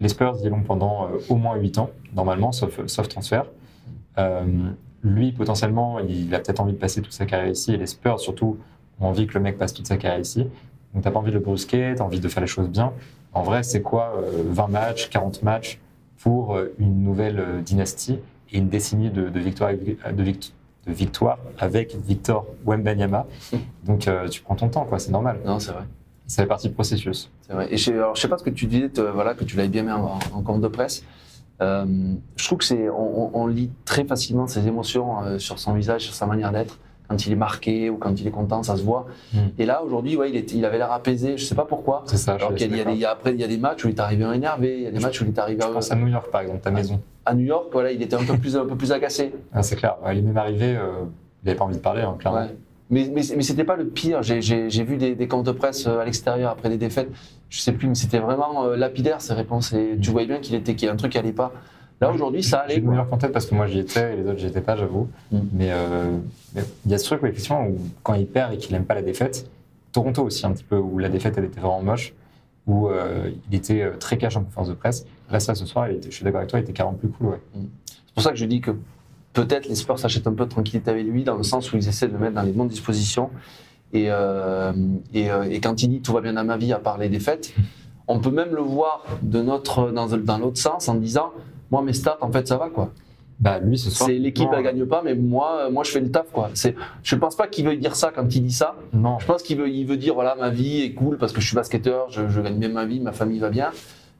les 0.00 0.08
Spurs 0.08 0.36
y 0.42 0.48
vont 0.48 0.62
pendant 0.62 1.04
euh, 1.06 1.18
au 1.28 1.34
moins 1.36 1.56
8 1.56 1.76
ans, 1.78 1.90
normalement, 2.14 2.52
sauf, 2.52 2.80
sauf 2.86 3.08
transfert. 3.08 3.44
Euh, 4.18 4.44
lui, 5.02 5.32
potentiellement, 5.32 5.98
il 5.98 6.34
a 6.34 6.38
peut-être 6.38 6.60
envie 6.60 6.72
de 6.72 6.78
passer 6.78 7.02
toute 7.02 7.12
sa 7.12 7.26
carrière 7.26 7.50
ici. 7.50 7.72
Et 7.72 7.76
les 7.76 7.86
Spurs, 7.86 8.20
surtout, 8.20 8.58
ont 9.00 9.06
envie 9.08 9.26
que 9.26 9.34
le 9.34 9.40
mec 9.40 9.58
passe 9.58 9.74
toute 9.74 9.86
sa 9.86 9.96
carrière 9.96 10.20
ici. 10.20 10.46
Donc, 10.94 11.02
t'as 11.02 11.10
pas 11.10 11.18
envie 11.18 11.30
de 11.30 11.36
le 11.36 11.42
brusquer, 11.42 11.94
t'as 11.96 12.04
envie 12.04 12.20
de 12.20 12.28
faire 12.28 12.40
les 12.42 12.46
choses 12.46 12.68
bien. 12.68 12.92
En 13.32 13.42
vrai, 13.42 13.62
c'est 13.62 13.82
quoi 13.82 14.14
euh, 14.18 14.42
20 14.46 14.68
matchs, 14.68 15.08
40 15.10 15.42
matchs 15.42 15.78
pour 16.22 16.54
euh, 16.56 16.74
une 16.78 17.02
nouvelle 17.02 17.38
euh, 17.40 17.60
dynastie 17.60 18.18
et 18.52 18.58
une 18.58 18.68
décennie 18.68 19.10
de, 19.10 19.28
de 19.28 19.40
victoires 19.40 19.72
de, 19.72 20.22
vict- 20.22 20.52
de 20.90 20.94
victoires 20.94 21.38
avec 21.58 21.96
Victor 22.06 22.46
Wembanyama. 22.66 23.26
Donc, 23.86 24.06
euh, 24.08 24.28
tu 24.28 24.42
prends 24.42 24.56
ton 24.56 24.68
temps, 24.68 24.84
quoi, 24.84 24.98
c'est 24.98 25.10
normal. 25.10 25.38
Non, 25.46 25.58
c'est 25.58 25.72
vrai. 25.72 25.84
Ça 26.26 26.42
fait 26.42 26.48
partie 26.48 26.68
du 26.68 26.74
processus. 26.74 27.30
C'est 27.46 27.52
vrai. 27.54 27.68
Et 27.70 27.76
je, 27.76 27.92
alors, 27.92 28.14
je 28.14 28.20
sais 28.20 28.28
pas 28.28 28.38
ce 28.38 28.44
que 28.44 28.50
tu 28.50 28.66
disais, 28.66 28.88
te- 28.88 29.00
voilà, 29.00 29.34
que 29.34 29.42
tu 29.44 29.56
l'avais 29.56 29.68
bien 29.68 29.82
mis 29.82 29.90
en, 29.90 30.18
en 30.32 30.42
compte 30.42 30.60
de 30.60 30.68
presse. 30.68 31.02
Euh, 31.60 31.84
je 32.36 32.44
trouve 32.46 32.58
que 32.58 32.64
c'est, 32.64 32.88
on, 32.88 33.24
on- 33.24 33.30
on 33.34 33.46
lit 33.46 33.70
très 33.84 34.04
facilement 34.04 34.46
ses 34.46 34.66
émotions 34.66 35.22
euh, 35.24 35.38
sur 35.38 35.58
son 35.58 35.74
visage, 35.74 36.02
sur 36.02 36.14
sa 36.14 36.26
manière 36.26 36.52
d'être. 36.52 36.78
Quand 37.08 37.26
il 37.26 37.32
est 37.32 37.36
marqué 37.36 37.90
ou 37.90 37.96
quand 37.96 38.20
il 38.20 38.26
est 38.28 38.30
content, 38.30 38.62
ça 38.62 38.76
se 38.76 38.82
voit. 38.84 39.06
Mm. 39.34 39.38
Et 39.58 39.66
là, 39.66 39.82
aujourd'hui, 39.82 40.16
ouais, 40.16 40.30
il, 40.30 40.64
avait 40.64 40.78
l'air 40.78 40.92
apaisé. 40.92 41.36
Je 41.36 41.44
sais 41.44 41.56
pas 41.56 41.64
pourquoi. 41.64 42.04
C'est 42.06 42.16
ça, 42.16 42.34
Alors 42.34 42.54
qu'il 42.54 42.70
y 42.74 42.80
a, 42.80 42.92
y 42.92 42.96
des- 42.98 43.04
après, 43.04 43.34
il 43.34 43.40
y 43.40 43.44
a 43.44 43.48
des 43.48 43.58
matchs 43.58 43.84
où 43.84 43.88
il 43.88 43.96
est 43.96 44.00
arrivé 44.00 44.24
énervé. 44.32 44.76
Il 44.78 44.82
y 44.84 44.86
a 44.86 44.92
des 44.92 45.00
matchs 45.00 45.20
où 45.20 45.24
il 45.24 45.30
est 45.30 45.38
arrivé 45.40 45.60
Je 45.60 45.66
pense 45.72 45.90
à 45.90 45.96
New 45.96 46.06
York, 46.06 46.30
par 46.30 46.42
exemple, 46.42 46.60
ta 46.60 46.70
maison. 46.70 47.00
À 47.30 47.34
New 47.34 47.46
York. 47.46 47.66
Voilà, 47.72 47.92
il 47.92 48.02
était 48.02 48.14
un 48.16 48.24
peu 48.24 48.36
plus, 48.36 48.56
un 48.56 48.66
peu 48.66 48.76
plus 48.76 48.92
agacé. 48.92 49.32
Ah, 49.52 49.62
c'est 49.62 49.76
clair. 49.76 49.96
Il 50.12 50.18
est 50.18 50.22
même 50.22 50.36
arrivé, 50.36 50.76
euh, 50.76 51.04
il 51.42 51.46
n'avait 51.46 51.58
pas 51.58 51.64
envie 51.64 51.76
de 51.76 51.80
parler, 51.82 52.02
hein, 52.02 52.16
clairement. 52.18 52.40
Ouais. 52.40 52.56
Mais, 52.92 53.08
mais, 53.14 53.22
mais 53.36 53.42
c'était 53.42 53.64
pas 53.64 53.76
le 53.76 53.86
pire. 53.86 54.22
J'ai- 54.22 54.42
J'ai 54.42 54.68
j'ai 54.68 54.82
vu 54.84 54.96
des, 54.96 55.14
des 55.14 55.28
comptes 55.28 55.46
de 55.46 55.52
presse 55.52 55.86
euh, 55.86 56.00
à 56.00 56.04
l'extérieur 56.04 56.50
après 56.50 56.68
des 56.68 56.76
défaites. 56.76 57.08
Je 57.48 57.60
sais 57.60 57.72
plus, 57.72 57.86
mais 57.88 57.94
c'était 57.94 58.18
vraiment 58.18 58.64
euh, 58.64 58.76
lapidaire 58.76 59.20
ses 59.20 59.34
réponses. 59.34 59.72
Et 59.72 59.96
tu 60.02 60.10
voyais 60.10 60.26
bien 60.26 60.38
qu'il 60.40 60.54
était 60.56 60.74
qu'il 60.74 60.86
y 60.86 60.88
a 60.90 60.92
un 60.92 60.96
truc 60.96 61.12
qui 61.12 61.18
allait 61.18 61.32
pas. 61.32 61.52
Là 62.00 62.10
aujourd'hui, 62.10 62.42
ça 62.42 62.64
J'ai 62.66 62.74
allait. 62.74 62.82
Quoi. 62.82 62.94
York 62.96 63.12
en 63.12 63.18
tête 63.18 63.32
parce 63.32 63.46
que 63.46 63.54
moi 63.54 63.66
j'y 63.66 63.78
étais 63.78 64.14
et 64.14 64.16
les 64.16 64.22
autres 64.28 64.38
j'y 64.38 64.46
étais 64.46 64.60
pas, 64.62 64.74
j'avoue. 64.74 65.08
Mm. 65.30 65.38
Mais 65.52 65.68
euh, 65.70 66.16
il 66.86 66.90
y 66.90 66.94
a 66.94 66.98
ce 66.98 67.04
truc 67.04 67.22
où, 67.22 67.26
effectivement 67.26 67.64
où 67.66 67.76
quand 68.02 68.14
il 68.14 68.26
perd 68.26 68.54
et 68.54 68.56
qu'il 68.56 68.74
aime 68.74 68.84
pas 68.86 68.94
la 68.94 69.02
défaite, 69.02 69.46
Toronto 69.92 70.22
aussi 70.24 70.44
un 70.46 70.52
petit 70.52 70.64
peu 70.64 70.76
où 70.78 70.98
la 70.98 71.08
défaite 71.10 71.34
elle 71.36 71.44
était 71.44 71.60
vraiment 71.60 71.82
moche, 71.82 72.14
où 72.66 72.88
euh, 72.88 73.30
il 73.50 73.54
était 73.56 73.88
très 74.00 74.16
cash 74.18 74.36
en 74.36 74.42
conférence 74.44 74.68
de 74.68 74.74
presse. 74.74 75.06
Là 75.30 75.40
ça 75.40 75.54
ce 75.54 75.66
soir, 75.66 75.88
il 75.88 75.96
était, 75.96 76.10
je 76.10 76.16
suis 76.16 76.24
d'accord 76.24 76.38
avec 76.40 76.50
toi, 76.50 76.58
il 76.58 76.62
était 76.62 76.72
carrément 76.72 76.96
plus 76.96 77.08
cool, 77.08 77.28
ouais. 77.28 77.40
C'est 77.54 78.14
pour 78.14 78.22
ça 78.22 78.30
que 78.30 78.36
je 78.36 78.44
dis 78.46 78.60
que 78.60 78.72
peut-être 79.32 79.68
les 79.68 79.74
Spurs 79.76 79.98
s'achètent 79.98 80.26
un 80.26 80.34
peu 80.34 80.44
de 80.44 80.50
tranquillité 80.50 80.90
avec 80.90 81.06
lui, 81.06 81.22
dans 81.24 81.36
le 81.36 81.42
sens 81.44 81.72
où 81.72 81.76
ils 81.76 81.88
essaient 81.88 82.08
de 82.08 82.12
le 82.12 82.18
mettre 82.18 82.34
dans 82.34 82.42
les 82.42 82.52
bonnes 82.52 82.68
dispositions. 82.68 83.30
Et, 83.92 84.06
euh, 84.08 84.72
et, 85.14 85.30
euh, 85.30 85.42
et 85.50 85.60
quand 85.60 85.82
il 85.82 85.88
dit 85.88 86.00
tout 86.00 86.12
va 86.12 86.20
bien 86.20 86.32
dans 86.32 86.44
ma 86.44 86.56
vie 86.56 86.72
à 86.72 86.78
part 86.78 86.98
les 86.98 87.08
défaites, 87.08 87.52
on 88.06 88.20
peut 88.20 88.30
même 88.30 88.54
le 88.54 88.60
voir 88.62 89.04
de 89.22 89.42
notre, 89.42 89.90
dans, 89.90 90.06
dans 90.06 90.38
l'autre 90.38 90.58
sens 90.58 90.88
en 90.88 90.94
disant 90.94 91.32
moi 91.70 91.82
mes 91.82 91.92
stats 91.92 92.18
en 92.20 92.30
fait 92.30 92.46
ça 92.48 92.56
va 92.56 92.68
quoi. 92.68 92.92
Bah 93.40 93.58
lui 93.58 93.78
ce 93.78 93.88
soir. 93.90 94.08
C'est 94.08 94.18
l'équipe 94.18 94.48
elle 94.52 94.62
gagne 94.62 94.84
pas 94.84 95.02
mais 95.04 95.14
moi 95.14 95.70
moi 95.70 95.82
je 95.82 95.90
fais 95.90 96.00
le 96.00 96.10
taf 96.10 96.30
quoi. 96.30 96.50
C'est 96.54 96.74
je 97.02 97.16
pense 97.16 97.36
pas 97.36 97.48
qu'il 97.48 97.64
veuille 97.64 97.78
dire 97.78 97.96
ça 97.96 98.12
quand 98.14 98.32
il 98.34 98.42
dit 98.42 98.52
ça. 98.52 98.76
Non, 98.92 99.18
Je 99.18 99.26
pense 99.26 99.42
qu'il 99.42 99.58
veut 99.58 99.68
il 99.68 99.86
veut 99.86 99.96
dire 99.96 100.14
voilà 100.14 100.34
ma 100.34 100.50
vie 100.50 100.82
est 100.82 100.92
cool 100.92 101.16
parce 101.18 101.32
que 101.32 101.40
je 101.40 101.46
suis 101.46 101.56
basketteur, 101.56 102.10
je, 102.10 102.28
je 102.28 102.40
gagne 102.40 102.58
bien 102.58 102.68
ma 102.68 102.84
vie, 102.84 103.00
ma 103.00 103.12
famille 103.12 103.38
va 103.38 103.48
bien. 103.50 103.70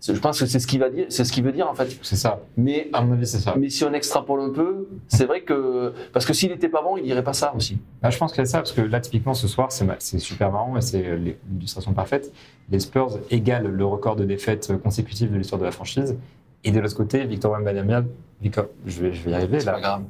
Je 0.03 0.13
pense 0.19 0.41
que 0.41 0.47
c'est 0.47 0.59
ce 0.59 0.67
qu'il 0.67 0.81
va 0.81 0.89
dire, 0.89 1.07
c'est 1.11 1.25
ce 1.25 1.33
qu'il 1.33 1.45
veut 1.45 1.53
dire 1.53 1.69
en 1.69 1.75
fait. 1.75 1.99
c'est 2.03 2.17
ça. 2.17 2.41
Mais 2.57 2.89
À 2.93 3.03
mon 3.03 3.13
avis 3.13 3.27
c'est 3.27 3.39
ça. 3.39 3.55
mais 3.59 3.69
si 3.69 3.85
on 3.85 3.93
extrapole 3.93 4.41
un 4.41 4.51
peu, 4.51 4.89
c'est 5.09 5.27
vrai 5.27 5.43
que. 5.43 5.93
Parce 6.13 6.25
que 6.25 6.33
s'il 6.33 6.51
n'était 6.51 6.71
pas 6.71 6.83
bon, 6.83 6.97
il 6.97 7.05
dirait 7.05 7.23
pas 7.25 7.35
ça 7.35 7.53
aussi. 7.55 7.77
Je 8.09 8.17
pense 8.17 8.33
qu'il 8.33 8.41
y 8.41 8.43
a 8.43 8.47
ça, 8.47 8.59
parce 8.59 8.73
que 8.73 8.81
là, 8.81 9.01
typiquement, 9.01 9.35
ce 9.35 9.47
soir, 9.47 9.71
c'est 9.71 10.19
super 10.19 10.51
marrant 10.53 10.77
et 10.77 10.81
c'est 10.81 11.05
euh, 11.07 11.33
l'illustration 11.53 11.93
parfaite. 11.93 12.33
Les 12.71 12.81
Spurs 12.81 13.19
égalent 13.31 13.69
le 13.69 13.85
record 13.85 14.17
de 14.17 14.25
défaites 14.25 14.73
consécutives 14.83 15.31
de 15.33 15.37
l'histoire 15.37 15.59
de 15.61 15.67
la 15.67 15.71
franchise. 15.73 16.17
Et 16.65 16.73
de 16.73 16.81
l'autre 16.81 16.97
côté, 16.97 17.25
Victor 17.25 17.53
Wembanyama, 17.53 18.03
Victor, 18.43 18.67
je 18.87 19.01
vais, 19.03 19.13
je 19.13 19.23
vais 19.23 19.31
y 19.31 19.35
arriver 19.35 19.61
C'est 19.61 19.67
là. 19.67 19.73
pas 19.73 19.81
grave. 19.81 20.03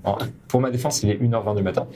Pour 0.48 0.60
ma 0.60 0.70
défense, 0.70 1.02
il 1.02 1.10
est 1.10 1.14
1h20 1.22 1.56
du 1.56 1.62
matin. 1.62 1.86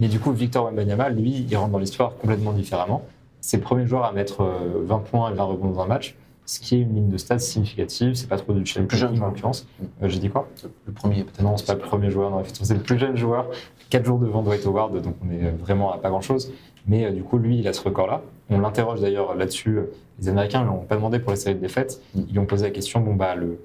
Mais 0.00 0.08
du 0.08 0.18
coup, 0.18 0.32
Victor 0.32 0.64
Wembanyama, 0.66 1.08
lui, 1.10 1.46
il 1.48 1.56
rentre 1.56 1.72
dans 1.72 1.78
l'histoire 1.78 2.14
complètement 2.16 2.52
différemment. 2.52 3.04
C'est 3.40 3.58
le 3.58 3.62
premier 3.62 3.86
joueur 3.86 4.04
à 4.04 4.12
mettre 4.12 4.42
euh, 4.42 4.82
20 4.84 4.98
points 5.00 5.30
et 5.30 5.34
20 5.34 5.44
rebonds 5.44 5.70
dans 5.70 5.80
un 5.82 5.86
match, 5.86 6.14
ce 6.48 6.60
qui 6.60 6.76
est 6.76 6.80
une 6.80 6.94
ligne 6.94 7.08
de 7.10 7.18
stats 7.18 7.38
significative. 7.38 8.14
C'est 8.14 8.26
pas 8.28 8.38
trop 8.38 8.52
du 8.54 8.64
cherry 8.64 8.86
plus 8.86 8.96
jeune 8.96 9.22
en 9.22 9.26
l'occurrence. 9.26 9.66
Euh, 10.02 10.08
J'ai 10.08 10.18
dit 10.18 10.30
quoi 10.30 10.48
Le 10.86 10.92
premier, 10.92 11.22
peut-être. 11.24 11.42
non, 11.42 11.56
c'est 11.58 11.66
pas 11.66 11.74
le 11.74 11.80
premier 11.80 12.10
joueur, 12.10 12.30
non, 12.30 12.40
effectivement, 12.40 12.66
c'est 12.66 12.74
le 12.74 12.80
plus 12.80 12.98
jeune 12.98 13.16
joueur, 13.16 13.48
4 13.90 14.04
jours 14.06 14.18
devant 14.18 14.42
Dwight 14.42 14.64
Howard, 14.66 15.00
donc 15.02 15.14
on 15.24 15.30
est 15.30 15.50
vraiment 15.50 15.92
à 15.92 15.98
pas 15.98 16.08
grand-chose. 16.08 16.52
Mais 16.86 17.04
euh, 17.04 17.10
du 17.10 17.22
coup, 17.22 17.36
lui, 17.38 17.58
il 17.58 17.68
a 17.68 17.72
ce 17.74 17.82
record-là. 17.82 18.22
On 18.50 18.60
l'interroge 18.60 19.00
d'ailleurs 19.02 19.34
là-dessus. 19.34 19.78
Les 20.20 20.28
Américains 20.30 20.62
ne 20.62 20.68
l'ont 20.68 20.78
pas 20.78 20.96
demandé 20.96 21.18
pour 21.18 21.30
la 21.30 21.36
série 21.36 21.54
de 21.54 21.60
défaites. 21.60 22.00
Mm. 22.14 22.20
Ils 22.28 22.32
lui 22.32 22.38
ont 22.38 22.46
posé 22.46 22.64
la 22.64 22.70
question, 22.70 23.00
bon, 23.00 23.14
bah, 23.14 23.34
le, 23.34 23.58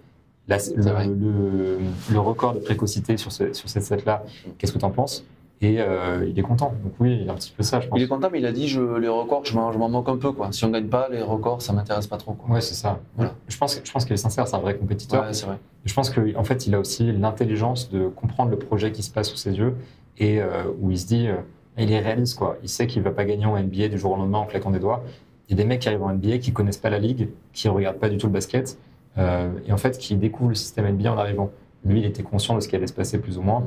la- 0.50 0.58
le, 0.76 1.14
le, 1.16 1.78
le 2.12 2.20
record 2.20 2.54
de 2.54 2.60
précocité 2.60 3.16
sur, 3.16 3.32
ce- 3.32 3.54
sur 3.54 3.70
cette 3.70 3.84
set-là, 3.84 4.24
qu'est-ce 4.58 4.74
que 4.74 4.78
tu 4.80 4.84
en 4.86 4.92
penses? 4.92 5.24
Et 5.64 5.78
euh, 5.80 6.28
il 6.30 6.38
est 6.38 6.42
content. 6.42 6.74
Donc 6.84 6.92
oui, 7.00 7.20
il 7.22 7.30
a 7.30 7.32
un 7.32 7.36
petit 7.36 7.54
peu 7.56 7.64
ça, 7.64 7.80
je 7.80 7.88
pense. 7.88 7.98
Il 7.98 8.04
est 8.04 8.08
content, 8.10 8.28
mais 8.30 8.40
il 8.40 8.46
a 8.46 8.52
dit 8.52 8.68
je, 8.68 8.82
les 8.98 9.08
records, 9.08 9.46
je 9.46 9.56
m'en 9.56 9.72
je 9.72 9.78
m'en 9.78 9.88
moque 9.88 10.10
un 10.10 10.18
peu. 10.18 10.34
Quoi. 10.34 10.52
Si 10.52 10.66
on 10.66 10.70
gagne 10.70 10.88
pas, 10.88 11.08
les 11.10 11.22
records, 11.22 11.62
ça 11.62 11.72
m'intéresse 11.72 12.06
pas 12.06 12.18
trop. 12.18 12.36
Ouais, 12.50 12.60
c'est 12.60 12.74
ça. 12.74 13.00
Voilà. 13.16 13.34
Je 13.48 13.58
pense, 13.58 13.80
je 13.82 13.90
pense 13.90 14.04
qu'il 14.04 14.14
est 14.14 14.18
sincère, 14.18 14.46
c'est 14.46 14.58
un 14.58 14.60
vrai 14.60 14.76
compétiteur. 14.76 15.24
Ouais, 15.24 15.32
c'est 15.32 15.46
vrai. 15.46 15.58
Je 15.86 15.94
pense 15.94 16.10
qu'en 16.10 16.22
en 16.36 16.44
fait, 16.44 16.68
il 16.68 16.76
a 16.76 16.80
aussi 16.80 17.14
l'intelligence 17.14 17.90
de 17.90 18.10
comprendre 18.10 18.52
le 18.52 18.58
projet 18.58 18.92
qui 18.92 19.04
se 19.04 19.10
passe 19.10 19.30
sous 19.30 19.38
ses 19.38 19.58
yeux 19.58 19.78
et 20.18 20.42
euh, 20.42 20.66
où 20.82 20.92
il 20.92 21.00
se 21.00 21.08
dit, 21.08 21.30
euh, 21.30 21.38
il 21.78 21.94
est 21.94 22.00
réaliste 22.00 22.38
quoi. 22.38 22.58
Il 22.62 22.68
sait 22.68 22.86
qu'il 22.86 23.02
va 23.02 23.12
pas 23.12 23.24
gagner 23.24 23.46
en 23.46 23.58
NBA 23.58 23.88
du 23.88 23.98
jour 23.98 24.12
au 24.12 24.18
lendemain 24.18 24.40
en 24.40 24.46
claquant 24.46 24.72
des 24.72 24.80
doigts. 24.80 25.02
Il 25.48 25.58
y 25.58 25.62
a 25.62 25.64
des 25.64 25.68
mecs 25.68 25.80
qui 25.80 25.88
arrivent 25.88 26.04
en 26.04 26.14
NBA 26.14 26.40
qui 26.40 26.52
connaissent 26.52 26.78
pas 26.78 26.90
la 26.90 27.00
ligue, 27.00 27.30
qui 27.54 27.70
regardent 27.70 28.00
pas 28.00 28.10
du 28.10 28.18
tout 28.18 28.28
le 28.28 28.34
basket 28.34 28.78
et 29.18 29.72
en 29.72 29.78
fait 29.78 29.98
qui 29.98 30.16
découvrent 30.16 30.50
le 30.50 30.56
système 30.56 30.90
NBA 30.90 31.14
en 31.14 31.18
arrivant. 31.18 31.52
Lui, 31.86 32.00
il 32.00 32.06
était 32.06 32.24
conscient 32.24 32.56
de 32.56 32.60
ce 32.62 32.68
qui 32.68 32.76
allait 32.76 32.88
se 32.88 32.94
passer 32.94 33.20
plus 33.20 33.38
ou 33.38 33.42
moins. 33.42 33.64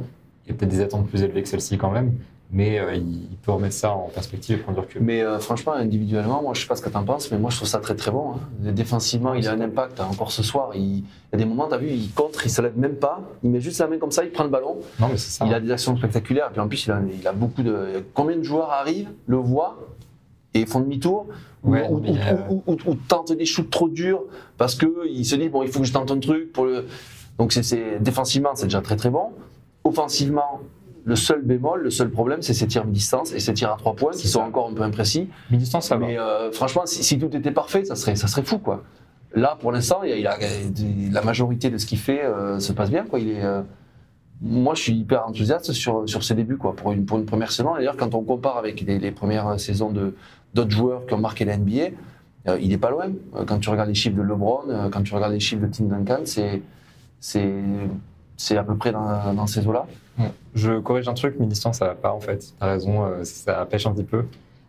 Il 0.47 0.53
y 0.53 0.53
a 0.53 0.59
peut-être 0.59 0.71
des 0.71 0.81
attentes 0.81 1.09
plus 1.09 1.23
élevées 1.23 1.43
que 1.43 1.49
celle-ci 1.49 1.77
quand 1.77 1.91
même, 1.91 2.13
mais 2.53 2.79
euh, 2.79 2.95
il, 2.95 3.29
peut 3.43 3.51
remettre 3.53 3.75
ça 3.75 3.93
en 3.93 4.09
perspective 4.15 4.57
et 4.59 4.61
prendre 4.63 4.79
du 4.81 4.85
recul. 4.87 5.01
Mais 5.03 5.23
euh, 5.23 5.39
franchement, 5.41 5.73
individuellement, 5.73 6.41
moi, 6.43 6.55
je 6.55 6.61
sais 6.61 6.67
pas 6.69 6.77
ce 6.77 6.83
que 6.83 6.89
tu 6.89 6.97
en 6.97 7.03
penses, 7.05 7.31
mais 7.33 7.39
moi, 7.39 7.51
je 7.51 7.57
trouve 7.57 7.69
ça 7.69 7.79
très 7.81 7.95
très 7.97 8.11
bon. 8.13 8.33
hein. 8.35 8.73
Défensivement, 8.73 9.35
il 9.35 9.47
a 9.49 9.53
un 9.53 9.61
impact. 9.61 9.99
hein. 10.01 10.07
Encore 10.11 10.31
ce 10.31 10.43
soir, 10.45 10.71
il, 10.75 10.81
il 10.99 11.03
y 11.33 11.35
a 11.35 11.39
des 11.39 11.45
moments, 11.45 11.67
tu 11.69 11.75
as 11.75 11.79
vu, 11.79 11.89
il 11.91 12.13
contre, 12.13 12.47
il 12.47 12.51
se 12.51 12.63
lève 12.63 12.79
même 12.79 12.95
pas, 12.97 13.21
il 13.43 13.51
met 13.51 13.61
juste 13.61 13.81
la 13.81 13.89
main 13.89 13.99
comme 13.99 14.13
ça, 14.13 14.23
il 14.25 14.31
prend 14.31 14.45
le 14.45 14.51
ballon. 14.51 14.77
Non, 15.01 15.09
mais 15.11 15.17
ça. 15.17 15.45
Il 15.47 15.53
a 15.55 15.59
des 15.61 15.71
actions 15.73 15.97
spectaculaires. 15.97 16.47
Et 16.49 16.53
puis 16.53 16.61
en 16.61 16.69
plus, 16.69 16.87
il 16.87 16.93
a, 16.93 17.01
il 17.21 17.27
a 17.27 17.33
beaucoup 17.33 17.63
de. 17.63 18.05
Combien 18.15 18.37
de 18.37 18.43
joueurs 18.45 18.71
arrivent, 18.71 19.11
le 19.27 19.37
voient 19.37 19.77
et 20.55 20.65
font 20.65 20.81
demi-tour, 20.81 21.27
ou, 21.65 21.73
Ouais, 21.73 21.87
ou, 21.91 21.99
mais, 21.99 22.11
ou- 22.49 22.63
ou- 22.69 22.77
ou 22.87 22.95
tentent 22.95 23.33
des 23.33 23.45
shoots 23.45 23.69
trop 23.71 23.89
durs 23.89 24.23
parce 24.57 24.77
qu'ils 24.77 25.27
se 25.27 25.35
disent 25.35 25.51
bon, 25.51 25.63
il 25.65 25.69
faut 25.69 25.81
que 25.81 25.85
je 25.87 25.93
tente 25.93 26.11
un 26.13 26.21
truc 26.21 26.53
pour 26.53 26.65
le. 26.67 26.87
Donc 27.39 27.53
c'est 27.53 27.99
défensivement, 28.01 28.51
c'est 28.55 28.67
déjà 28.67 28.81
très 28.81 28.95
très 28.97 29.11
bon. 29.11 29.31
Offensivement, 29.87 30.61
le 31.05 31.15
seul 31.17 31.43
bémol, 31.43 31.83
le 31.83 31.91
seul 31.91 32.11
problème, 32.11 32.43
c'est 32.43 32.55
ces 32.55 32.67
tirs 32.67 32.85
mi-distance 32.85 33.33
et 33.33 33.39
ces 33.41 33.55
tirs 33.55 33.73
à 33.73 33.77
trois 33.77 33.95
points 33.95 34.11
qui 34.13 34.27
sont 34.27 34.41
ça. 34.41 34.47
encore 34.47 34.69
un 34.69 34.75
peu 34.75 34.83
imprécis. 34.83 35.29
Mi-distance, 35.51 35.87
ça 35.87 35.97
va. 35.97 36.07
Mais 36.07 36.19
euh, 36.19 36.51
franchement, 36.51 36.83
si, 36.87 37.05
si 37.05 37.19
tout 37.19 37.35
était 37.37 37.53
parfait, 37.53 37.85
ça 37.85 37.95
serait, 37.95 38.17
ça 38.17 38.27
serait 38.27 38.43
fou, 38.43 38.59
quoi. 38.59 38.83
Là, 39.35 39.57
pour 39.61 39.71
l'instant, 39.71 40.03
il, 40.03 40.27
a- 40.27 40.39
la 41.13 41.23
majorité 41.23 41.71
de 41.71 41.79
ce 41.79 41.87
qu'il 41.87 41.99
fait 41.99 42.25
euh, 42.25 42.59
se 42.59 42.73
passe 42.73 42.91
bien, 42.91 43.05
quoi. 43.05 43.21
Il 43.21 43.31
est, 43.31 43.45
euh, 43.45 43.63
moi, 44.43 44.75
je 44.75 44.83
suis 44.83 44.95
hyper 44.95 45.27
enthousiaste 45.29 45.73
sur, 45.73 46.09
sur 46.09 46.25
ses 46.25 46.35
débuts, 46.35 46.57
quoi, 46.57 46.75
pour 46.75 46.91
une, 46.93 47.05
pour 47.07 47.19
une 47.19 47.27
première 47.27 47.53
saison. 47.53 47.75
D'ailleurs, 47.75 47.97
quand 47.97 48.15
on 48.15 48.23
compare 48.25 48.57
avec 48.59 48.81
les, 48.81 48.99
les 48.99 49.13
premières 49.13 49.61
saisons 49.61 49.91
de 49.91 50.15
d'autres 50.55 50.71
joueurs 50.71 51.07
qui 51.07 51.15
ont 51.15 51.19
marqué 51.19 51.45
la 51.45 51.57
NBA, 51.57 51.91
euh, 52.49 52.59
il 52.61 52.73
est 52.73 52.79
pas 52.79 52.91
loin. 52.91 53.07
Quand 53.47 53.59
tu 53.59 53.71
regardes 53.71 53.89
les 53.91 53.95
chiffres 53.95 54.17
de 54.17 54.23
LeBron, 54.23 54.89
quand 54.91 55.03
tu 55.03 55.15
regardes 55.15 55.33
les 55.35 55.41
chiffres 55.41 55.63
de 55.63 55.69
Tim 55.69 55.85
Duncan, 55.85 56.21
c'est 56.25 56.63
c'est 58.37 58.57
à 58.57 58.65
peu 58.65 58.77
près 58.77 58.93
dans, 58.93 59.35
dans 59.35 59.47
ces 59.47 59.67
eaux-là. 59.67 59.87
Bon, 60.19 60.31
je 60.55 60.79
corrige 60.79 61.09
un 61.09 61.15
truc, 61.15 61.39
mi-distance, 61.39 61.79
ça 61.79 61.87
va 61.87 61.95
pas 61.95 62.13
en 62.13 62.21
fait. 62.21 62.55
T'as 62.59 62.67
raison, 62.67 63.05
euh, 63.05 63.25
ça 63.25 63.67
pêche 63.67 63.87
un 63.87 63.93
petit 63.93 64.05
peu. 64.05 64.25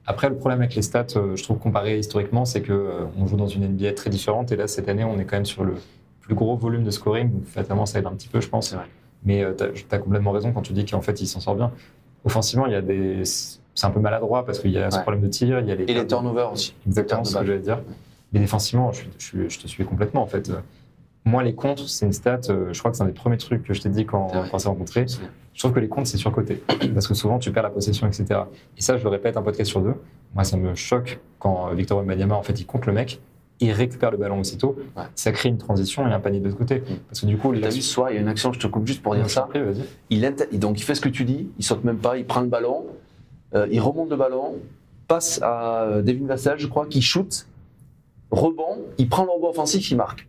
Après, 0.06 0.30
le 0.30 0.36
problème 0.36 0.62
avec 0.62 0.75
les 0.75 0.82
stats, 0.82 1.06
euh, 1.15 1.36
je 1.36 1.43
trouve 1.43 1.58
comparé 1.58 1.99
historiquement, 1.99 2.45
c'est 2.45 2.62
que 2.62 2.73
euh, 2.73 3.06
on 3.17 3.27
joue 3.27 3.36
dans 3.36 3.47
une 3.47 3.67
NBA 3.67 3.93
très 3.93 4.10
différente 4.10 4.51
et 4.51 4.56
là, 4.56 4.67
cette 4.67 4.88
année, 4.89 5.03
on 5.03 5.19
est 5.19 5.25
quand 5.25 5.38
même 5.38 5.45
sur 5.45 5.63
le 5.63 5.75
plus 6.21 6.36
gros 6.36 6.56
volume 6.56 6.84
de 6.84 6.91
scoring, 6.91 7.32
donc 7.32 7.45
fatalement, 7.45 7.86
ça 7.86 7.99
aide 7.99 8.06
un 8.06 8.13
petit 8.13 8.27
peu, 8.27 8.41
je 8.41 8.49
pense. 8.49 8.73
Vrai. 8.73 8.86
Mais 9.23 9.43
tu 9.58 9.63
as, 9.91 9.97
complètement 9.97 10.32
raison 10.32 10.51
quand 10.51 10.62
tu 10.62 10.73
dis 10.73 10.86
qu'en 10.86 11.01
fait, 11.01 11.19
il 11.21 11.27
s'en 11.27 11.39
sort 11.39 11.56
bien. 11.56 11.71
Offensivement, 12.23 12.65
il 12.67 12.73
y 12.73 12.75
a 12.75 12.82
des. 12.82 13.23
C'est 13.25 13.86
un 13.86 13.91
peu 13.91 13.99
maladroit 13.99 14.45
parce 14.45 14.60
qu'il 14.60 14.71
y 14.71 14.77
a 14.77 14.89
ce 14.91 14.99
problème 14.99 15.21
de 15.21 15.27
tir, 15.27 15.60
il 15.60 15.67
y 15.67 15.71
a 15.71 15.75
les. 15.75 15.86
Et 15.86 15.93
les 15.93 16.06
turnovers 16.06 16.51
aussi. 16.51 16.75
Exactement 16.86 17.23
ce 17.23 17.38
que 17.38 17.45
j'allais 17.45 17.60
dire. 17.60 17.82
Mais 18.34 18.39
défensivement, 18.39 18.91
je 18.91 19.58
te 19.58 19.67
suis 19.67 19.86
complètement 19.86 20.21
en 20.21 20.27
fait. 20.27 20.51
Euh, 21.28 21.32
Moi, 21.32 21.44
les 21.44 21.54
contres, 21.54 21.88
c'est 21.90 22.06
une 22.06 22.13
stat, 22.13 22.42
euh, 22.50 22.72
je 22.72 22.80
crois 22.80 22.92
que 22.92 22.98
c'est 22.98 23.04
un 23.04 23.08
des 23.08 23.13
premiers 23.13 23.38
trucs 23.38 23.63
que 23.63 23.74
je 23.74 23.82
t'ai 23.82 23.90
dit 23.90 24.06
quand, 24.06 24.32
on 24.52 24.58
s'est 24.58 24.70
rencontrés. 24.70 25.06
Je 25.54 25.60
trouve 25.60 25.74
que 25.74 25.80
les 25.80 25.88
comptes, 25.90 26.08
c'est 26.08 26.18
surcoté. 26.18 26.62
Parce 26.94 27.08
que 27.08 27.13
souvent, 27.13 27.40
tu 27.40 27.52
perds 27.52 27.63
la 27.63 27.70
possession, 27.70 28.08
etc. 28.08 28.42
Et 28.78 28.82
ça, 28.82 28.98
je 28.98 29.04
le 29.04 29.10
répète 29.10 29.38
un 29.38 29.42
podcast 29.42 29.70
sur 29.70 29.82
deux. 29.82 29.96
Moi, 30.36 30.44
ça 30.44 30.58
me 30.58 30.76
choque 30.76 31.20
quand 31.40 31.74
Victor 31.74 32.00
Wembanyama, 32.00 32.36
en 32.36 32.44
fait, 32.44 32.60
il 32.60 32.66
compte 32.66 32.86
le 32.86 32.94
mec, 32.94 33.20
il 33.60 33.72
récupère 33.72 34.12
le 34.12 34.18
ballon 34.18 34.40
aussitôt. 34.40 34.76
Ouais. 34.96 35.04
Ça 35.16 35.32
crée 35.32 35.50
une 35.50 35.58
transition 35.58 36.08
et 36.08 36.13
un 36.13 36.20
panier 36.20 36.40
de 36.40 36.46
l'autre 36.46 36.58
côté. 36.58 36.84
Parce 37.08 37.22
que 37.22 37.26
du 37.26 37.38
coup, 37.38 37.54
T'as 37.56 37.70
vu 37.70 37.82
ce 37.82 37.92
soir, 37.92 38.12
il 38.12 38.16
y 38.16 38.18
a 38.18 38.22
une 38.22 38.28
action, 38.28 38.54
je 38.54 38.60
te 38.60 38.68
coupe 38.68 38.86
juste 38.86 39.02
pour 39.02 39.16
dire 39.16 39.30
ça. 39.30 39.44
prie. 39.50 39.60
Il 40.10 40.36
donc 40.60 40.80
il 40.80 40.84
fait 40.84 40.96
ce 40.96 41.02
que 41.02 41.10
tu 41.10 41.26
dis, 41.26 41.50
il 41.58 41.66
saute 41.66 41.84
même 41.84 41.98
pas, 41.98 42.18
il 42.18 42.26
prend 42.26 42.42
le 42.42 42.48
ballon, 42.48 42.86
euh, 43.56 43.68
il 43.72 43.80
remonte 43.80 44.10
le 44.10 44.16
ballon, 44.16 44.56
passe 45.08 45.42
à 45.42 45.84
euh, 45.84 46.02
Devin 46.02 46.28
Vassell, 46.28 46.60
je 46.60 46.68
crois, 46.68 46.86
qui 46.86 47.02
shoot, 47.02 47.48
rebond, 48.30 48.84
il 48.98 49.10
prend 49.10 49.24
le 49.24 49.32
rebond 49.32 49.50
offensif, 49.50 49.90
il 49.90 49.98
marque. 49.98 50.28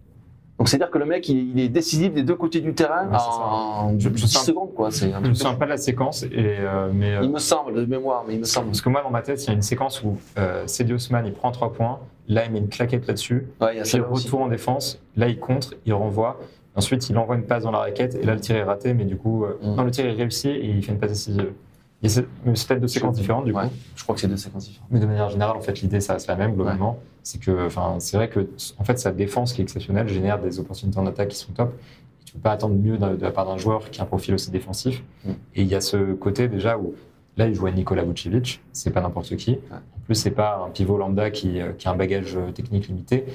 Donc 0.59 0.69
c'est-à-dire 0.69 0.91
que 0.91 0.99
le 0.99 1.05
mec, 1.07 1.29
il, 1.29 1.51
il 1.57 1.61
est 1.61 1.69
décisif 1.69 2.13
des 2.13 2.25
deux 2.25 2.35
côtés 2.35 2.61
du 2.61 2.75
terrain 2.75 3.07
Ouais, 3.09 3.17
en 3.17 3.93
Je- 3.99 4.09
je 4.09 4.09
10 4.09 4.27
sens- 4.29 4.45
secondes, 4.47 4.75
quoi. 4.75 4.91
Je 4.91 4.97
souviens 4.97 5.23
fou. 5.53 5.57
pas 5.59 5.65
de 5.67 5.71
la 5.71 5.77
séquence, 5.77 6.25
et, 6.25 6.29
euh, 6.35 6.91
mais. 6.93 7.15
euh, 7.17 7.21
Il 7.23 7.31
me 7.31 7.39
semble, 7.39 7.75
de 7.75 7.85
mémoire, 7.87 8.25
mais 8.27 8.35
il 8.35 8.41
me 8.41 8.45
semble. 8.45 8.67
Parce 8.67 8.81
que 8.81 8.89
moi, 8.89 9.03
dans 9.03 9.11
ma 9.11 9.23
tête, 9.23 9.43
il 9.45 9.47
y 9.47 9.51
a 9.51 9.55
une 9.55 9.63
séquence 9.63 10.03
où 10.03 10.19
euh, 10.37 10.65
Cedi 10.67 10.93
Osman, 10.93 11.23
il 11.25 11.33
prend 11.33 11.53
trois 11.53 11.73
points, 11.73 12.01
là, 12.27 12.45
il 12.45 12.51
met 12.53 12.59
une 12.59 12.69
claquette 12.69 13.07
là-dessus, 13.07 13.47
Ouais, 13.61 13.77
il 13.77 13.83
puis 13.83 13.91
il 13.95 14.01
retourne 14.01 14.43
en 14.43 14.49
défense, 14.49 15.01
là, 15.17 15.29
il 15.29 15.39
contre, 15.39 15.75
il 15.87 15.95
renvoie, 15.95 16.41
ensuite, 16.75 17.09
il 17.09 17.17
envoie 17.19 17.37
une 17.37 17.45
passe 17.45 17.63
dans 17.63 17.71
la 17.71 17.79
raquette, 17.79 18.17
et 18.17 18.25
là, 18.25 18.35
le 18.35 18.41
tir 18.41 18.57
est 18.57 18.65
raté, 18.65 18.95
mais 18.95 19.05
du 19.05 19.17
coup, 19.17 19.45
euh, 19.45 19.57
Mm. 19.63 19.75
non, 19.77 19.85
le 19.85 19.91
tir 19.93 20.07
est 20.07 20.13
réussi, 20.13 20.49
et 20.49 20.67
il 20.71 20.83
fait 20.83 20.91
une 20.93 20.99
passe 20.99 21.11
décisive. 21.11 21.53
Il 22.03 22.09
y 22.11 22.19
a 22.19 22.23
peut-être 22.23 22.81
deux 22.81 22.87
séquences 22.87 23.17
différentes, 23.17 23.45
du 23.45 23.53
coup. 23.53 23.59
Ouais, 23.59 23.69
je 23.97 24.03
crois 24.05 24.15
que 24.15 24.21
c'est 24.21 24.29
deux 24.29 24.37
séquences 24.37 24.67
différentes. 24.67 24.89
Mais 24.93 25.01
de 25.01 25.07
manière 25.07 25.31
générale, 25.31 25.57
en 25.57 25.61
fait, 25.61 25.81
l'idée, 25.81 26.01
ça 26.01 26.13
reste 26.13 26.29
la 26.29 26.37
même, 26.37 26.55
globalement. 26.55 26.99
C'est 27.29 27.39
que, 27.39 27.67
enfin, 27.67 27.97
c'est 27.99 28.17
vrai 28.17 28.31
que, 28.31 28.49
en 28.79 28.85
fait, 28.85 28.99
sa 28.99 29.13
défense 29.13 29.53
qui 29.53 29.61
est 29.61 29.65
exceptionnelle 29.65 30.09
génère 30.09 30.41
des 30.41 30.61
opportunités 30.61 30.99
en 30.99 31.07
attaque 31.07 31.29
qui 31.29 31.37
sont 31.37 31.53
top. 31.53 31.75
Tu 32.25 32.33
peux 32.33 32.39
pas 32.39 32.53
attendre 32.53 32.75
mieux 32.75 32.97
de, 32.97 33.19
la 33.21 33.31
part 33.31 33.45
d'un 33.45 33.59
joueur 33.59 33.91
qui 33.91 34.01
a 34.01 34.05
un 34.05 34.07
profil 34.07 34.33
aussi 34.33 34.51
défensif. 34.51 35.05
Mm. 35.27 35.31
Et 35.57 35.63
il 35.63 35.69
y 35.69 35.75
a 35.75 35.83
ce 35.83 36.15
côté 36.15 36.49
déjà 36.49 36.79
où, 36.79 36.95
là, 37.37 37.47
il 37.47 37.55
jouait 37.55 37.71
Nikola 37.71 38.03
Vucevic, 38.03 38.63
c'est 38.73 38.91
pas 38.91 39.03
n'importe 39.03 39.37
qui. 39.37 39.59
En 39.71 40.01
plus, 40.07 40.15
c'est 40.15 40.31
pas 40.31 40.65
un 40.67 40.71
pivot 40.71 40.97
lambda 40.97 41.31
qui, 41.31 41.61
euh, 41.61 41.73
qui 41.77 41.87
a 41.87 41.91
un 41.91 41.97
bagage 41.97 42.35
euh, 42.35 42.51
technique 42.51 42.89
limité. 42.89 43.27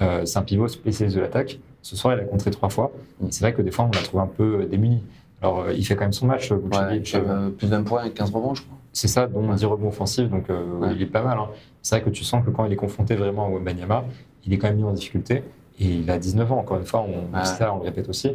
Euh, 0.00 0.24
c'est 0.24 0.40
un 0.40 0.42
pivot 0.42 0.66
spécialiste 0.66 1.14
de 1.14 1.20
l'attaque. 1.20 1.60
Ce 1.82 1.94
soir, 1.94 2.14
il 2.14 2.20
a 2.20 2.24
contré 2.24 2.50
trois 2.50 2.68
fois. 2.68 2.90
Mm. 3.20 3.26
C'est 3.30 3.42
vrai 3.42 3.54
que 3.54 3.62
des 3.62 3.70
fois, 3.70 3.84
on 3.84 3.96
l'a 3.96 4.02
trouvé 4.02 4.24
un 4.24 4.26
peu 4.26 4.66
démuni. 4.68 5.04
Alors, 5.42 5.70
il 5.70 5.84
fait 5.86 5.94
quand 5.94 6.04
même 6.04 6.12
son 6.12 6.26
match, 6.26 6.50
euh, 6.50 6.56
Ouais, 6.56 6.98
Vucevic. 6.98 7.14
euh, 7.14 7.50
plus 7.50 7.66
de 7.66 7.76
20 7.76 7.82
points 7.84 8.04
et 8.04 8.10
15 8.10 8.30
rebonds, 8.30 8.54
je 8.54 8.62
crois. 8.62 8.75
C'est 8.96 9.08
ça, 9.08 9.26
dont 9.26 9.52
10 9.52 9.64
rebonds 9.66 9.88
offensifs, 9.88 10.28
donc 10.30 10.48
euh, 10.50 10.64
Ouais. 10.80 10.88
il 10.94 11.02
est 11.02 11.06
pas 11.06 11.22
mal. 11.22 11.38
hein. 11.38 11.48
C'est 11.82 11.96
vrai 11.96 12.04
que 12.04 12.10
tu 12.10 12.24
sens 12.24 12.44
que 12.44 12.50
quand 12.50 12.64
il 12.64 12.72
est 12.72 12.76
confronté 12.76 13.14
vraiment 13.14 13.46
à 13.46 13.48
Wembanyama, 13.50 14.04
il 14.44 14.52
est 14.52 14.58
quand 14.58 14.68
même 14.68 14.76
mis 14.78 14.84
en 14.84 14.92
difficulté. 14.92 15.42
Et 15.78 15.84
il 15.84 16.10
a 16.10 16.18
19 16.18 16.50
ans, 16.52 16.58
encore 16.58 16.78
une 16.78 16.86
fois, 16.86 17.02
on, 17.06 17.44
ça, 17.44 17.72
on 17.74 17.78
le 17.78 17.84
répète 17.84 18.08
aussi. 18.08 18.32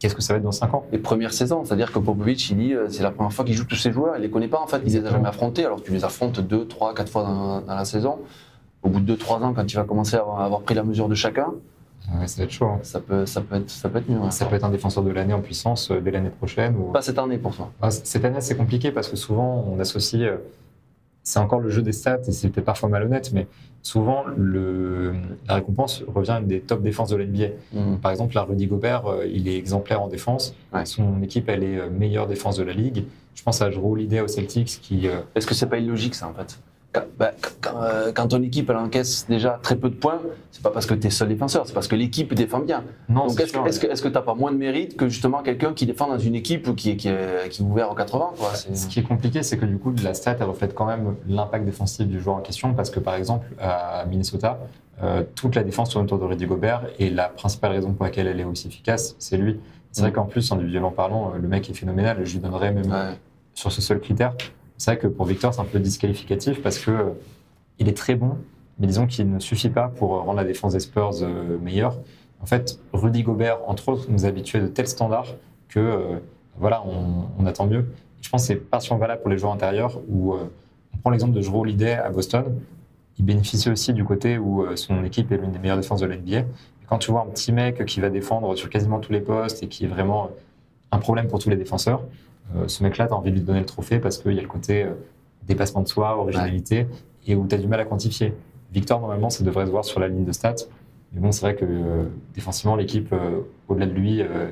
Qu'est-ce 0.00 0.14
que 0.16 0.22
ça 0.22 0.32
va 0.32 0.38
être 0.38 0.42
dans 0.42 0.50
5 0.52 0.74
ans? 0.74 0.84
Les 0.92 0.98
premières 0.98 1.32
saisons. 1.32 1.64
C'est-à-dire 1.64 1.92
que 1.92 1.98
Popovic, 2.00 2.50
il 2.50 2.56
dit, 2.56 2.74
euh, 2.74 2.88
c'est 2.88 3.02
la 3.02 3.10
première 3.12 3.32
fois 3.32 3.44
qu'il 3.44 3.54
joue 3.54 3.64
tous 3.64 3.76
ses 3.76 3.92
joueurs, 3.92 4.16
il 4.16 4.22
les 4.22 4.30
connaît 4.30 4.48
pas 4.48 4.58
en 4.60 4.66
fait, 4.66 4.80
il 4.84 4.92
les 4.92 5.06
a 5.06 5.10
jamais 5.10 5.28
affrontés. 5.28 5.64
Alors 5.64 5.82
tu 5.82 5.92
les 5.92 6.04
affrontes 6.04 6.40
deux, 6.40 6.66
trois, 6.66 6.94
quatre 6.94 7.10
fois 7.12 7.22
dans, 7.22 7.60
dans 7.60 7.74
la 7.74 7.84
saison. 7.84 8.18
Au 8.82 8.88
bout 8.88 9.00
de 9.00 9.04
deux, 9.04 9.16
trois 9.16 9.38
ans, 9.42 9.52
quand 9.54 9.64
tu 9.66 9.76
vas 9.76 9.84
commencer 9.84 10.16
à 10.16 10.20
avoir, 10.20 10.40
à 10.40 10.44
avoir 10.46 10.62
pris 10.62 10.74
la 10.74 10.82
mesure 10.82 11.08
de 11.08 11.14
chacun, 11.14 11.48
Ouais, 12.18 12.26
Ça 12.26 12.38
va 12.38 12.44
être 12.44 12.50
chaud. 12.50 12.66
hein. 12.66 12.78
ça 12.82 13.00
peut, 13.00 13.24
ça 13.26 13.40
peut, 13.40 13.56
être, 13.56 13.70
ça 13.70 13.88
peut 13.88 13.98
être 13.98 14.08
mieux. 14.10 14.18
ouais. 14.18 14.30
Ça 14.30 14.46
peut 14.46 14.56
être 14.56 14.64
un 14.64 14.70
défenseur 14.70 15.02
de 15.04 15.10
l'année 15.10 15.34
en 15.34 15.40
puissance 15.40 15.90
euh, 15.90 16.00
dès 16.00 16.10
l'année 16.10 16.30
prochaine. 16.30 16.76
Ou... 16.76 16.92
Pas 16.92 17.02
cette 17.02 17.18
année 17.18 17.38
pour 17.38 17.54
toi. 17.54 17.70
Ah, 17.80 17.90
cette 17.90 18.24
année, 18.24 18.40
c'est 18.40 18.56
compliqué 18.56 18.90
parce 18.90 19.08
que 19.08 19.16
souvent, 19.16 19.64
on 19.68 19.78
associe. 19.78 20.22
euh, 20.22 20.36
c'est 21.22 21.38
encore 21.38 21.60
le 21.60 21.68
jeu 21.68 21.82
des 21.82 21.92
stats 21.92 22.18
et 22.26 22.32
c'est 22.32 22.48
peut-être 22.48 22.64
parfois 22.64 22.88
malhonnête, 22.88 23.30
mais 23.34 23.46
souvent, 23.82 24.24
le, 24.36 25.12
la 25.46 25.56
récompense 25.56 26.02
revient 26.12 26.30
à 26.30 26.38
une 26.40 26.46
des 26.46 26.60
top 26.60 26.80
défenses 26.82 27.10
de 27.10 27.16
l'NBA. 27.16 27.48
Mm. 27.74 27.96
Par 27.98 28.10
exemple, 28.10 28.34
là, 28.34 28.42
Rudy 28.42 28.66
Gobert, 28.66 29.06
euh, 29.06 29.26
il 29.26 29.46
est 29.46 29.56
exemplaire 29.56 30.00
en 30.02 30.08
défense. 30.08 30.54
Ouais. 30.72 30.86
Son 30.86 31.22
équipe, 31.22 31.48
elle 31.48 31.62
est 31.62 31.88
meilleure 31.90 32.26
défense 32.26 32.56
de 32.56 32.62
la 32.64 32.72
ligue. 32.72 33.04
Je 33.34 33.42
pense 33.42 33.60
à 33.62 33.68
Drew 33.70 33.92
Holiday 33.92 34.20
aux 34.20 34.28
Celtics 34.28 34.80
qui. 34.82 35.06
Est-ce 35.34 35.46
que 35.46 35.54
c'est 35.54 35.66
pas 35.68 35.78
illogique 35.78 36.14
ça 36.14 36.26
en 36.26 36.32
fait? 36.34 36.58
Quand, 36.92 37.02
bah, 37.18 37.30
quand, 37.60 37.82
euh, 37.82 38.10
quand 38.12 38.28
ton 38.28 38.42
équipe 38.42 38.68
elle 38.70 38.76
encaisse 38.76 39.26
déjà 39.28 39.58
très 39.62 39.76
peu 39.76 39.88
de 39.90 39.94
points, 39.94 40.20
c'est 40.50 40.62
pas 40.62 40.70
parce 40.70 40.86
que 40.86 40.94
tu 40.94 41.06
es 41.06 41.10
seul 41.10 41.28
défenseur, 41.28 41.66
c'est 41.66 41.72
parce 41.72 41.86
que 41.88 41.94
l'équipe 41.94 42.34
défend 42.34 42.58
bien. 42.60 42.82
Non, 43.08 43.26
Donc 43.28 43.38
est-ce 43.40 43.50
sûr, 43.50 43.62
que 43.64 44.00
que 44.02 44.08
t'as 44.08 44.22
pas 44.22 44.34
moins 44.34 44.50
de 44.50 44.56
mérite 44.56 44.96
que 44.96 45.08
justement 45.08 45.42
quelqu'un 45.42 45.72
qui 45.72 45.86
défend 45.86 46.08
dans 46.08 46.18
une 46.18 46.34
équipe 46.34 46.66
ou 46.66 46.74
qui 46.74 46.90
est, 46.90 46.96
qui 46.96 47.08
est, 47.08 47.48
qui 47.50 47.62
est 47.62 47.64
ouvert 47.64 47.90
aux 47.90 47.94
80 47.94 48.30
quoi, 48.36 48.54
c'est- 48.54 48.74
Ce 48.74 48.88
qui 48.88 48.98
est 48.98 49.04
compliqué, 49.04 49.42
c'est 49.42 49.56
que 49.56 49.66
du 49.66 49.78
coup, 49.78 49.94
la 50.02 50.14
stat, 50.14 50.36
elle 50.40 50.46
reflète 50.46 50.74
quand 50.74 50.86
même 50.86 51.14
l'impact 51.28 51.64
défensif 51.64 52.06
du 52.08 52.20
joueur 52.20 52.36
en 52.36 52.40
question, 52.40 52.74
parce 52.74 52.90
que 52.90 52.98
par 53.00 53.14
exemple, 53.14 53.46
à 53.60 54.04
Minnesota, 54.06 54.58
euh, 55.02 55.22
toute 55.36 55.54
la 55.54 55.62
défense 55.62 55.90
tourne 55.90 56.04
autour 56.04 56.18
de 56.18 56.24
Rudy 56.24 56.46
Gobert, 56.46 56.82
et 56.98 57.08
la 57.10 57.28
principale 57.28 57.72
raison 57.72 57.92
pour 57.92 58.04
laquelle 58.04 58.26
elle 58.26 58.40
est 58.40 58.44
aussi 58.44 58.66
efficace, 58.68 59.14
c'est 59.18 59.36
lui. 59.36 59.60
C'est 59.92 60.02
vrai 60.02 60.10
Mm. 60.10 60.14
qu'en 60.14 60.24
plus, 60.26 60.50
individuellement 60.52 60.90
parlant, 60.90 61.32
euh, 61.34 61.38
le 61.40 61.48
mec 61.48 61.68
est 61.70 61.74
phénoménal, 61.74 62.18
je 62.24 62.32
lui 62.34 62.40
donnerais 62.40 62.72
même 62.72 62.90
Ouais. 62.90 63.16
sur 63.54 63.70
ce 63.72 63.80
seul 63.80 64.00
critère. 64.00 64.34
C'est 64.80 64.92
vrai 64.92 64.98
que 64.98 65.08
pour 65.08 65.26
Victor, 65.26 65.52
c'est 65.52 65.60
un 65.60 65.66
peu 65.66 65.78
disqualificatif, 65.78 66.62
parce 66.62 66.78
que 66.78 66.90
euh, 66.90 67.10
il 67.78 67.86
est 67.86 67.96
très 67.96 68.14
bon, 68.14 68.38
mais 68.78 68.86
disons 68.86 69.06
qu'il 69.06 69.30
ne 69.30 69.38
suffit 69.38 69.68
pas 69.68 69.88
pour 69.88 70.16
euh, 70.16 70.20
rendre 70.20 70.38
la 70.38 70.44
défense 70.44 70.72
des 70.72 70.80
Spurs 70.80 71.22
euh, 71.22 71.58
meilleure. 71.58 71.98
En 72.40 72.46
fait, 72.46 72.80
Rudy 72.94 73.22
Gobert, 73.22 73.58
entre 73.66 73.90
autres, 73.90 74.06
nous 74.08 74.24
habituait 74.24 74.58
de 74.62 74.68
tels 74.68 74.88
standards 74.88 75.34
que 75.68 76.18
voilà, 76.56 76.82
on, 76.86 77.44
attend 77.44 77.66
mieux. 77.66 77.84
Je 78.22 78.30
pense 78.30 78.40
que 78.40 78.46
c'est 78.48 78.56
particulièrement 78.56 79.02
valable 79.02 79.20
pour 79.20 79.30
les 79.30 79.36
joueurs 79.36 79.52
intérieurs 79.52 80.00
où 80.08 80.34
on 80.34 80.98
prend 81.02 81.10
l'exemple 81.10 81.34
de 81.34 81.42
Drew 81.42 81.60
Holiday 81.60 81.92
à 81.92 82.08
Boston. 82.08 82.44
Il 83.18 83.26
bénéficie 83.26 83.68
aussi 83.68 83.92
du 83.92 84.04
côté 84.04 84.38
où 84.38 84.64
son 84.76 85.04
équipe 85.04 85.30
est 85.30 85.36
l'une 85.36 85.52
des 85.52 85.58
meilleures 85.58 85.76
défenses 85.76 86.00
de 86.00 86.06
l'NBA. 86.06 86.44
Quand 86.88 86.96
tu 86.96 87.10
vois 87.10 87.20
un 87.20 87.26
petit 87.26 87.52
mec 87.52 87.84
qui 87.84 88.00
va 88.00 88.08
défendre 88.08 88.56
sur 88.56 88.70
quasiment 88.70 88.98
tous 88.98 89.12
les 89.12 89.20
postes 89.20 89.62
et 89.62 89.68
qui 89.68 89.84
est 89.84 89.88
vraiment 89.88 90.30
un 90.90 90.98
problème 90.98 91.28
pour 91.28 91.38
tous 91.38 91.50
les 91.50 91.56
défenseurs, 91.56 92.02
ce 92.66 92.82
mec-là, 92.82 93.06
tu 93.06 93.12
as 93.12 93.16
envie 93.16 93.30
de 93.30 93.36
lui 93.36 93.42
donner 93.44 93.60
le 93.60 93.66
trophée 93.66 93.98
parce 93.98 94.18
qu'il 94.18 94.32
y 94.32 94.38
a 94.38 94.42
le 94.42 94.48
côté 94.48 94.84
euh, 94.84 94.90
dépassement 95.46 95.82
de 95.82 95.88
soi, 95.88 96.16
originalité, 96.18 96.86
et 97.26 97.34
où 97.34 97.46
tu 97.46 97.54
as 97.54 97.58
du 97.58 97.66
mal 97.68 97.80
à 97.80 97.84
quantifier. 97.84 98.34
Victor, 98.72 99.00
normalement, 99.00 99.30
ça 99.30 99.42
devrait 99.44 99.66
se 99.66 99.70
voir 99.70 99.84
sur 99.84 100.00
la 100.00 100.08
ligne 100.08 100.24
de 100.24 100.32
stats. 100.32 100.54
Mais 101.12 101.20
bon, 101.20 101.32
c'est 101.32 101.40
vrai 101.42 101.54
que 101.56 101.64
euh, 101.64 102.04
défensivement, 102.34 102.76
l'équipe, 102.76 103.12
euh, 103.12 103.40
au-delà 103.68 103.86
de 103.86 103.92
lui, 103.92 104.22
euh, 104.22 104.48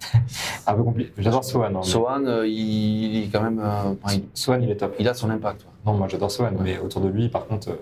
un 0.66 0.74
peu 0.74 0.82
compliqué. 0.82 1.12
J'adore 1.18 1.44
Sohan. 1.44 1.64
hein, 1.66 1.70
mais- 1.76 1.82
Sohan, 1.82 2.24
euh, 2.26 2.46
il, 2.46 3.14
il 3.14 3.24
est 3.24 3.28
quand 3.28 3.42
même, 3.42 3.60
euh, 3.64 3.94
il, 4.12 4.24
Sohan, 4.34 4.58
il 4.60 4.70
est 4.70 4.76
top. 4.76 4.94
il 4.98 5.08
a 5.08 5.14
son 5.14 5.30
impact. 5.30 5.62
ouais. 5.62 5.68
Non, 5.86 5.94
moi 5.96 6.08
j'adore 6.08 6.30
Sohan, 6.30 6.52
mais 6.60 6.78
autour 6.78 7.00
de 7.00 7.08
lui, 7.08 7.28
par 7.28 7.46
contre, 7.46 7.70
euh, 7.70 7.76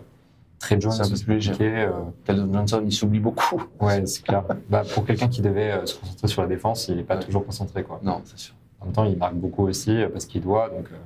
Trey 0.59 0.79
Jones, 0.79 0.93
C'est 0.93 1.03
un 1.03 1.09
peu 1.09 1.19
plus 1.25 1.35
léger. 1.37 1.55
euh, 1.61 1.91
Johnson, 2.29 2.83
il 2.85 2.93
s'oublie 2.93 3.19
beaucoup. 3.21 3.63
ouais, 3.81 4.05
c'est 4.07 4.23
clair. 4.23 4.45
bah, 4.69 4.83
pour 4.95 5.07
quelqu'un 5.07 5.29
qui 5.29 5.41
devait 5.41 5.73
euh, 5.73 5.87
se 5.87 5.99
concentrer 5.99 6.29
sur 6.29 6.43
la 6.43 6.49
défense, 6.49 6.87
il 6.89 6.97
n'est 6.97 7.03
pas 7.03 7.17
Ouais. 7.17 7.23
toujours 7.25 7.45
concentré. 7.47 7.83
Quoi. 7.83 7.99
Non, 8.03 8.21
c'est 8.27 8.39
sûr. 8.39 8.55
En 8.81 8.87
même 8.87 8.95
temps, 8.95 9.05
il 9.05 9.16
marque 9.16 9.35
beaucoup 9.35 9.66
aussi 9.66 9.90
euh, 10.03 10.09
parce 10.09 10.27
qu'il 10.27 10.43
doit. 10.43 10.69
Donc, 10.71 10.87
euh, 10.93 10.97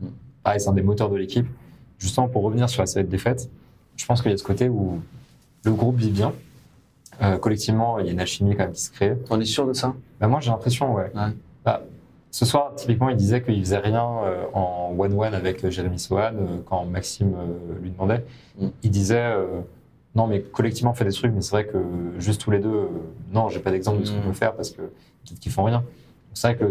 Mm. 0.00 0.08
pareil, 0.42 0.60
c'est 0.60 0.68
un 0.68 0.72
des 0.72 0.82
moteurs 0.82 1.08
de 1.08 1.16
l'équipe. 1.16 1.46
Justement, 1.98 2.28
pour 2.28 2.42
revenir 2.42 2.68
sur 2.68 2.82
la 2.82 2.86
série 2.86 3.04
de 3.04 3.10
défaites, 3.10 3.48
je 3.96 4.04
pense 4.06 4.20
qu'il 4.22 4.30
y 4.30 4.34
a 4.34 4.36
ce 4.36 4.42
côté 4.42 4.68
où 4.68 5.00
le 5.64 5.72
groupe 5.72 5.96
vit 5.96 6.10
bien. 6.10 6.32
Euh, 7.22 7.38
collectivement, 7.38 7.98
il 8.00 8.06
y 8.06 8.08
a 8.08 8.12
une 8.12 8.18
alchimie 8.20 8.56
quand 8.56 8.64
même 8.64 8.72
qui 8.72 8.82
se 8.82 8.90
crée. 8.90 9.16
On 9.30 9.40
est 9.40 9.44
sûr 9.44 9.66
de 9.66 9.72
ça? 9.72 9.94
Bah, 10.20 10.26
moi, 10.26 10.40
j'ai 10.40 10.50
l'impression, 10.50 10.92
ouais. 10.94 11.12
Ouais. 11.14 11.30
Bah, 11.64 11.82
Ce 12.32 12.44
soir, 12.44 12.72
typiquement, 12.74 13.08
il 13.08 13.16
disait 13.16 13.40
qu'il 13.42 13.60
faisait 13.60 13.78
rien 13.78 14.04
euh, 14.24 14.44
en 14.52 14.92
one-one 14.98 15.32
avec 15.34 15.66
Jérémy 15.70 16.00
Sohan 16.00 16.32
euh, 16.34 16.58
quand 16.68 16.84
Maxime 16.84 17.32
lui 17.80 17.90
demandait. 17.92 18.24
Mm. 18.58 18.66
Il 18.82 18.90
disait 18.90 19.32
non, 20.16 20.26
mais 20.26 20.40
collectivement, 20.42 20.90
on 20.90 20.94
fait 20.94 21.04
des 21.04 21.12
trucs, 21.12 21.32
mais 21.32 21.40
c'est 21.42 21.50
vrai 21.52 21.66
que 21.66 21.78
juste 22.18 22.40
tous 22.40 22.50
les 22.50 22.58
deux, 22.58 22.88
non, 23.32 23.48
j'ai 23.48 23.60
pas 23.60 23.70
d'exemple 23.70 24.00
de 24.00 24.04
ce 24.04 24.12
qu'on 24.12 24.18
Mm. 24.20 24.26
peut 24.26 24.32
faire 24.32 24.54
parce 24.54 24.70
que 24.70 24.82
peut-être 24.82 25.38
qu'ils 25.38 25.52
font 25.52 25.62
rien. 25.64 25.84
C'est 26.34 26.48
vrai 26.48 26.56
que 26.56 26.70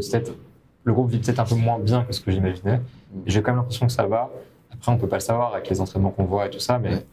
le 0.83 0.93
groupe 0.93 1.09
vit 1.09 1.19
peut-être 1.19 1.39
un 1.39 1.45
peu 1.45 1.55
moins 1.55 1.79
bien 1.79 2.03
que 2.03 2.13
ce 2.13 2.21
que 2.21 2.31
j'imaginais. 2.31 2.81
J'ai 3.25 3.41
quand 3.41 3.51
même 3.51 3.59
l'impression 3.59 3.87
que 3.87 3.93
ça 3.93 4.05
va. 4.05 4.29
Après, 4.71 4.91
on 4.91 4.97
peut 4.97 5.07
pas 5.07 5.17
le 5.17 5.21
savoir 5.21 5.53
avec 5.53 5.69
les 5.69 5.79
entraînements 5.79 6.11
qu'on 6.11 6.25
voit 6.25 6.47
et 6.47 6.49
tout 6.49 6.59
ça, 6.59 6.77
mais 6.77 7.03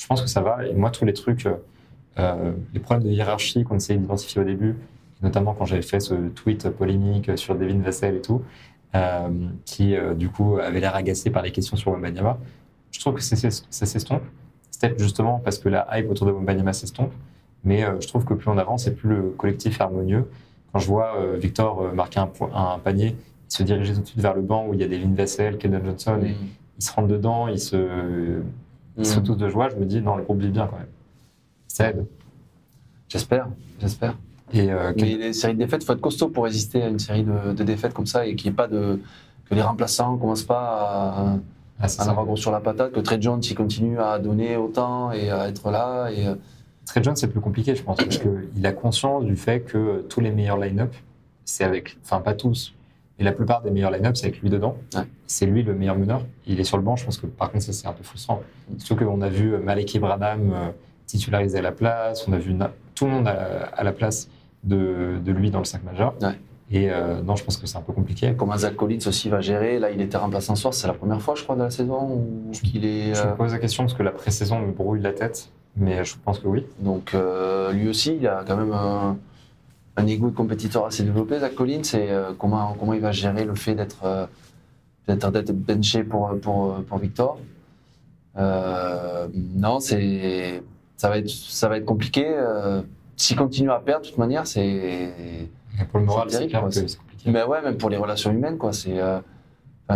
je 0.00 0.06
pense 0.06 0.22
que 0.22 0.28
ça 0.28 0.40
va. 0.40 0.66
Et 0.66 0.74
moi, 0.74 0.90
tous 0.90 1.04
les 1.04 1.12
trucs, 1.12 1.44
euh, 1.46 1.56
euh, 2.18 2.52
les 2.72 2.80
problèmes 2.80 3.06
de 3.06 3.12
hiérarchie 3.12 3.64
qu'on 3.64 3.76
essayait 3.76 3.98
d'identifier 3.98 4.40
au 4.40 4.44
début, 4.44 4.76
notamment 5.22 5.54
quand 5.54 5.66
j'avais 5.66 5.82
fait 5.82 6.00
ce 6.00 6.14
tweet 6.14 6.70
polémique 6.70 7.36
sur 7.36 7.54
Devin 7.54 7.80
Vassell 7.80 8.16
et 8.16 8.22
tout, 8.22 8.42
euh, 8.94 9.28
qui 9.66 9.94
du 10.16 10.30
coup 10.30 10.56
avait 10.56 10.80
l'air 10.80 10.94
agacé 10.94 11.30
par 11.30 11.42
les 11.42 11.52
questions 11.52 11.76
sur 11.76 11.92
Wembanyama, 11.92 12.38
je 12.90 12.98
trouve 12.98 13.14
que 13.14 13.22
ça 13.22 13.36
s'estompe. 13.70 14.22
Peut-être 14.80 14.98
justement 14.98 15.38
parce 15.38 15.58
que 15.58 15.68
la 15.68 15.86
hype 15.92 16.10
autour 16.10 16.26
de 16.26 16.32
Wembanyama 16.32 16.72
s'estompe, 16.72 17.12
mais 17.62 17.84
je 18.00 18.08
trouve 18.08 18.24
que 18.24 18.32
plus 18.32 18.48
on 18.48 18.56
avance 18.56 18.86
et 18.86 18.94
plus 18.94 19.10
le 19.10 19.22
collectif 19.36 19.78
est 19.78 19.82
harmonieux. 19.82 20.26
Quand 20.72 20.78
je 20.78 20.86
vois 20.86 21.16
euh, 21.16 21.36
Victor 21.36 21.82
euh, 21.82 21.92
marquer 21.92 22.20
un, 22.20 22.78
panier, 22.78 23.16
il 23.16 23.54
se 23.54 23.62
diriger 23.62 23.94
tout 23.94 24.00
de 24.00 24.06
suite 24.06 24.20
vers 24.20 24.34
le 24.34 24.42
banc 24.42 24.66
où 24.68 24.74
il 24.74 24.80
y 24.80 24.84
a 24.84 24.88
Devin 24.88 25.12
Vassell, 25.14 25.58
Keldon 25.58 25.84
Johnson, 25.84 26.20
et 26.24 26.34
ils 26.78 26.82
se 26.84 26.92
rentrent 26.92 27.08
dedans, 27.08 27.48
ils 27.48 27.58
se, 27.58 28.40
ils 28.96 29.06
se 29.06 29.18
Mm. 29.18 29.22
tous 29.22 29.34
de 29.36 29.48
joie. 29.48 29.68
Je 29.68 29.76
me 29.76 29.84
dis, 29.84 30.00
non, 30.00 30.16
le 30.16 30.22
groupe 30.22 30.40
vit 30.40 30.50
bien 30.50 30.66
quand 30.66 30.76
même. 30.76 30.86
Ça 31.68 31.90
aide. 31.90 32.06
J'espère, 33.08 33.48
j'espère. 33.80 34.16
Et 34.52 34.70
euh, 34.70 34.92
Mais 34.96 35.16
les 35.16 35.32
séries 35.32 35.54
de 35.54 35.58
défaites, 35.58 35.82
il 35.82 35.86
faut 35.86 35.92
être 35.92 36.00
costaud 36.00 36.28
pour 36.28 36.44
résister 36.44 36.82
à 36.82 36.88
une 36.88 36.98
série 36.98 37.24
de, 37.24 37.52
de 37.52 37.64
défaites 37.64 37.94
comme 37.94 38.06
ça 38.06 38.26
et 38.26 38.34
qu'il 38.34 38.50
n'y 38.50 38.54
ait 38.54 38.56
pas 38.56 38.68
de. 38.68 39.00
que 39.48 39.54
les 39.54 39.62
remplaçants 39.62 40.14
ne 40.14 40.18
commencent 40.18 40.42
pas 40.44 40.60
à, 40.60 41.38
ah, 41.80 41.86
à 41.98 42.10
avoir 42.10 42.26
gros 42.26 42.36
sur 42.36 42.50
la 42.50 42.60
patate, 42.60 42.92
que 42.92 43.00
Trey 43.00 43.20
Jones 43.20 43.40
il 43.42 43.54
continue 43.54 43.98
à 43.98 44.18
donner 44.18 44.56
autant 44.56 45.12
et 45.12 45.30
à 45.30 45.48
être 45.48 45.70
là. 45.70 46.10
Et, 46.10 46.26
Trey 46.86 47.02
Jones, 47.02 47.16
c'est 47.16 47.28
plus 47.28 47.40
compliqué, 47.40 47.74
je 47.74 47.82
pense, 47.82 47.98
parce 47.98 48.18
qu'il 48.18 48.66
a 48.66 48.72
conscience 48.72 49.24
du 49.24 49.36
fait 49.36 49.60
que 49.60 50.04
tous 50.08 50.20
les 50.20 50.30
meilleurs 50.30 50.58
line-up, 50.58 50.92
c'est 51.44 51.64
avec, 51.64 51.98
enfin 52.02 52.20
pas 52.20 52.34
tous, 52.34 52.74
mais 53.18 53.24
la 53.24 53.32
plupart 53.32 53.62
des 53.62 53.70
meilleurs 53.70 53.90
line-up, 53.90 54.16
c'est 54.16 54.26
avec 54.26 54.40
lui 54.40 54.50
dedans. 54.50 54.76
Ouais. 54.94 55.02
C'est 55.26 55.46
lui 55.46 55.62
le 55.62 55.74
meilleur 55.74 55.96
meneur. 55.96 56.24
Il 56.46 56.58
est 56.58 56.64
sur 56.64 56.76
le 56.76 56.82
banc, 56.82 56.96
je 56.96 57.04
pense 57.04 57.18
que 57.18 57.26
par 57.26 57.50
contre, 57.52 57.64
ça 57.64 57.72
c'est 57.72 57.86
un 57.86 57.92
peu 57.92 58.02
frustrant. 58.02 58.42
Surtout 58.78 59.04
qu'on 59.04 59.20
a 59.22 59.28
vu 59.28 59.56
Maleki 59.58 59.98
Branham 59.98 60.52
euh, 60.52 60.70
titularisé 61.06 61.58
à 61.58 61.62
la 61.62 61.72
place, 61.72 62.26
on 62.26 62.32
a 62.32 62.38
vu 62.38 62.56
tout 62.94 63.04
le 63.06 63.10
monde 63.12 63.28
à, 63.28 63.68
à 63.74 63.84
la 63.84 63.92
place 63.92 64.28
de, 64.64 65.18
de 65.24 65.32
lui 65.32 65.50
dans 65.50 65.58
le 65.58 65.64
5 65.64 65.84
majeur. 65.84 66.14
Ouais. 66.20 66.34
Et 66.72 66.88
euh, 66.90 67.20
non, 67.22 67.34
je 67.34 67.42
pense 67.42 67.56
que 67.56 67.66
c'est 67.66 67.76
un 67.76 67.82
peu 67.82 67.92
compliqué. 67.92 68.34
comment 68.36 68.56
Zach 68.56 68.76
Collins 68.76 69.00
aussi 69.06 69.28
va 69.28 69.40
gérer. 69.40 69.80
Là, 69.80 69.90
il 69.90 70.00
était 70.00 70.16
remplaçant 70.16 70.54
ce 70.54 70.62
soir, 70.62 70.74
c'est 70.74 70.86
la 70.86 70.92
première 70.94 71.20
fois, 71.20 71.34
je 71.34 71.42
crois, 71.42 71.56
de 71.56 71.62
la 71.62 71.70
saison 71.70 72.12
où 72.12 72.50
qu'il 72.52 72.84
est. 72.84 73.14
Je 73.14 73.22
euh, 73.22 73.30
me 73.32 73.36
pose 73.36 73.52
la 73.52 73.58
question 73.58 73.82
parce 73.84 73.94
que 73.94 74.04
la 74.04 74.12
pré-saison 74.12 74.60
me 74.60 74.70
brouille 74.70 75.00
la 75.00 75.12
tête, 75.12 75.50
mais 75.76 76.04
je 76.04 76.14
pense 76.24 76.38
que 76.38 76.48
oui. 76.48 76.66
Donc 76.78 77.14
euh, 77.14 77.72
lui 77.72 77.88
aussi, 77.88 78.16
il 78.16 78.26
a 78.26 78.44
quand 78.46 78.56
même 78.56 78.72
un, 78.72 79.16
un 79.96 80.06
ego 80.06 80.30
de 80.30 80.34
compétiteur 80.36 80.86
assez 80.86 81.02
développé, 81.02 81.38
Zach 81.38 81.54
Collins, 81.54 81.82
et 81.94 82.10
euh, 82.10 82.32
comment, 82.38 82.74
comment 82.78 82.94
il 82.94 83.00
va 83.00 83.12
gérer 83.12 83.44
le 83.44 83.54
fait 83.54 83.74
d'être 83.74 84.04
euh, 84.04 84.26
d'être 85.06 85.52
benché 85.52 86.04
pour, 86.04 86.38
pour, 86.40 86.74
pour 86.84 86.98
Victor? 86.98 87.38
Euh, 88.36 89.26
non, 89.34 89.80
c'est 89.80 90.62
ça 90.96 91.08
va 91.08 91.18
être 91.18 91.28
ça 91.28 91.68
va 91.68 91.78
être 91.78 91.84
compliqué. 91.84 92.26
S'il 93.16 93.36
continue 93.36 93.70
à 93.70 93.80
perdre, 93.80 94.02
de 94.04 94.08
toute 94.08 94.18
manière, 94.18 94.46
c'est 94.46 95.48
pour 95.90 96.00
le 96.00 96.06
moral, 96.06 96.30
C'est 96.30 96.48
compliqué. 96.50 96.86
mais 97.26 97.42
ouais, 97.42 97.60
même 97.60 97.76
pour 97.76 97.90
les 97.90 97.96
relations 97.96 98.30
humaines, 98.32 98.56
quoi. 98.56 98.72
C'est, 98.72 98.98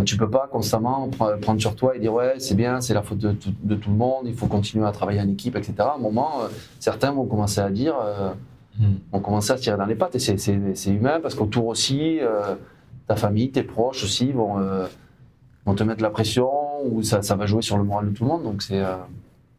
tu 0.03 0.17
peux 0.17 0.29
pas 0.31 0.49
constamment 0.51 1.09
pre- 1.09 1.39
prendre 1.39 1.61
sur 1.61 1.77
toi 1.77 1.95
et 1.97 2.01
dire 2.01 2.13
ouais, 2.13 2.35
c'est 2.39 2.55
bien, 2.55 2.81
c'est 2.81 2.95
la 2.95 3.03
faute 3.03 3.19
de, 3.19 3.33
tout- 3.33 3.53
de 3.63 3.75
tout 3.75 3.91
le 3.91 3.97
monde, 3.97 4.23
il 4.27 4.35
faut 4.35 4.47
continuer 4.47 4.87
à 4.87 4.93
travailler 4.93 5.21
en 5.21 5.29
équipe, 5.29 5.57
etc. 5.57 5.75
À 5.79 5.95
un 5.95 5.99
moment, 5.99 6.43
euh, 6.43 6.49
certains 6.81 7.13
vont 7.13 7.27
commencer 7.27 7.61
à 7.61 7.71
dire, 7.71 7.95
euh, 8.03 8.31
vont 9.13 9.21
commencer 9.21 9.53
à 9.53 9.57
se 9.57 9.63
tirer 9.63 9.77
dans 9.77 9.87
les 9.87 9.95
pattes 9.95 10.17
et 10.17 10.19
c'est, 10.19 10.91
humain 10.91 11.21
parce 11.23 11.35
qu'autour 11.35 11.67
aussi, 11.67 12.19
euh, 12.21 12.55
ta 13.07 13.15
famille, 13.17 13.51
tes 13.51 13.63
proches 13.63 14.03
aussi 14.03 14.33
vont, 14.33 14.59
euh, 14.59 14.87
vont 15.67 15.75
te 15.75 15.85
mettre 15.85 16.03
la 16.03 16.11
pression 16.11 16.51
ou 16.85 17.03
ça, 17.03 17.23
ça 17.23 17.37
va 17.37 17.47
jouer 17.47 17.63
sur 17.63 17.77
le 17.79 17.85
moral 17.85 18.11
de 18.11 18.17
tout 18.17 18.25
le 18.25 18.31
monde. 18.31 18.43
Donc 18.43 18.63
c'est, 18.63 18.83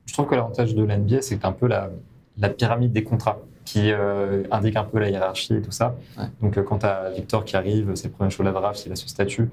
Je 0.05 0.13
trouve 0.13 0.27
que 0.27 0.35
l'avantage 0.35 0.75
de 0.75 0.83
la 0.83 0.97
NBA, 0.97 1.21
c'est 1.21 1.45
un 1.45 1.51
peu 1.51 1.67
la, 1.67 1.89
la 2.37 2.49
pyramide 2.49 2.91
des 2.91 3.03
contrats 3.03 3.39
qui 3.63 3.91
euh, 3.91 4.43
indique 4.51 4.75
un 4.75 4.83
peu 4.83 4.99
la 4.99 5.09
hiérarchie 5.09 5.55
et 5.55 5.61
tout 5.61 5.71
ça. 5.71 5.95
Ouais. 6.19 6.25
Donc, 6.41 6.55
euh, 6.57 6.61
quand 6.61 6.77
tu 6.79 6.85
as 6.85 7.09
Victor 7.15 7.43
qui 7.45 7.55
arrive, 7.57 7.95
c'est 7.95 8.09
le 8.09 8.13
premier 8.13 8.29
choix 8.29 8.45
de 8.45 8.51
la 8.51 8.59
draft, 8.59 8.85
il 8.85 8.91
a 8.91 8.95
ce 8.95 9.07
statut. 9.07 9.49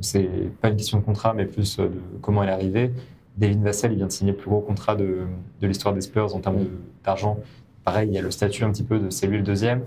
C'est 0.00 0.28
pas 0.60 0.68
une 0.68 0.76
question 0.76 0.98
de 0.98 1.04
contrat, 1.04 1.32
mais 1.34 1.46
plus 1.46 1.78
euh, 1.78 1.88
de 1.88 2.00
comment 2.20 2.42
il 2.42 2.48
est 2.48 2.52
arrivé. 2.52 2.92
Devin 3.36 3.60
Vassell, 3.62 3.92
il 3.92 3.96
vient 3.96 4.06
de 4.06 4.12
signer 4.12 4.32
le 4.32 4.38
plus 4.38 4.48
gros 4.50 4.60
contrat 4.60 4.94
de, 4.96 5.20
de 5.60 5.66
l'histoire 5.66 5.94
des 5.94 6.00
Spurs 6.00 6.34
en 6.34 6.40
termes 6.40 6.66
d'argent. 7.04 7.38
Pareil, 7.84 8.08
il 8.08 8.14
y 8.14 8.18
a 8.18 8.22
le 8.22 8.30
statut 8.30 8.64
un 8.64 8.70
petit 8.70 8.82
peu 8.82 8.98
de 8.98 9.10
c'est 9.10 9.26
lui 9.26 9.36
le 9.38 9.42
deuxième. 9.42 9.82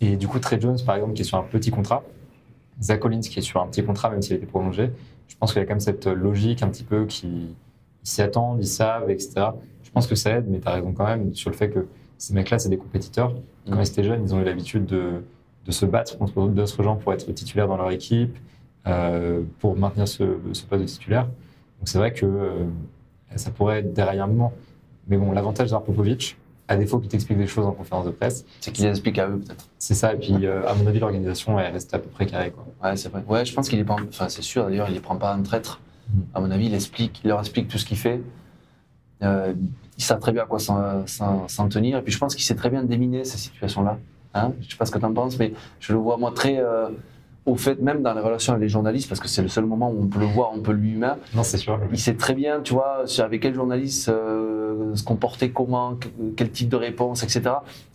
Et 0.00 0.16
du 0.16 0.28
coup, 0.28 0.38
Trey 0.38 0.60
Jones, 0.60 0.78
par 0.86 0.94
exemple, 0.96 1.14
qui 1.14 1.22
est 1.22 1.24
sur 1.24 1.38
un 1.38 1.42
petit 1.42 1.70
contrat. 1.70 2.02
Zach 2.80 3.00
Collins, 3.00 3.20
qui 3.20 3.38
est 3.40 3.42
sur 3.42 3.60
un 3.60 3.66
petit 3.66 3.84
contrat, 3.84 4.10
même 4.10 4.22
s'il 4.22 4.34
a 4.34 4.36
été 4.36 4.46
prolongé. 4.46 4.90
Je 5.26 5.36
pense 5.36 5.52
qu'il 5.52 5.60
y 5.60 5.62
a 5.62 5.66
quand 5.66 5.72
même 5.74 5.80
cette 5.80 6.06
logique 6.06 6.62
un 6.62 6.68
petit 6.68 6.84
peu 6.84 7.04
qui 7.06 7.54
s'y 8.04 8.22
attendent, 8.22 8.58
ils 8.60 8.66
savent, 8.66 9.10
etc. 9.10 9.46
Je 9.82 9.90
pense 9.90 10.06
que 10.06 10.14
ça 10.14 10.30
aide, 10.36 10.46
mais 10.48 10.60
tu 10.60 10.68
as 10.68 10.72
raison 10.72 10.92
quand 10.92 11.04
même 11.04 11.34
sur 11.34 11.50
le 11.50 11.56
fait 11.56 11.70
que 11.70 11.86
ces 12.16 12.32
mecs-là, 12.34 12.58
c'est 12.60 12.68
des 12.68 12.76
compétiteurs. 12.78 13.34
Quand 13.66 13.74
Mhm. 13.74 13.82
ils 13.82 13.88
étaient 13.88 14.04
jeunes, 14.04 14.22
ils 14.22 14.34
ont 14.34 14.40
eu 14.40 14.44
l'habitude 14.44 14.86
de, 14.86 15.22
de 15.66 15.70
se 15.72 15.84
battre 15.84 16.16
contre 16.16 16.46
d'autres 16.48 16.82
gens 16.82 16.94
pour 16.96 17.12
être 17.12 17.30
titulaires 17.34 17.66
dans 17.68 17.76
leur 17.76 17.90
équipe, 17.90 18.36
pour 19.58 19.76
maintenir 19.76 20.08
ce, 20.08 20.24
ce 20.52 20.64
poste 20.64 20.82
de 20.82 20.86
titulaire. 20.88 21.24
Donc 21.24 21.84
c'est 21.88 21.98
vrai 21.98 22.12
que 22.12 22.24
euh, 22.26 22.64
ça 23.36 23.50
pourrait 23.50 23.80
être 23.80 23.92
derrière 23.92 24.24
un 24.24 24.28
moment. 24.28 24.52
Mais 25.08 25.16
bon, 25.16 25.32
l'avantage 25.32 25.70
Popovic, 25.70 26.36
à 26.68 26.76
défaut 26.76 26.98
qu'il 26.98 27.08
t'explique 27.08 27.38
des 27.38 27.46
choses 27.46 27.64
en 27.66 27.72
conférence 27.72 28.04
de 28.06 28.10
presse, 28.10 28.44
c'est 28.60 28.72
qu'ils 28.72 28.84
expliquent 28.86 29.18
à 29.18 29.28
eux 29.28 29.38
peut-être. 29.38 29.66
c'est 29.78 29.94
ça. 29.94 30.12
Et 30.12 30.16
puis, 30.18 30.46
euh, 30.46 30.66
à 30.68 30.74
mon 30.74 30.86
avis, 30.86 30.98
l'organisation, 30.98 31.58
elle 31.58 31.72
reste 31.72 31.94
à 31.94 31.98
peu 31.98 32.08
près 32.10 32.26
carrée. 32.26 32.50
Quoi. 32.50 32.66
Ouais, 32.82 32.96
c'est 32.96 33.08
vrai. 33.08 33.22
Ouais, 33.26 33.44
je 33.44 33.54
pense 33.54 33.68
qu'il 33.68 33.82
pas, 33.86 33.94
en- 33.94 34.02
enfin 34.08 34.28
c'est 34.28 34.42
sûr 34.42 34.66
d'ailleurs, 34.66 34.88
il 34.88 34.94
les 34.94 35.00
prend 35.00 35.16
pas 35.16 35.34
en 35.34 35.42
traître. 35.42 35.80
Mm. 36.12 36.20
À 36.34 36.40
mon 36.40 36.50
avis, 36.50 36.66
il 36.66 36.74
explique, 36.74 37.20
il 37.24 37.28
leur 37.28 37.40
explique 37.40 37.68
tout 37.68 37.78
ce 37.78 37.86
qu'il 37.86 37.96
fait. 37.96 38.20
Euh, 39.22 39.54
il 39.96 40.04
sait 40.04 40.16
très 40.18 40.32
bien 40.32 40.42
à 40.42 40.46
quoi 40.46 40.58
s'en- 40.58 41.68
tenir. 41.68 41.98
Et 41.98 42.02
puis 42.02 42.12
je 42.12 42.18
pense 42.18 42.34
qu'il 42.34 42.44
sait 42.44 42.54
très 42.54 42.70
bien 42.70 42.82
déminer 42.84 43.24
ces 43.24 43.38
situations-là. 43.38 43.98
Hein 44.34 44.52
je 44.60 44.70
sais 44.70 44.76
pas 44.76 44.84
ce 44.86 44.92
que 44.92 44.98
tu 44.98 45.04
en 45.06 45.12
penses, 45.14 45.38
mais 45.38 45.52
je 45.80 45.92
le 45.92 45.98
vois 45.98 46.18
moi 46.18 46.32
très 46.34 46.58
euh, 46.58 46.88
au 47.48 47.56
fait, 47.56 47.80
même 47.80 48.02
dans 48.02 48.12
les 48.14 48.20
relations 48.20 48.52
avec 48.52 48.62
les 48.62 48.68
journalistes, 48.68 49.08
parce 49.08 49.20
que 49.20 49.28
c'est 49.28 49.42
le 49.42 49.48
seul 49.48 49.64
moment 49.64 49.90
où 49.90 50.02
on 50.02 50.06
peut 50.06 50.18
le 50.20 50.26
voir, 50.26 50.50
on 50.54 50.60
peut 50.60 50.72
lui-même. 50.72 51.16
Non, 51.34 51.42
c'est 51.42 51.56
sûr. 51.56 51.78
Il 51.90 51.98
sait 51.98 52.14
très 52.14 52.34
bien, 52.34 52.60
tu 52.60 52.74
vois, 52.74 53.04
avec 53.18 53.42
quel 53.42 53.54
journaliste 53.54 54.08
euh, 54.08 54.94
se 54.94 55.02
comporter, 55.02 55.50
comment, 55.50 55.94
que- 55.96 56.08
quel 56.36 56.50
type 56.50 56.68
de 56.68 56.76
réponse, 56.76 57.22
etc. 57.22 57.42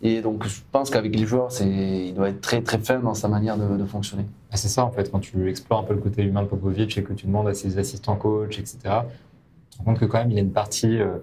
Et 0.02 0.22
donc, 0.22 0.46
je 0.48 0.60
pense 0.72 0.90
qu'avec 0.90 1.16
les 1.16 1.26
joueurs, 1.26 1.52
c'est, 1.52 1.68
il 1.68 2.14
doit 2.14 2.30
être 2.30 2.42
très 2.42 2.62
très 2.62 2.80
fin 2.80 3.00
dans 3.00 3.14
sa 3.14 3.28
manière 3.28 3.58
de, 3.58 3.78
de 3.78 3.86
fonctionner. 3.86 4.26
Ah, 4.52 4.58
c'est 4.58 4.68
ça, 4.70 4.84
en 4.86 4.92
fait, 4.92 5.12
quand 5.12 5.20
tu 5.20 5.50
explores 5.50 5.80
un 5.80 5.84
peu 5.84 5.94
le 5.94 6.00
côté 6.02 6.24
humain 6.24 6.44
de 6.44 6.48
Popovic 6.48 6.98
et 6.98 7.04
que 7.04 7.14
tu 7.14 7.28
demandes 7.28 7.48
à 7.48 7.54
ses 7.54 7.78
assistants 7.78 8.16
coach, 8.16 8.60
etc., 8.60 8.78
tu 8.78 8.88
te 8.88 9.78
rends 9.78 9.84
compte 9.86 10.00
que 10.00 10.06
quand 10.06 10.20
même, 10.20 10.32
il 10.32 10.38
a 10.38 10.42
une 10.42 10.52
partie. 10.52 11.00
euh, 11.00 11.18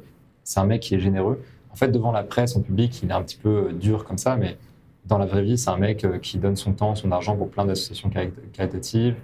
c'est 0.44 0.58
un 0.60 0.64
mec 0.66 0.80
qui 0.82 0.94
est 0.94 1.00
généreux. 1.00 1.40
En 1.72 1.76
fait, 1.76 1.88
devant 1.88 2.10
la 2.12 2.22
presse, 2.24 2.56
en 2.56 2.60
public, 2.60 3.00
il 3.02 3.10
est 3.10 3.12
un 3.12 3.22
petit 3.22 3.36
peu 3.36 3.48
euh, 3.68 3.72
dur 3.72 4.04
comme 4.04 4.18
ça, 4.18 4.36
mais 4.36 4.56
dans 5.10 5.18
la 5.18 5.26
vraie 5.26 5.42
vie, 5.42 5.58
c'est 5.58 5.70
un 5.70 5.76
mec 5.76 6.04
euh, 6.04 6.18
qui 6.18 6.38
donne 6.38 6.56
son 6.56 6.72
temps, 6.72 6.94
son 6.94 7.10
argent 7.12 7.36
pour 7.36 7.50
plein 7.50 7.64
d'associations 7.64 8.08
cari- 8.08 8.32
caritatives, 8.52 9.16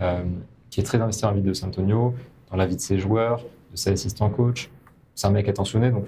euh, 0.00 0.24
qui 0.70 0.80
est 0.80 0.82
très 0.82 1.00
investi 1.00 1.22
dans 1.22 1.30
la 1.30 1.36
vie 1.36 1.42
de 1.42 1.52
San 1.52 1.68
Antonio, 1.68 2.14
dans 2.50 2.56
la 2.56 2.66
vie 2.66 2.76
de 2.76 2.80
ses 2.80 2.98
joueurs, 2.98 3.42
de 3.70 3.76
ses 3.76 3.90
assistants 3.90 4.30
coach. 4.30 4.70
C'est 5.14 5.26
un 5.26 5.30
mec 5.30 5.48
attentionné, 5.48 5.90
donc 5.90 6.06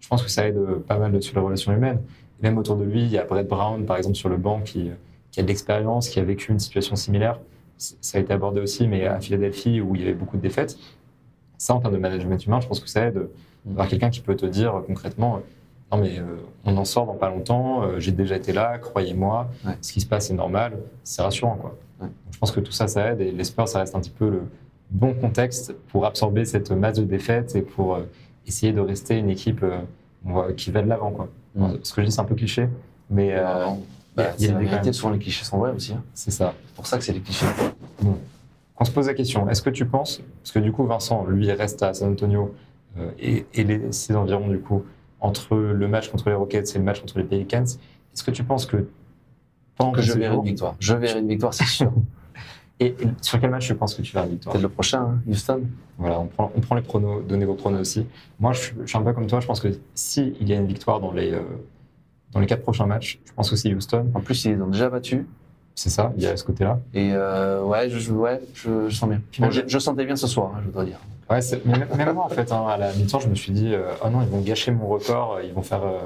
je 0.00 0.08
pense 0.08 0.22
que 0.22 0.30
ça 0.30 0.46
aide 0.46 0.56
euh, 0.56 0.78
pas 0.78 0.98
mal 0.98 1.20
sur 1.22 1.34
les 1.34 1.44
relations 1.44 1.72
humaines. 1.72 2.00
Et 2.38 2.42
même 2.42 2.58
autour 2.58 2.76
de 2.76 2.84
lui, 2.84 3.02
il 3.02 3.10
y 3.10 3.18
a 3.18 3.24
Brett 3.24 3.48
Brown, 3.48 3.84
par 3.84 3.96
exemple, 3.96 4.16
sur 4.16 4.28
le 4.28 4.36
banc, 4.36 4.60
qui, 4.60 4.90
qui 5.30 5.40
a 5.40 5.42
de 5.42 5.48
l'expérience, 5.48 6.08
qui 6.08 6.20
a 6.20 6.24
vécu 6.24 6.52
une 6.52 6.60
situation 6.60 6.94
similaire. 6.94 7.40
Ça 7.76 8.18
a 8.18 8.20
été 8.20 8.32
abordé 8.32 8.60
aussi, 8.60 8.86
mais 8.86 9.06
à 9.06 9.20
Philadelphie, 9.20 9.80
où 9.80 9.94
il 9.94 10.02
y 10.02 10.04
avait 10.04 10.14
beaucoup 10.14 10.36
de 10.36 10.42
défaites. 10.42 10.76
Ça, 11.56 11.74
en 11.74 11.80
termes 11.80 11.94
de 11.94 11.98
management 11.98 12.44
humain, 12.44 12.60
je 12.60 12.68
pense 12.68 12.80
que 12.80 12.88
ça 12.88 13.06
aide 13.06 13.28
d'avoir 13.64 13.88
quelqu'un 13.88 14.10
qui 14.10 14.20
peut 14.20 14.36
te 14.36 14.46
dire 14.46 14.82
concrètement 14.86 15.40
Non, 15.90 15.98
mais 15.98 16.18
euh, 16.18 16.36
on 16.64 16.76
en 16.76 16.84
sort 16.84 17.06
dans 17.06 17.14
pas 17.14 17.30
longtemps, 17.30 17.82
euh, 17.82 17.98
j'ai 17.98 18.12
déjà 18.12 18.36
été 18.36 18.52
là, 18.52 18.76
croyez-moi, 18.78 19.48
Ouais. 19.66 19.72
ce 19.80 19.92
qui 19.92 20.00
se 20.02 20.06
passe 20.06 20.30
est 20.30 20.34
normal, 20.34 20.72
c'est 21.02 21.22
rassurant. 21.22 21.56
Quoi. 21.56 21.74
Ouais. 22.00 22.06
Donc, 22.08 22.32
je 22.34 22.38
pense 22.38 22.50
que 22.52 22.60
tout 22.60 22.72
ça, 22.72 22.88
ça 22.88 23.12
aide 23.12 23.20
et 23.22 23.30
les 23.32 23.44
Spurs, 23.44 23.68
ça 23.68 23.78
reste 23.80 23.94
un 23.94 24.00
petit 24.00 24.10
peu 24.10 24.28
le 24.28 24.42
bon 24.90 25.14
contexte 25.14 25.74
pour 25.88 26.04
absorber 26.04 26.44
cette 26.44 26.70
masse 26.72 26.98
de 26.98 27.04
défaites 27.04 27.56
et 27.56 27.62
pour 27.62 27.94
euh, 27.94 28.00
essayer 28.46 28.72
de 28.72 28.80
rester 28.80 29.16
une 29.18 29.30
équipe 29.30 29.64
qui 30.56 30.70
va 30.70 30.82
de 30.82 30.88
l'avant. 30.88 31.10
quoi. 31.10 31.28
Ce 31.82 31.92
que 31.94 32.02
je 32.02 32.06
dis, 32.06 32.12
c'est 32.12 32.20
un 32.20 32.24
peu 32.24 32.34
cliché, 32.34 32.68
mais. 33.10 33.34
Bah, 34.16 34.32
il 34.38 34.46
y 34.46 34.48
a- 34.48 34.48
des 34.48 34.54
quand 34.54 34.58
vérité, 34.60 34.84
même- 34.86 34.92
souvent 34.92 35.12
les 35.12 35.18
clichés 35.20 35.44
sont 35.44 35.58
vrais 35.58 35.70
aussi. 35.72 35.92
hein. 35.92 36.02
c'est 36.12 36.32
ça. 36.32 36.52
C'est 36.66 36.74
pour 36.74 36.86
ça 36.86 36.98
que 36.98 37.04
c'est 37.04 37.12
les 37.12 37.20
clichés. 37.20 37.46
On 38.80 38.84
se 38.84 38.90
pose 38.90 39.06
la 39.06 39.14
question, 39.14 39.48
est-ce 39.48 39.62
que 39.62 39.70
tu 39.70 39.86
penses, 39.86 40.20
parce 40.42 40.52
que 40.52 40.58
du 40.60 40.70
coup 40.72 40.84
Vincent, 40.84 41.24
lui, 41.26 41.50
reste 41.52 41.82
à 41.82 41.94
San 41.94 42.12
Antonio 42.12 42.54
et, 43.18 43.44
et 43.54 43.64
les, 43.64 43.92
ses 43.92 44.14
environs 44.16 44.48
du 44.48 44.58
coup, 44.60 44.82
entre 45.20 45.56
le 45.56 45.88
match 45.88 46.08
contre 46.10 46.28
les 46.28 46.34
Rockets 46.34 46.74
et 46.74 46.78
le 46.78 46.84
match 46.84 47.00
contre 47.00 47.18
les 47.18 47.24
Pelicans, 47.24 47.64
est-ce 47.64 48.22
que 48.22 48.30
tu 48.30 48.44
penses 48.44 48.66
que 48.66 48.88
pendant 49.76 49.92
Que 49.92 50.02
je 50.02 50.12
verrai 50.12 50.34
une 50.36 50.42
victoire. 50.44 50.74
Je 50.80 50.94
verrai 50.94 51.20
une 51.20 51.28
victoire, 51.28 51.54
c'est 51.54 51.64
sûr. 51.66 51.92
Et, 52.80 52.86
et 53.00 53.08
sur 53.20 53.40
quel 53.40 53.50
match 53.50 53.66
tu 53.66 53.74
penses 53.74 53.94
que 53.94 54.02
tu 54.02 54.14
vas 54.14 54.24
une 54.24 54.30
victoire? 54.30 54.52
Peut-être 54.52 54.62
le 54.62 54.68
prochain, 54.68 55.00
hein, 55.02 55.20
Houston. 55.28 55.62
Voilà, 55.98 56.20
on 56.20 56.26
prend, 56.26 56.52
on 56.56 56.60
prend 56.60 56.74
les 56.76 56.82
pronos, 56.82 57.22
donnez 57.26 57.44
vos 57.44 57.54
pronos 57.54 57.80
aussi. 57.80 58.06
Moi, 58.38 58.52
je, 58.52 58.60
suis- 58.60 58.74
je 58.82 58.86
suis 58.86 58.98
un 58.98 59.02
peu 59.02 59.12
comme 59.12 59.26
toi, 59.26 59.40
je 59.40 59.46
pense 59.46 59.60
que 59.60 59.68
si 59.94 60.34
il 60.40 60.48
y 60.48 60.52
a 60.52 60.56
une 60.56 60.66
victoire 60.66 61.00
dans 61.00 61.12
les, 61.12 61.32
euh, 61.32 61.40
dans 62.32 62.40
les 62.40 62.46
quatre 62.46 62.62
prochains 62.62 62.86
matchs, 62.86 63.18
je 63.24 63.32
pense 63.32 63.52
aussi 63.52 63.74
Houston, 63.74 64.10
En 64.14 64.20
plus, 64.20 64.44
ils 64.44 64.54
les 64.54 64.62
ont 64.62 64.68
déjà 64.68 64.88
battus. 64.90 65.24
c'est 65.74 65.90
ça, 65.90 66.12
il 66.16 66.22
y 66.22 66.26
a 66.26 66.36
ce 66.36 66.44
côté-là. 66.44 66.78
Et 66.94 67.10
euh, 67.12 67.62
ouais, 67.64 67.88
je, 67.90 68.12
ouais 68.12 68.40
je, 68.54 68.88
je 68.88 68.94
sens 68.94 69.08
bien. 69.08 69.20
Bon, 69.40 69.50
je 69.50 69.78
sentais 69.78 70.04
bien 70.04 70.16
ce 70.16 70.26
soir, 70.28 70.52
hein, 70.54 70.60
je 70.62 70.66
voudrais 70.66 70.86
dire. 70.86 70.98
Ouais, 71.30 71.40
même- 71.96 72.14
moi, 72.14 72.24
en 72.24 72.28
fait, 72.28 72.50
hein, 72.52 72.66
à 72.68 72.76
la 72.78 72.92
mi-temps, 72.94 73.20
je 73.20 73.28
me 73.28 73.34
suis 73.34 73.52
dit, 73.52 73.74
euh, 73.74 73.92
oh 74.04 74.08
non, 74.08 74.22
ils 74.22 74.28
vont 74.28 74.40
gâcher 74.40 74.70
mon 74.70 74.86
record, 74.86 75.40
ils 75.44 75.52
vont 75.52 75.62
faire, 75.62 75.82
euh, 75.84 76.00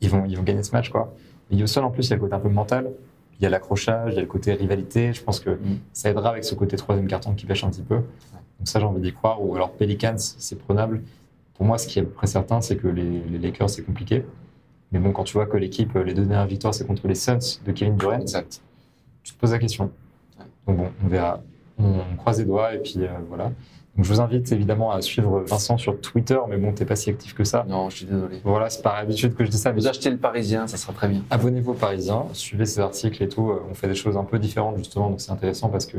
ils 0.00 0.10
vont, 0.10 0.24
ils 0.26 0.36
vont 0.36 0.42
gagner 0.42 0.62
ce 0.62 0.72
match, 0.72 0.90
quoi. 0.90 1.14
Et 1.50 1.62
Houston, 1.62 1.82
en 1.84 1.90
plus, 1.90 2.06
il 2.06 2.10
y 2.10 2.12
a 2.12 2.16
le 2.16 2.22
côté 2.22 2.34
un 2.34 2.40
peu 2.40 2.48
mental, 2.48 2.90
il 3.38 3.42
y 3.44 3.46
a 3.46 3.50
l'accrochage, 3.50 4.12
il 4.12 4.16
y 4.16 4.18
a 4.18 4.22
le 4.22 4.26
côté 4.26 4.52
rivalité. 4.54 5.12
Je 5.12 5.22
pense 5.22 5.38
que 5.40 5.50
Mm. 5.50 5.78
ça 5.92 6.10
aidera 6.10 6.30
avec 6.30 6.44
ce 6.44 6.54
côté 6.56 6.76
troisième 6.76 7.06
carton 7.06 7.34
qui 7.34 7.46
pêche 7.46 7.62
un 7.64 7.70
petit 7.70 7.82
peu. 7.82 7.96
Donc 7.96 8.04
ça, 8.64 8.80
j'ai 8.80 8.86
envie 8.86 9.00
d'y 9.00 9.12
croire. 9.12 9.44
Ou 9.44 9.54
alors 9.54 9.70
Pelicans, 9.72 10.16
c'est 10.18 10.58
prenable. 10.58 11.02
Pour 11.54 11.64
moi, 11.66 11.78
ce 11.78 11.86
qui 11.86 11.98
est 11.98 12.02
à 12.02 12.04
peu 12.04 12.10
près 12.10 12.26
certain, 12.26 12.60
c'est 12.60 12.76
que 12.76 12.88
les, 12.88 13.20
les 13.20 13.38
Lakers, 13.38 13.70
c'est 13.70 13.82
compliqué. 13.82 14.24
Mais 14.92 14.98
bon, 14.98 15.12
quand 15.12 15.24
tu 15.24 15.34
vois 15.34 15.46
que 15.46 15.56
l'équipe, 15.56 15.94
les 15.94 16.14
deux 16.14 16.24
dernières 16.24 16.46
victoires, 16.46 16.74
c'est 16.74 16.86
contre 16.86 17.06
les 17.06 17.14
Suns 17.14 17.38
de 17.64 17.72
Kevin 17.72 17.96
Durant, 17.96 18.18
Exact. 18.20 18.62
tu 19.22 19.32
te 19.34 19.38
poses 19.38 19.52
la 19.52 19.58
question. 19.58 19.90
Donc 20.66 20.76
bon, 20.78 20.88
on 21.04 21.08
verra. 21.08 21.40
On 21.78 22.16
croise 22.16 22.38
les 22.38 22.44
doigts 22.46 22.72
et 22.74 22.78
puis 22.78 22.94
euh, 22.98 23.08
voilà. 23.28 23.52
Donc 23.96 24.04
je 24.04 24.12
vous 24.12 24.20
invite 24.20 24.52
évidemment 24.52 24.90
à 24.92 25.00
suivre 25.00 25.40
Vincent 25.40 25.78
sur 25.78 25.98
Twitter, 26.00 26.38
mais 26.48 26.58
bon, 26.58 26.72
t'es 26.72 26.84
pas 26.84 26.96
si 26.96 27.08
actif 27.08 27.34
que 27.34 27.44
ça. 27.44 27.64
Non, 27.68 27.88
je 27.88 27.96
suis 27.96 28.06
désolé. 28.06 28.40
Voilà, 28.44 28.68
c'est 28.68 28.82
par 28.82 28.96
habitude 28.96 29.34
que 29.34 29.44
je 29.44 29.50
dis 29.50 29.56
ça, 29.56 29.72
mais 29.72 29.80
Vous 29.80 29.86
achetez 29.88 30.10
le 30.10 30.18
Parisien, 30.18 30.66
ça 30.66 30.76
sera 30.76 30.92
très 30.92 31.08
bien. 31.08 31.22
abonnez-vous 31.30 31.70
aux 31.72 31.74
Parisiens, 31.74 32.24
suivez 32.34 32.66
ces 32.66 32.80
articles 32.80 33.22
et 33.22 33.28
tout. 33.28 33.50
Euh, 33.50 33.62
On 33.70 33.74
fait 33.74 33.88
des 33.88 33.94
choses 33.94 34.16
un 34.18 34.24
peu 34.24 34.38
différentes 34.38 34.76
justement, 34.78 35.08
donc 35.10 35.20
c'est 35.20 35.32
intéressant 35.32 35.68
parce 35.70 35.86
que 35.86 35.98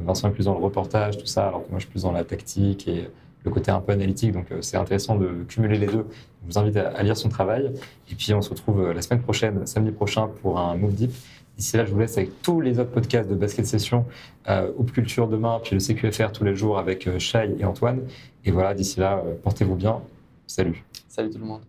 Vincent 0.00 0.28
est 0.28 0.32
plus 0.32 0.46
dans 0.46 0.54
le 0.58 0.62
reportage, 0.64 1.16
tout 1.18 1.26
ça, 1.26 1.46
alors 1.48 1.64
que 1.64 1.70
moi 1.70 1.78
je 1.78 1.84
suis 1.84 1.90
plus 1.90 2.02
dans 2.02 2.12
la 2.12 2.24
tactique 2.24 2.86
et 2.88 3.08
le 3.44 3.50
côté 3.52 3.70
un 3.70 3.80
peu 3.80 3.92
analytique. 3.92 4.32
Donc 4.32 4.50
euh, 4.50 4.58
c'est 4.60 4.76
intéressant 4.76 5.14
de 5.14 5.44
cumuler 5.48 5.78
les 5.78 5.86
deux. 5.86 6.04
Je 6.48 6.52
vous 6.52 6.58
invite 6.58 6.76
à, 6.76 6.88
à 6.88 7.02
lire 7.04 7.16
son 7.16 7.28
travail. 7.28 7.70
Et 8.10 8.14
puis 8.16 8.34
on 8.34 8.42
se 8.42 8.50
retrouve 8.50 8.80
euh, 8.88 8.92
la 8.92 9.02
semaine 9.02 9.22
prochaine, 9.22 9.64
samedi 9.66 9.92
prochain, 9.92 10.28
pour 10.42 10.58
un 10.58 10.74
Move 10.76 10.94
Deep. 10.94 11.12
D'ici 11.56 11.76
là, 11.76 11.86
je 11.86 11.92
vous 11.92 11.98
laisse 11.98 12.16
avec 12.18 12.42
tous 12.42 12.60
les 12.60 12.78
autres 12.78 12.90
podcasts 12.90 13.30
de 13.30 13.34
Basket 13.34 13.66
Session, 13.66 14.04
euh, 14.48 14.70
Culture 14.92 15.26
demain, 15.26 15.58
puis 15.62 15.74
le 15.74 15.80
CQFR 15.80 16.32
tous 16.32 16.44
les 16.44 16.54
jours 16.54 16.78
avec 16.78 17.06
euh, 17.06 17.18
Shai 17.18 17.56
et 17.58 17.64
Antoine. 17.64 18.02
Et 18.44 18.50
voilà, 18.50 18.74
d'ici 18.74 19.00
là, 19.00 19.22
euh, 19.24 19.34
portez-vous 19.42 19.74
bien. 19.74 20.00
Salut. 20.46 20.84
Salut 21.08 21.30
tout 21.30 21.38
le 21.38 21.46
monde. 21.46 21.62